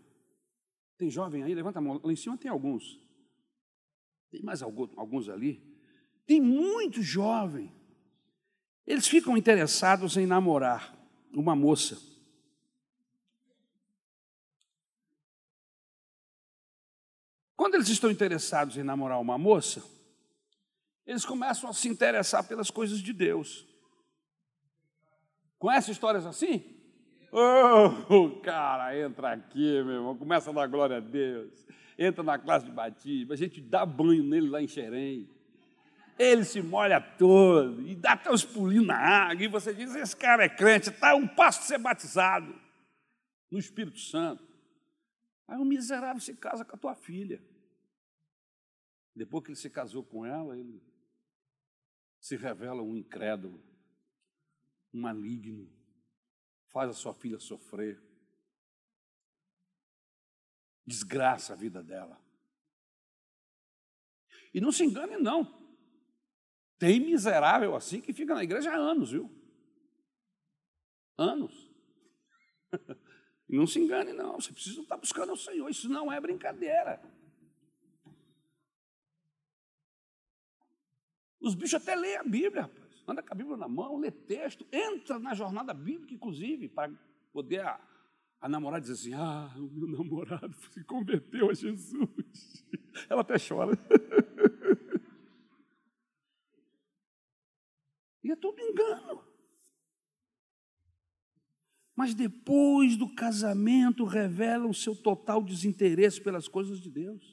Tem 0.98 1.08
jovem 1.08 1.44
aí? 1.44 1.54
Levanta 1.54 1.78
a 1.78 1.82
mão. 1.82 2.00
Lá 2.02 2.12
em 2.12 2.16
cima 2.16 2.36
tem 2.36 2.50
alguns. 2.50 3.00
Tem 4.30 4.42
mais 4.42 4.60
alguns 4.62 5.28
ali. 5.28 5.62
Tem 6.26 6.40
muito 6.40 7.00
jovem. 7.00 7.72
Eles 8.84 9.06
ficam 9.06 9.36
interessados 9.36 10.16
em 10.16 10.26
namorar 10.26 10.98
uma 11.32 11.54
moça. 11.54 12.11
Quando 17.62 17.76
eles 17.76 17.88
estão 17.88 18.10
interessados 18.10 18.76
em 18.76 18.82
namorar 18.82 19.20
uma 19.20 19.38
moça, 19.38 19.84
eles 21.06 21.24
começam 21.24 21.70
a 21.70 21.72
se 21.72 21.88
interessar 21.88 22.42
pelas 22.42 22.72
coisas 22.72 22.98
de 22.98 23.12
Deus. 23.12 23.64
Conhece 25.60 25.92
histórias 25.92 26.26
assim? 26.26 26.64
Oh, 27.30 28.40
cara, 28.42 28.98
entra 28.98 29.34
aqui, 29.34 29.80
meu 29.84 29.94
irmão, 29.94 30.16
começa 30.18 30.50
a 30.50 30.52
dar 30.52 30.66
glória 30.66 30.96
a 30.96 31.00
Deus. 31.00 31.64
Entra 31.96 32.24
na 32.24 32.36
classe 32.36 32.66
de 32.66 32.72
batismo, 32.72 33.32
a 33.32 33.36
gente 33.36 33.60
dá 33.60 33.86
banho 33.86 34.24
nele 34.24 34.48
lá 34.48 34.60
em 34.60 34.66
Xerém. 34.66 35.30
Ele 36.18 36.44
se 36.44 36.60
molha 36.60 37.00
todo 37.00 37.80
e 37.86 37.94
dá 37.94 38.14
até 38.14 38.32
os 38.32 38.44
pulinhos 38.44 38.88
na 38.88 38.98
água. 38.98 39.44
E 39.44 39.46
você 39.46 39.72
diz: 39.72 39.94
esse 39.94 40.16
cara 40.16 40.42
é 40.42 40.48
crente, 40.48 40.90
está 40.90 41.14
um 41.14 41.28
passo 41.28 41.60
de 41.60 41.66
ser 41.66 41.78
batizado 41.78 42.52
no 43.48 43.56
Espírito 43.60 44.00
Santo. 44.00 44.42
Aí 45.46 45.58
o 45.58 45.64
miserável 45.64 46.20
se 46.20 46.34
casa 46.34 46.64
com 46.64 46.74
a 46.74 46.78
tua 46.78 46.96
filha. 46.96 47.40
Depois 49.14 49.44
que 49.44 49.50
ele 49.50 49.58
se 49.58 49.68
casou 49.68 50.04
com 50.04 50.24
ela, 50.24 50.56
ele 50.58 50.82
se 52.20 52.36
revela 52.36 52.82
um 52.82 52.96
incrédulo, 52.96 53.62
um 54.92 55.00
maligno, 55.00 55.70
faz 56.68 56.90
a 56.90 56.94
sua 56.94 57.12
filha 57.12 57.38
sofrer, 57.38 58.02
desgraça 60.86 61.52
a 61.52 61.56
vida 61.56 61.82
dela. 61.82 62.20
E 64.54 64.60
não 64.60 64.72
se 64.72 64.84
engane, 64.84 65.16
não. 65.16 65.60
Tem 66.78 67.00
miserável 67.00 67.74
assim 67.74 68.00
que 68.00 68.12
fica 68.12 68.34
na 68.34 68.44
igreja 68.44 68.70
há 68.70 68.76
anos, 68.76 69.12
viu? 69.12 69.30
Anos. 71.16 71.70
Não 73.48 73.66
se 73.66 73.78
engane, 73.78 74.14
não. 74.14 74.40
Você 74.40 74.50
precisa 74.50 74.80
estar 74.80 74.96
buscando 74.96 75.34
o 75.34 75.36
Senhor. 75.36 75.68
Isso 75.68 75.86
não 75.86 76.10
é 76.10 76.18
brincadeira. 76.18 77.02
Os 81.42 81.56
bichos 81.56 81.74
até 81.74 81.96
leem 81.96 82.16
a 82.16 82.22
Bíblia, 82.22 82.62
rapaz. 82.62 83.02
Anda 83.06 83.22
com 83.22 83.32
a 83.32 83.36
Bíblia 83.36 83.56
na 83.56 83.68
mão, 83.68 83.98
lê 83.98 84.12
texto, 84.12 84.64
entra 84.72 85.18
na 85.18 85.34
jornada 85.34 85.74
bíblica, 85.74 86.14
inclusive, 86.14 86.68
para 86.68 86.92
poder 87.32 87.60
a, 87.60 87.80
a 88.40 88.48
namorada 88.48 88.82
dizer 88.82 88.92
assim: 88.92 89.14
Ah, 89.14 89.52
o 89.56 89.62
meu 89.62 89.88
namorado 89.88 90.54
se 90.70 90.84
converteu 90.84 91.50
a 91.50 91.54
Jesus. 91.54 92.64
Ela 93.10 93.22
até 93.22 93.34
chora. 93.38 93.72
E 98.24 98.30
é 98.30 98.36
tudo 98.36 98.60
engano. 98.60 99.24
Mas 101.96 102.14
depois 102.14 102.96
do 102.96 103.12
casamento 103.12 104.04
revela 104.04 104.66
o 104.66 104.72
seu 104.72 104.94
total 104.94 105.42
desinteresse 105.42 106.20
pelas 106.20 106.46
coisas 106.46 106.80
de 106.80 106.88
Deus. 106.88 107.31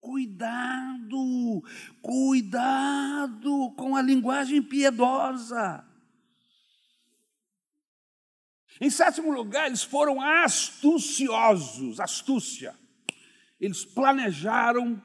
Cuidado, 0.00 1.62
cuidado 2.00 3.70
com 3.76 3.94
a 3.94 4.00
linguagem 4.00 4.62
piedosa. 4.62 5.84
Em 8.80 8.88
sétimo 8.88 9.30
lugar, 9.30 9.66
eles 9.66 9.82
foram 9.82 10.22
astuciosos, 10.22 12.00
astúcia. 12.00 12.74
Eles 13.60 13.84
planejaram. 13.84 15.02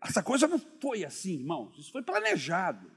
Essa 0.00 0.22
coisa 0.22 0.46
não 0.46 0.60
foi 0.80 1.04
assim, 1.04 1.32
irmãos, 1.32 1.76
isso 1.76 1.90
foi 1.90 2.02
planejado. 2.02 2.88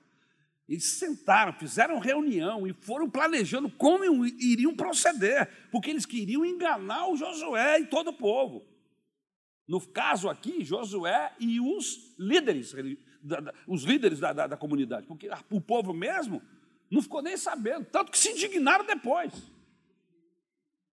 Eles 0.70 0.86
sentaram, 0.86 1.52
fizeram 1.54 1.98
reunião 1.98 2.68
e 2.68 2.74
foram 2.74 3.10
planejando 3.10 3.72
como 3.72 4.26
iriam 4.26 4.76
proceder, 4.76 5.70
porque 5.72 5.90
eles 5.90 6.06
queriam 6.06 6.46
enganar 6.46 7.08
o 7.08 7.18
Josué 7.18 7.80
e 7.80 7.88
todo 7.88 8.12
o 8.12 8.18
povo. 8.18 8.71
No 9.68 9.80
caso 9.88 10.30
aqui, 10.30 10.64
Josué 10.64 11.34
e 11.40 11.60
os 11.60 12.14
líderes, 12.18 12.76
os 13.68 13.84
líderes 13.84 14.20
da, 14.20 14.34
da, 14.34 14.48
da 14.48 14.58
comunidade, 14.58 15.06
porque 15.08 15.30
o 15.50 15.62
povo 15.62 15.94
mesmo 15.94 16.42
não 16.90 17.02
ficou 17.02 17.22
nem 17.22 17.38
sabendo, 17.38 17.86
tanto 17.86 18.12
que 18.12 18.20
se 18.20 18.32
indignaram 18.32 18.86
depois. 18.86 19.34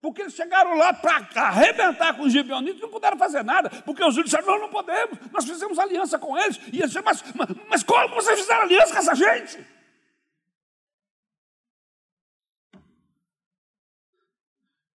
Porque 0.00 0.22
eles 0.22 0.34
chegaram 0.34 0.76
lá 0.76 0.92
para 0.92 1.16
arrebentar 1.42 2.16
com 2.16 2.22
os 2.22 2.32
gibeonitas 2.32 2.78
e 2.78 2.82
não 2.82 2.90
puderam 2.90 3.18
fazer 3.18 3.42
nada, 3.42 3.68
porque 3.82 4.04
os 4.04 4.14
judeus 4.14 4.30
disseram, 4.30 4.46
nós 4.46 4.60
não 4.60 4.70
podemos, 4.70 5.18
nós 5.32 5.44
fizemos 5.44 5.76
aliança 5.78 6.18
com 6.18 6.38
eles. 6.38 6.56
E 6.72 6.78
eles 6.78 6.86
disseram, 6.86 7.04
mas, 7.04 7.24
mas, 7.34 7.48
mas 7.68 7.82
como 7.82 8.14
vocês 8.14 8.38
fizeram 8.38 8.62
aliança 8.62 8.92
com 8.92 8.98
essa 8.98 9.14
gente? 9.16 9.66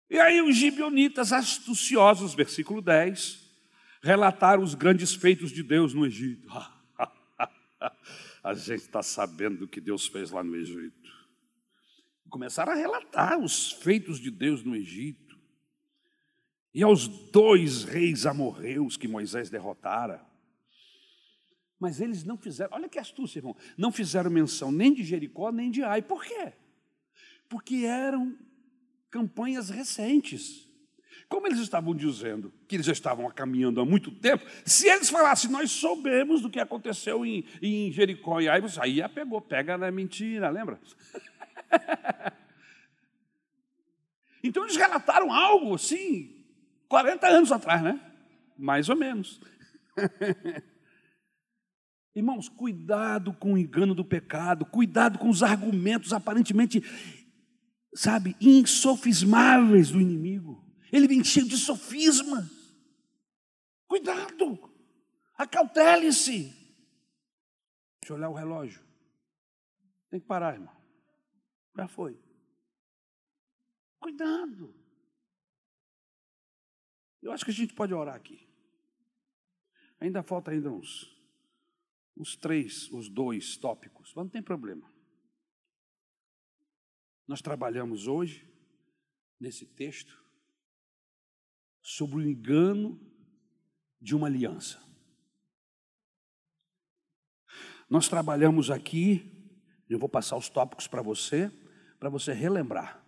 E 0.08 0.20
aí 0.20 0.40
os 0.40 0.54
gibeonitas 0.54 1.32
astuciosos, 1.32 2.34
versículo 2.34 2.80
10, 2.80 3.41
relataram 4.02 4.62
os 4.62 4.74
grandes 4.74 5.14
feitos 5.14 5.50
de 5.50 5.62
Deus 5.62 5.94
no 5.94 6.04
Egito. 6.04 6.48
A 8.42 8.54
gente 8.54 8.80
está 8.80 9.02
sabendo 9.02 9.58
do 9.58 9.68
que 9.68 9.80
Deus 9.80 10.06
fez 10.06 10.30
lá 10.30 10.42
no 10.42 10.56
Egito 10.56 11.02
começaram 12.32 12.72
a 12.72 12.74
relatar 12.74 13.38
os 13.38 13.70
feitos 13.70 14.18
de 14.18 14.30
Deus 14.30 14.64
no 14.64 14.74
Egito. 14.74 15.38
E 16.74 16.82
aos 16.82 17.06
dois 17.06 17.84
reis 17.84 18.24
amorreus 18.24 18.96
que 18.96 19.06
Moisés 19.06 19.50
derrotara. 19.50 20.26
Mas 21.78 22.00
eles 22.00 22.24
não 22.24 22.38
fizeram, 22.38 22.70
olha 22.72 22.88
que 22.88 22.98
astúcia, 22.98 23.40
irmão, 23.40 23.54
não 23.76 23.92
fizeram 23.92 24.30
menção 24.30 24.72
nem 24.72 24.94
de 24.94 25.04
Jericó, 25.04 25.52
nem 25.52 25.70
de 25.70 25.82
Ai. 25.82 26.00
Por 26.00 26.24
quê? 26.24 26.54
Porque 27.50 27.84
eram 27.84 28.38
campanhas 29.10 29.68
recentes. 29.68 30.66
Como 31.32 31.46
eles 31.46 31.60
estavam 31.60 31.94
dizendo 31.94 32.52
que 32.68 32.76
eles 32.76 32.84
já 32.84 32.92
estavam 32.92 33.26
caminhando 33.30 33.80
há 33.80 33.86
muito 33.86 34.10
tempo, 34.10 34.44
se 34.66 34.86
eles 34.86 35.08
falassem, 35.08 35.50
nós 35.50 35.70
soubemos 35.70 36.42
do 36.42 36.50
que 36.50 36.60
aconteceu 36.60 37.24
em, 37.24 37.42
em 37.62 37.90
Jericó 37.90 38.38
e 38.38 38.50
Ai, 38.50 38.62
aí 38.78 39.08
pegou, 39.08 39.40
pega 39.40 39.78
na 39.78 39.90
mentira, 39.90 40.50
lembra? 40.50 40.78
então 44.44 44.62
eles 44.64 44.76
relataram 44.76 45.32
algo 45.32 45.74
assim, 45.74 46.44
40 46.86 47.26
anos 47.26 47.50
atrás, 47.50 47.82
né? 47.82 47.98
Mais 48.58 48.90
ou 48.90 48.96
menos. 48.96 49.40
Irmãos, 52.14 52.46
cuidado 52.46 53.32
com 53.32 53.54
o 53.54 53.58
engano 53.58 53.94
do 53.94 54.04
pecado, 54.04 54.66
cuidado 54.66 55.18
com 55.18 55.30
os 55.30 55.42
argumentos 55.42 56.12
aparentemente, 56.12 56.84
sabe, 57.94 58.36
insofismáveis 58.38 59.90
do 59.90 59.98
inimigo. 59.98 60.70
Ele 60.92 61.08
vem 61.08 61.24
cheio 61.24 61.48
de 61.48 61.56
sofismas. 61.56 62.44
Cuidado, 63.88 64.58
acautele-se. 65.34 66.50
Deixa 68.00 68.12
eu 68.12 68.16
olhar 68.16 68.28
o 68.28 68.34
relógio. 68.34 68.84
Tem 70.10 70.20
que 70.20 70.26
parar, 70.26 70.54
irmão. 70.54 70.76
Já 71.74 71.88
foi. 71.88 72.22
Cuidado. 73.98 74.74
Eu 77.22 77.32
acho 77.32 77.44
que 77.44 77.50
a 77.50 77.54
gente 77.54 77.72
pode 77.74 77.94
orar 77.94 78.16
aqui. 78.16 78.46
Ainda 80.00 80.22
falta 80.22 80.50
ainda 80.50 80.70
uns, 80.70 81.08
uns 82.16 82.36
três, 82.36 82.90
os 82.90 83.08
dois 83.08 83.56
tópicos, 83.56 84.12
mas 84.14 84.24
não 84.24 84.30
tem 84.30 84.42
problema. 84.42 84.92
Nós 87.26 87.40
trabalhamos 87.40 88.08
hoje, 88.08 88.46
nesse 89.38 89.64
texto, 89.64 90.21
sobre 91.82 92.16
o 92.16 92.22
engano 92.22 92.98
de 94.00 94.14
uma 94.14 94.28
aliança. 94.28 94.80
Nós 97.90 98.08
trabalhamos 98.08 98.70
aqui, 98.70 99.30
eu 99.88 99.98
vou 99.98 100.08
passar 100.08 100.36
os 100.36 100.48
tópicos 100.48 100.86
para 100.86 101.02
você, 101.02 101.50
para 101.98 102.08
você 102.08 102.32
relembrar. 102.32 103.04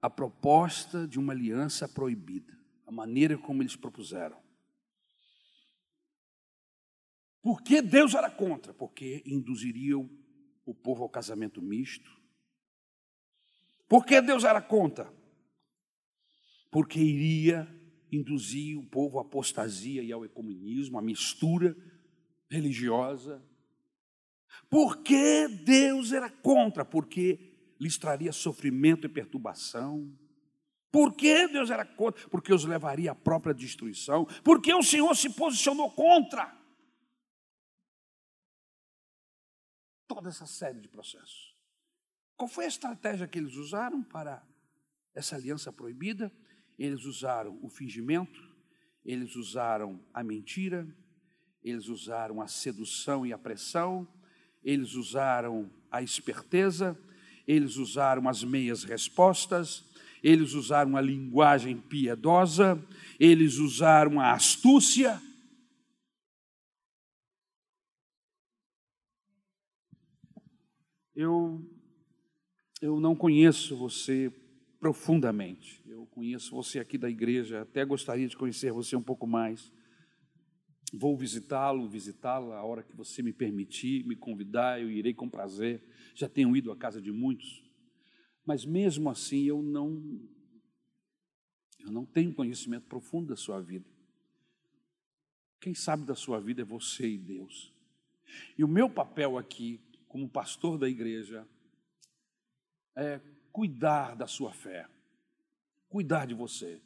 A 0.00 0.10
proposta 0.10 1.06
de 1.06 1.20
uma 1.20 1.32
aliança 1.32 1.88
proibida, 1.88 2.58
a 2.84 2.90
maneira 2.90 3.38
como 3.38 3.62
eles 3.62 3.76
propuseram. 3.76 4.42
Por 7.40 7.62
que 7.62 7.82
Deus 7.82 8.14
era 8.14 8.30
contra? 8.30 8.72
Porque 8.72 9.22
induziria 9.26 9.98
o 9.98 10.74
povo 10.74 11.02
ao 11.02 11.08
casamento 11.08 11.60
misto. 11.60 12.21
Por 13.92 14.06
que 14.06 14.22
Deus 14.22 14.44
era 14.44 14.62
contra? 14.62 15.12
Porque 16.70 16.98
iria 16.98 17.68
induzir 18.10 18.78
o 18.78 18.88
povo 18.88 19.18
à 19.18 19.22
apostasia 19.22 20.02
e 20.02 20.10
ao 20.10 20.24
ecumenismo, 20.24 20.98
à 20.98 21.02
mistura 21.02 21.76
religiosa 22.50 23.42
por 24.68 25.02
que 25.02 25.48
Deus 25.48 26.12
era 26.12 26.30
contra? 26.30 26.84
Porque 26.84 27.74
lhes 27.78 27.98
traria 27.98 28.32
sofrimento 28.32 29.06
e 29.06 29.08
perturbação. 29.08 30.16
Por 30.90 31.14
que 31.14 31.48
Deus 31.48 31.70
era 31.70 31.84
contra? 31.84 32.28
Porque 32.28 32.52
os 32.52 32.64
levaria 32.64 33.12
à 33.12 33.14
própria 33.14 33.54
destruição. 33.54 34.26
Porque 34.44 34.72
o 34.72 34.82
Senhor 34.82 35.14
se 35.14 35.30
posicionou 35.30 35.90
contra. 35.92 36.58
Toda 40.06 40.28
essa 40.28 40.46
série 40.46 40.80
de 40.80 40.88
processos. 40.88 41.51
Qual 42.36 42.48
foi 42.48 42.64
a 42.64 42.68
estratégia 42.68 43.28
que 43.28 43.38
eles 43.38 43.54
usaram 43.54 44.02
para 44.02 44.42
essa 45.14 45.36
aliança 45.36 45.72
proibida? 45.72 46.32
Eles 46.78 47.04
usaram 47.04 47.58
o 47.62 47.68
fingimento, 47.68 48.40
eles 49.04 49.36
usaram 49.36 50.04
a 50.12 50.24
mentira, 50.24 50.86
eles 51.62 51.86
usaram 51.86 52.40
a 52.40 52.48
sedução 52.48 53.24
e 53.24 53.32
a 53.32 53.38
pressão, 53.38 54.08
eles 54.62 54.94
usaram 54.94 55.70
a 55.90 56.02
esperteza, 56.02 56.98
eles 57.46 57.76
usaram 57.76 58.28
as 58.28 58.42
meias 58.42 58.84
respostas, 58.84 59.84
eles 60.22 60.54
usaram 60.54 60.96
a 60.96 61.00
linguagem 61.00 61.76
piedosa, 61.78 62.82
eles 63.18 63.56
usaram 63.56 64.20
a 64.20 64.32
astúcia. 64.32 65.20
Eu, 71.14 71.60
eu 72.82 72.98
não 72.98 73.14
conheço 73.14 73.76
você 73.76 74.30
profundamente. 74.80 75.80
Eu 75.86 76.04
conheço 76.06 76.50
você 76.50 76.80
aqui 76.80 76.98
da 76.98 77.08
igreja, 77.08 77.62
até 77.62 77.84
gostaria 77.84 78.26
de 78.26 78.36
conhecer 78.36 78.72
você 78.72 78.96
um 78.96 79.02
pouco 79.02 79.24
mais. 79.24 79.72
Vou 80.92 81.16
visitá-lo, 81.16 81.88
visitá-la 81.88 82.56
a 82.56 82.64
hora 82.64 82.82
que 82.82 82.94
você 82.96 83.22
me 83.22 83.32
permitir, 83.32 84.04
me 84.04 84.16
convidar, 84.16 84.82
eu 84.82 84.90
irei 84.90 85.14
com 85.14 85.30
prazer. 85.30 85.80
Já 86.16 86.28
tenho 86.28 86.56
ido 86.56 86.72
à 86.72 86.76
casa 86.76 87.00
de 87.00 87.12
muitos, 87.12 87.62
mas 88.44 88.64
mesmo 88.64 89.08
assim 89.08 89.44
eu 89.44 89.62
não 89.62 90.02
eu 91.78 91.90
não 91.90 92.04
tenho 92.04 92.34
conhecimento 92.34 92.86
profundo 92.86 93.28
da 93.28 93.36
sua 93.36 93.60
vida. 93.60 93.88
Quem 95.60 95.74
sabe 95.74 96.04
da 96.04 96.16
sua 96.16 96.40
vida 96.40 96.62
é 96.62 96.64
você 96.64 97.08
e 97.08 97.18
Deus. 97.18 97.72
E 98.58 98.64
o 98.64 98.68
meu 98.68 98.90
papel 98.90 99.38
aqui, 99.38 99.80
como 100.08 100.28
pastor 100.28 100.78
da 100.78 100.88
igreja, 100.88 101.46
é 102.96 103.20
cuidar 103.52 104.14
da 104.16 104.26
sua 104.26 104.52
fé, 104.52 104.86
cuidar 105.88 106.26
de 106.26 106.34
você, 106.34 106.80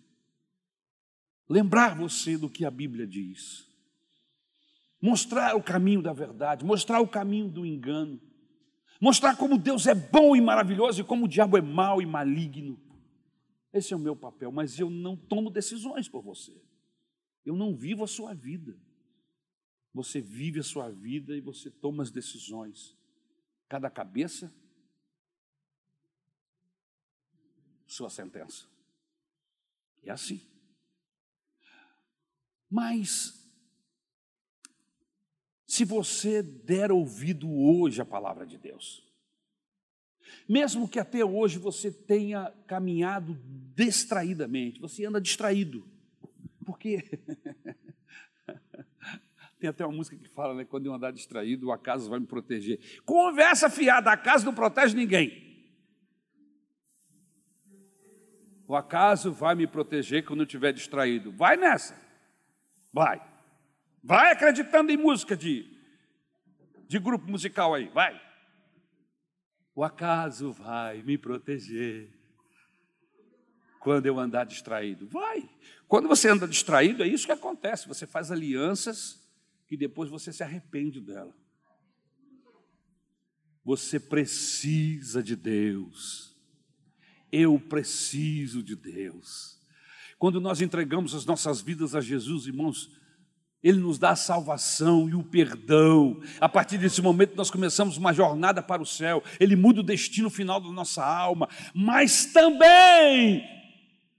lembrar 1.48 1.96
você 1.96 2.36
do 2.36 2.50
que 2.50 2.64
a 2.64 2.70
Bíblia 2.70 3.06
diz, 3.06 3.68
mostrar 5.00 5.56
o 5.56 5.62
caminho 5.62 6.02
da 6.02 6.12
verdade, 6.12 6.64
mostrar 6.64 7.00
o 7.00 7.08
caminho 7.08 7.48
do 7.48 7.64
engano, 7.64 8.20
mostrar 9.00 9.36
como 9.36 9.58
Deus 9.58 9.86
é 9.86 9.94
bom 9.94 10.34
e 10.34 10.40
maravilhoso 10.40 11.00
e 11.00 11.04
como 11.04 11.26
o 11.26 11.28
diabo 11.28 11.56
é 11.56 11.60
mau 11.60 12.02
e 12.02 12.06
maligno. 12.06 12.80
Esse 13.72 13.92
é 13.92 13.96
o 13.96 14.00
meu 14.00 14.16
papel, 14.16 14.50
mas 14.50 14.78
eu 14.78 14.88
não 14.88 15.16
tomo 15.16 15.50
decisões 15.50 16.08
por 16.08 16.22
você. 16.22 16.52
Eu 17.44 17.54
não 17.54 17.76
vivo 17.76 18.02
a 18.02 18.08
sua 18.08 18.34
vida. 18.34 18.76
Você 19.92 20.20
vive 20.20 20.60
a 20.60 20.64
sua 20.64 20.90
vida 20.90 21.36
e 21.36 21.40
você 21.40 21.70
toma 21.70 22.02
as 22.02 22.10
decisões. 22.10 22.96
Cada 23.68 23.88
cabeça, 23.88 24.52
sua 27.86 28.10
sentença. 28.10 28.66
É 30.02 30.10
assim. 30.10 30.40
Mas, 32.70 33.34
se 35.66 35.84
você 35.84 36.42
der 36.42 36.90
ouvido 36.90 37.50
hoje 37.50 38.00
à 38.00 38.04
palavra 38.04 38.46
de 38.46 38.58
Deus, 38.58 39.04
mesmo 40.48 40.88
que 40.88 40.98
até 40.98 41.24
hoje 41.24 41.58
você 41.58 41.90
tenha 41.90 42.52
caminhado 42.66 43.38
distraidamente, 43.74 44.80
você 44.80 45.04
anda 45.04 45.20
distraído. 45.20 45.88
Porque 46.64 46.98
tem 49.58 49.70
até 49.70 49.86
uma 49.86 49.96
música 49.96 50.16
que 50.16 50.28
fala, 50.28 50.54
né? 50.54 50.64
Quando 50.64 50.86
eu 50.86 50.94
andar 50.94 51.12
distraído, 51.12 51.68
o 51.68 51.72
acaso 51.72 52.10
vai 52.10 52.18
me 52.18 52.26
proteger. 52.26 52.80
Conversa 53.04 53.70
fiada, 53.70 54.10
a 54.10 54.16
casa 54.16 54.44
não 54.44 54.54
protege 54.54 54.96
ninguém. 54.96 55.45
O 58.68 58.74
acaso 58.74 59.32
vai 59.32 59.54
me 59.54 59.66
proteger 59.66 60.24
quando 60.24 60.40
eu 60.40 60.46
estiver 60.46 60.72
distraído. 60.72 61.30
Vai 61.30 61.56
nessa. 61.56 61.96
Vai. 62.92 63.22
Vai 64.02 64.32
acreditando 64.32 64.90
em 64.90 64.96
música 64.96 65.36
de, 65.36 65.70
de 66.88 66.98
grupo 66.98 67.30
musical 67.30 67.74
aí. 67.74 67.88
Vai. 67.88 68.20
O 69.74 69.84
acaso 69.84 70.52
vai 70.52 71.02
me 71.02 71.16
proteger 71.16 72.12
quando 73.80 74.06
eu 74.06 74.18
andar 74.18 74.44
distraído. 74.44 75.06
Vai. 75.06 75.48
Quando 75.86 76.08
você 76.08 76.28
anda 76.28 76.48
distraído, 76.48 77.04
é 77.04 77.06
isso 77.06 77.26
que 77.26 77.32
acontece. 77.32 77.86
Você 77.86 78.06
faz 78.06 78.32
alianças 78.32 79.24
que 79.68 79.76
depois 79.76 80.10
você 80.10 80.32
se 80.32 80.42
arrepende 80.42 81.00
dela. 81.00 81.34
Você 83.64 84.00
precisa 84.00 85.22
de 85.22 85.36
Deus. 85.36 86.35
Eu 87.38 87.60
preciso 87.60 88.62
de 88.62 88.74
Deus. 88.74 89.58
Quando 90.18 90.40
nós 90.40 90.62
entregamos 90.62 91.14
as 91.14 91.26
nossas 91.26 91.60
vidas 91.60 91.94
a 91.94 92.00
Jesus, 92.00 92.46
irmãos, 92.46 92.88
ele 93.62 93.78
nos 93.78 93.98
dá 93.98 94.12
a 94.12 94.16
salvação 94.16 95.06
e 95.06 95.14
o 95.14 95.22
perdão. 95.22 96.18
A 96.40 96.48
partir 96.48 96.78
desse 96.78 97.02
momento, 97.02 97.36
nós 97.36 97.50
começamos 97.50 97.98
uma 97.98 98.14
jornada 98.14 98.62
para 98.62 98.80
o 98.80 98.86
céu. 98.86 99.22
Ele 99.38 99.54
muda 99.54 99.80
o 99.80 99.84
destino 99.84 100.30
final 100.30 100.62
da 100.62 100.72
nossa 100.72 101.04
alma, 101.04 101.46
mas 101.74 102.24
também 102.32 103.44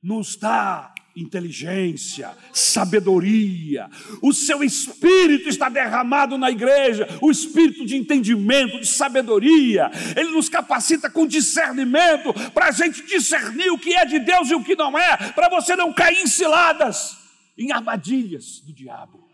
nos 0.03 0.35
dá 0.35 0.93
inteligência, 1.21 2.35
sabedoria. 2.53 3.89
O 4.21 4.33
seu 4.33 4.63
espírito 4.63 5.49
está 5.49 5.69
derramado 5.69 6.37
na 6.37 6.51
igreja, 6.51 7.07
o 7.21 7.31
espírito 7.31 7.85
de 7.85 7.95
entendimento, 7.95 8.79
de 8.79 8.87
sabedoria. 8.87 9.89
Ele 10.15 10.31
nos 10.31 10.49
capacita 10.49 11.09
com 11.09 11.27
discernimento 11.27 12.33
para 12.51 12.67
a 12.67 12.71
gente 12.71 13.05
discernir 13.05 13.69
o 13.69 13.79
que 13.79 13.93
é 13.93 14.05
de 14.05 14.19
Deus 14.19 14.49
e 14.49 14.55
o 14.55 14.63
que 14.63 14.75
não 14.75 14.97
é, 14.97 15.31
para 15.33 15.49
você 15.49 15.75
não 15.75 15.93
cair 15.93 16.21
em 16.21 16.27
ciladas, 16.27 17.17
em 17.57 17.71
armadilhas 17.71 18.59
do 18.61 18.73
diabo 18.73 19.27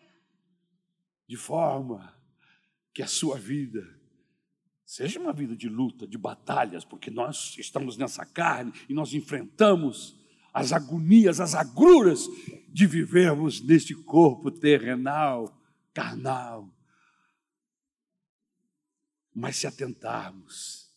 de 1.28 1.38
forma 1.38 2.14
que 2.94 3.02
a 3.02 3.08
sua 3.08 3.40
vida 3.40 3.84
seja 4.86 5.20
uma 5.20 5.34
vida 5.34 5.56
de 5.56 5.68
luta, 5.68 6.06
de 6.06 6.16
batalhas, 6.16 6.86
porque 6.86 7.10
nós 7.10 7.56
estamos 7.58 7.98
nessa 7.98 8.24
carne 8.24 8.72
e 8.88 8.94
nós 8.94 9.16
enfrentamos 9.16 10.16
as 10.54 10.72
agonias, 10.72 11.40
as 11.40 11.56
agruras 11.56 12.30
de 12.70 12.86
vivermos 12.86 13.60
neste 13.60 13.96
corpo 13.96 14.52
terrenal, 14.52 15.60
carnal. 15.94 16.72
Mas 19.34 19.56
se 19.56 19.66
atentarmos, 19.66 20.92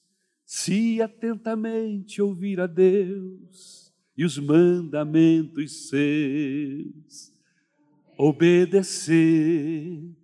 se 0.45 1.01
atentamente 1.01 2.21
ouvir 2.21 2.61
a 2.61 2.67
Deus 2.67 3.91
e 4.15 4.25
os 4.25 4.39
mandamentos 4.39 5.89
seus, 5.89 7.33
obedecer 8.19 10.15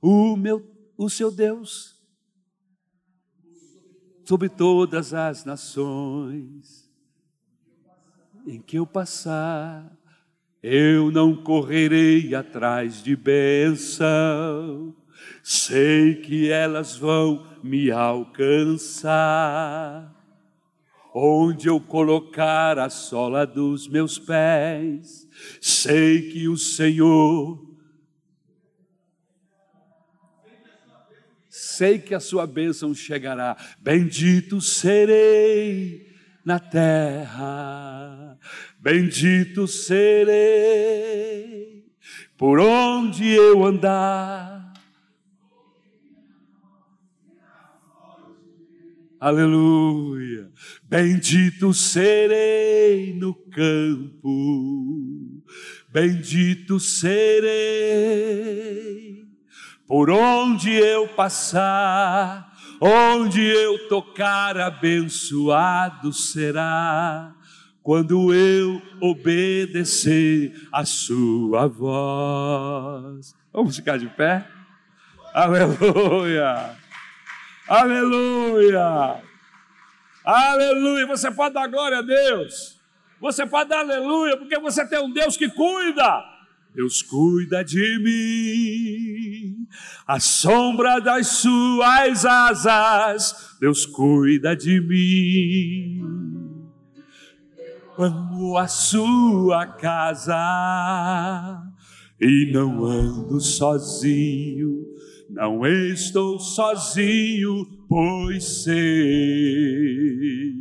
o 0.00 0.36
meu 0.36 0.70
o 0.96 1.08
seu 1.08 1.30
Deus 1.32 2.00
sobre 4.24 4.48
todas 4.48 5.12
as 5.12 5.44
nações 5.44 6.91
em 8.46 8.60
que 8.60 8.78
eu 8.78 8.86
passar 8.86 9.90
eu 10.62 11.10
não 11.10 11.34
correrei 11.34 12.34
atrás 12.34 13.02
de 13.02 13.16
bênção 13.16 14.94
sei 15.42 16.14
que 16.16 16.50
elas 16.50 16.96
vão 16.96 17.46
me 17.62 17.90
alcançar 17.90 19.02
onde 21.14 21.68
eu 21.68 21.80
colocar 21.80 22.78
a 22.78 22.88
sola 22.88 23.46
dos 23.46 23.88
meus 23.88 24.18
pés 24.18 25.28
sei 25.60 26.30
que 26.30 26.48
o 26.48 26.56
Senhor 26.56 27.72
sei 31.52 31.98
que 31.98 32.14
a 32.14 32.20
sua 32.20 32.46
bênção 32.46 32.94
chegará. 32.94 33.56
Bendito 33.80 34.60
serei 34.60 36.11
na 36.44 36.58
terra, 36.58 38.38
bendito 38.78 39.66
serei 39.66 41.02
por 42.36 42.58
onde 42.58 43.28
eu 43.30 43.64
andar. 43.64 44.72
Aleluia. 49.20 50.50
Bendito 50.82 51.72
serei 51.72 53.14
no 53.14 53.32
campo, 53.32 54.24
bendito 55.88 56.80
serei 56.80 58.02
por 59.86 60.10
onde 60.10 60.72
eu 60.72 61.06
passar, 61.06 62.51
onde 62.84 63.40
eu 63.40 63.88
tocar, 63.88 64.58
abençoado 64.58 66.12
será. 66.12 67.32
Quando 67.80 68.34
eu 68.34 68.82
obedecer 69.00 70.52
a 70.72 70.84
sua 70.84 71.68
voz. 71.68 73.34
Vamos 73.52 73.76
ficar 73.76 73.98
de 73.98 74.08
pé? 74.08 74.46
Aleluia! 75.32 76.76
Aleluia! 77.68 79.22
Aleluia! 80.24 81.06
Você 81.06 81.30
pode 81.30 81.54
dar 81.54 81.68
glória 81.68 81.98
a 81.98 82.02
Deus. 82.02 82.80
Você 83.20 83.46
pode 83.46 83.70
dar 83.70 83.80
aleluia, 83.80 84.36
porque 84.36 84.58
você 84.58 84.86
tem 84.88 84.98
um 85.00 85.12
Deus 85.12 85.36
que 85.36 85.48
cuida. 85.48 86.31
Deus 86.74 87.02
cuida 87.02 87.62
de 87.62 87.98
mim, 87.98 89.68
a 90.06 90.18
sombra 90.18 91.00
das 91.00 91.26
suas 91.26 92.24
asas, 92.24 93.56
Deus 93.60 93.84
cuida 93.84 94.56
de 94.56 94.80
mim. 94.80 96.02
Amo 97.98 98.56
a 98.56 98.66
sua 98.66 99.66
casa 99.66 101.62
e 102.18 102.50
não 102.54 102.86
ando 102.86 103.38
sozinho, 103.38 104.86
não 105.28 105.66
estou 105.66 106.40
sozinho, 106.40 107.66
pois 107.86 108.64
sei, 108.64 110.54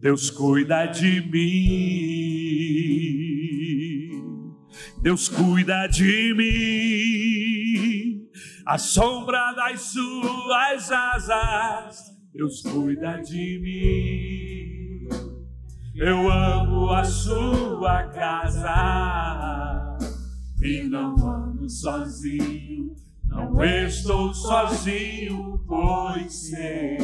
Deus 0.00 0.30
cuida 0.30 0.86
de 0.86 1.20
mim 1.22 2.68
Deus 5.02 5.28
cuida 5.28 5.86
de 5.86 6.34
mim. 6.34 8.28
A 8.66 8.76
sombra 8.78 9.52
das 9.52 9.80
suas 9.80 10.90
asas, 10.90 12.14
Deus 12.32 12.62
cuida 12.62 13.20
de 13.22 13.58
mim. 13.60 15.08
Eu 15.94 16.30
amo 16.30 16.90
a 16.90 17.02
sua 17.02 18.04
casa 18.08 19.96
e 20.62 20.82
não 20.84 21.14
ando 21.16 21.68
sozinho. 21.68 22.94
Não 23.24 23.62
estou 23.64 24.32
sozinho, 24.32 25.62
pois 25.66 26.48
sei, 26.48 26.98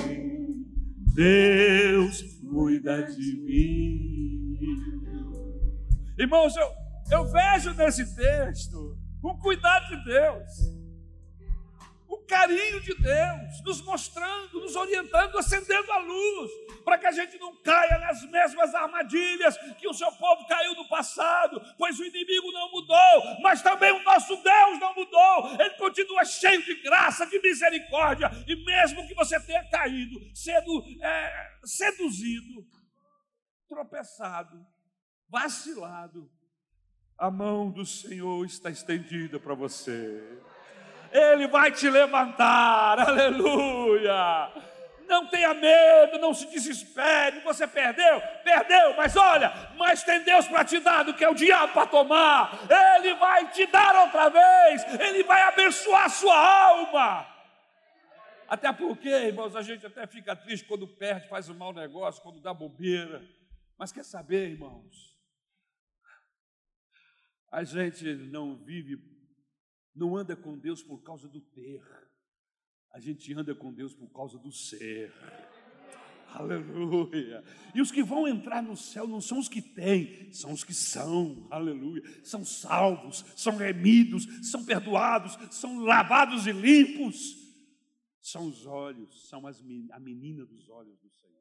Deus 1.14 2.22
cuida 2.51 3.03
de 3.03 3.37
mim. 3.41 4.55
Irmãos, 6.18 6.57
eu, 6.57 6.66
eu 7.11 7.24
vejo 7.30 7.74
nesse 7.74 8.14
texto 8.14 8.98
o 9.22 9.38
cuidado 9.38 9.88
de 9.88 10.05
Deus 10.05 10.74
carinho 12.26 12.80
de 12.80 12.94
Deus, 12.94 13.62
nos 13.64 13.80
mostrando, 13.82 14.61
nos 14.61 14.74
orientando, 14.76 15.38
acendendo 15.38 15.90
a 15.92 15.98
luz, 15.98 16.50
para 16.84 16.98
que 16.98 17.07
a 17.07 17.12
gente 17.12 17.38
não 17.38 17.57
caia 17.62 17.98
nas 17.98 18.22
mesmas 18.30 18.74
armadilhas 18.74 19.57
que 19.78 19.88
o 19.88 19.94
seu 19.94 20.11
povo 20.12 20.46
caiu 20.46 20.74
no 20.74 20.88
passado, 20.88 21.61
pois 21.78 21.98
o 21.98 22.05
inimigo 22.05 22.50
não 22.52 22.70
mudou, 22.70 23.40
mas 23.42 23.62
também 23.62 23.92
o 23.92 24.02
nosso 24.02 24.36
Deus 24.36 24.78
não 24.80 24.94
mudou, 24.94 25.61
ele 25.61 25.76
continua 25.76 26.24
cheio 26.24 26.62
de 26.62 26.82
graça, 26.82 27.26
de 27.26 27.40
misericórdia, 27.40 28.30
e 28.46 28.64
mesmo 28.64 29.07
que 29.07 29.14
você 29.14 29.38
tenha 29.40 29.64
caído, 29.70 30.20
sendo 30.34 30.84
é, 31.02 31.50
seduzido, 31.64 32.66
tropeçado, 33.68 34.64
vacilado, 35.28 36.30
a 37.18 37.30
mão 37.30 37.70
do 37.70 37.86
Senhor 37.86 38.44
está 38.44 38.70
estendida 38.70 39.38
para 39.38 39.54
você. 39.54 40.22
Ele 41.12 41.46
vai 41.46 41.70
te 41.70 41.88
levantar, 41.88 42.98
aleluia. 42.98 44.52
Não 45.06 45.26
tenha 45.28 45.54
medo, 45.54 46.18
não 46.18 46.34
se 46.34 46.46
desespere. 46.50 47.40
Você 47.40 47.66
perdeu? 47.66 48.20
Perdeu, 48.42 48.96
mas 48.96 49.14
olha, 49.16 49.52
mas 49.76 50.02
tem 50.02 50.22
Deus 50.24 50.48
para 50.48 50.64
te 50.64 50.80
dar 50.80 51.04
do 51.04 51.14
que 51.14 51.22
é 51.22 51.28
o 51.28 51.34
diabo 51.34 51.72
para 51.72 51.86
tomar. 51.86 52.58
Ele 52.96 53.14
vai 53.14 53.48
te 53.50 53.66
dar 53.66 53.94
outra 54.02 54.28
vez, 54.30 55.00
ele 55.00 55.22
vai 55.22 55.42
abençoar 55.42 56.06
a 56.06 56.08
sua 56.08 56.36
alma. 56.36 57.26
Até 58.48 58.72
porque, 58.72 59.08
irmãos, 59.08 59.54
a 59.54 59.62
gente 59.62 59.86
até 59.86 60.06
fica 60.06 60.34
triste 60.34 60.66
quando 60.66 60.86
perde, 60.86 61.28
faz 61.28 61.48
um 61.48 61.54
mau 61.54 61.72
negócio, 61.72 62.22
quando 62.22 62.40
dá 62.40 62.52
bobeira. 62.52 63.22
Mas 63.78 63.92
quer 63.92 64.04
saber, 64.04 64.50
irmãos? 64.50 65.13
A 67.55 67.62
gente 67.62 68.05
não 68.32 68.57
vive 68.57 68.98
não 69.94 70.16
anda 70.16 70.34
com 70.34 70.59
Deus 70.59 70.82
por 70.82 71.02
causa 71.05 71.28
do 71.28 71.40
ter, 71.40 71.80
a 72.92 72.98
gente 72.98 73.32
anda 73.32 73.55
com 73.55 73.72
Deus 73.72 73.94
por 73.94 74.09
causa 74.12 74.36
do 74.38 74.50
ser. 74.50 75.12
Aleluia. 76.28 77.44
E 77.72 77.80
os 77.80 77.92
que 77.92 78.02
vão 78.02 78.26
entrar 78.26 78.61
no 78.61 78.76
céu 78.76 79.07
não 79.07 79.20
são 79.20 79.38
os 79.38 79.48
que 79.48 79.62
têm, 79.62 80.32
são 80.32 80.52
os 80.52 80.64
que 80.64 80.74
são. 80.74 81.46
Aleluia. 81.48 82.02
São 82.24 82.44
salvos, 82.44 83.24
são 83.36 83.57
remidos, 83.57 84.26
são 84.50 84.64
perdoados, 84.64 85.38
são 85.55 85.78
lavados 85.78 86.48
e 86.48 86.52
limpos. 86.52 87.36
São 88.20 88.48
os 88.48 88.66
olhos, 88.66 89.28
são 89.28 89.46
as, 89.46 89.62
a 89.92 90.00
menina 90.00 90.44
dos 90.44 90.68
olhos 90.68 90.98
do 90.98 91.09
Senhor. 91.11 91.34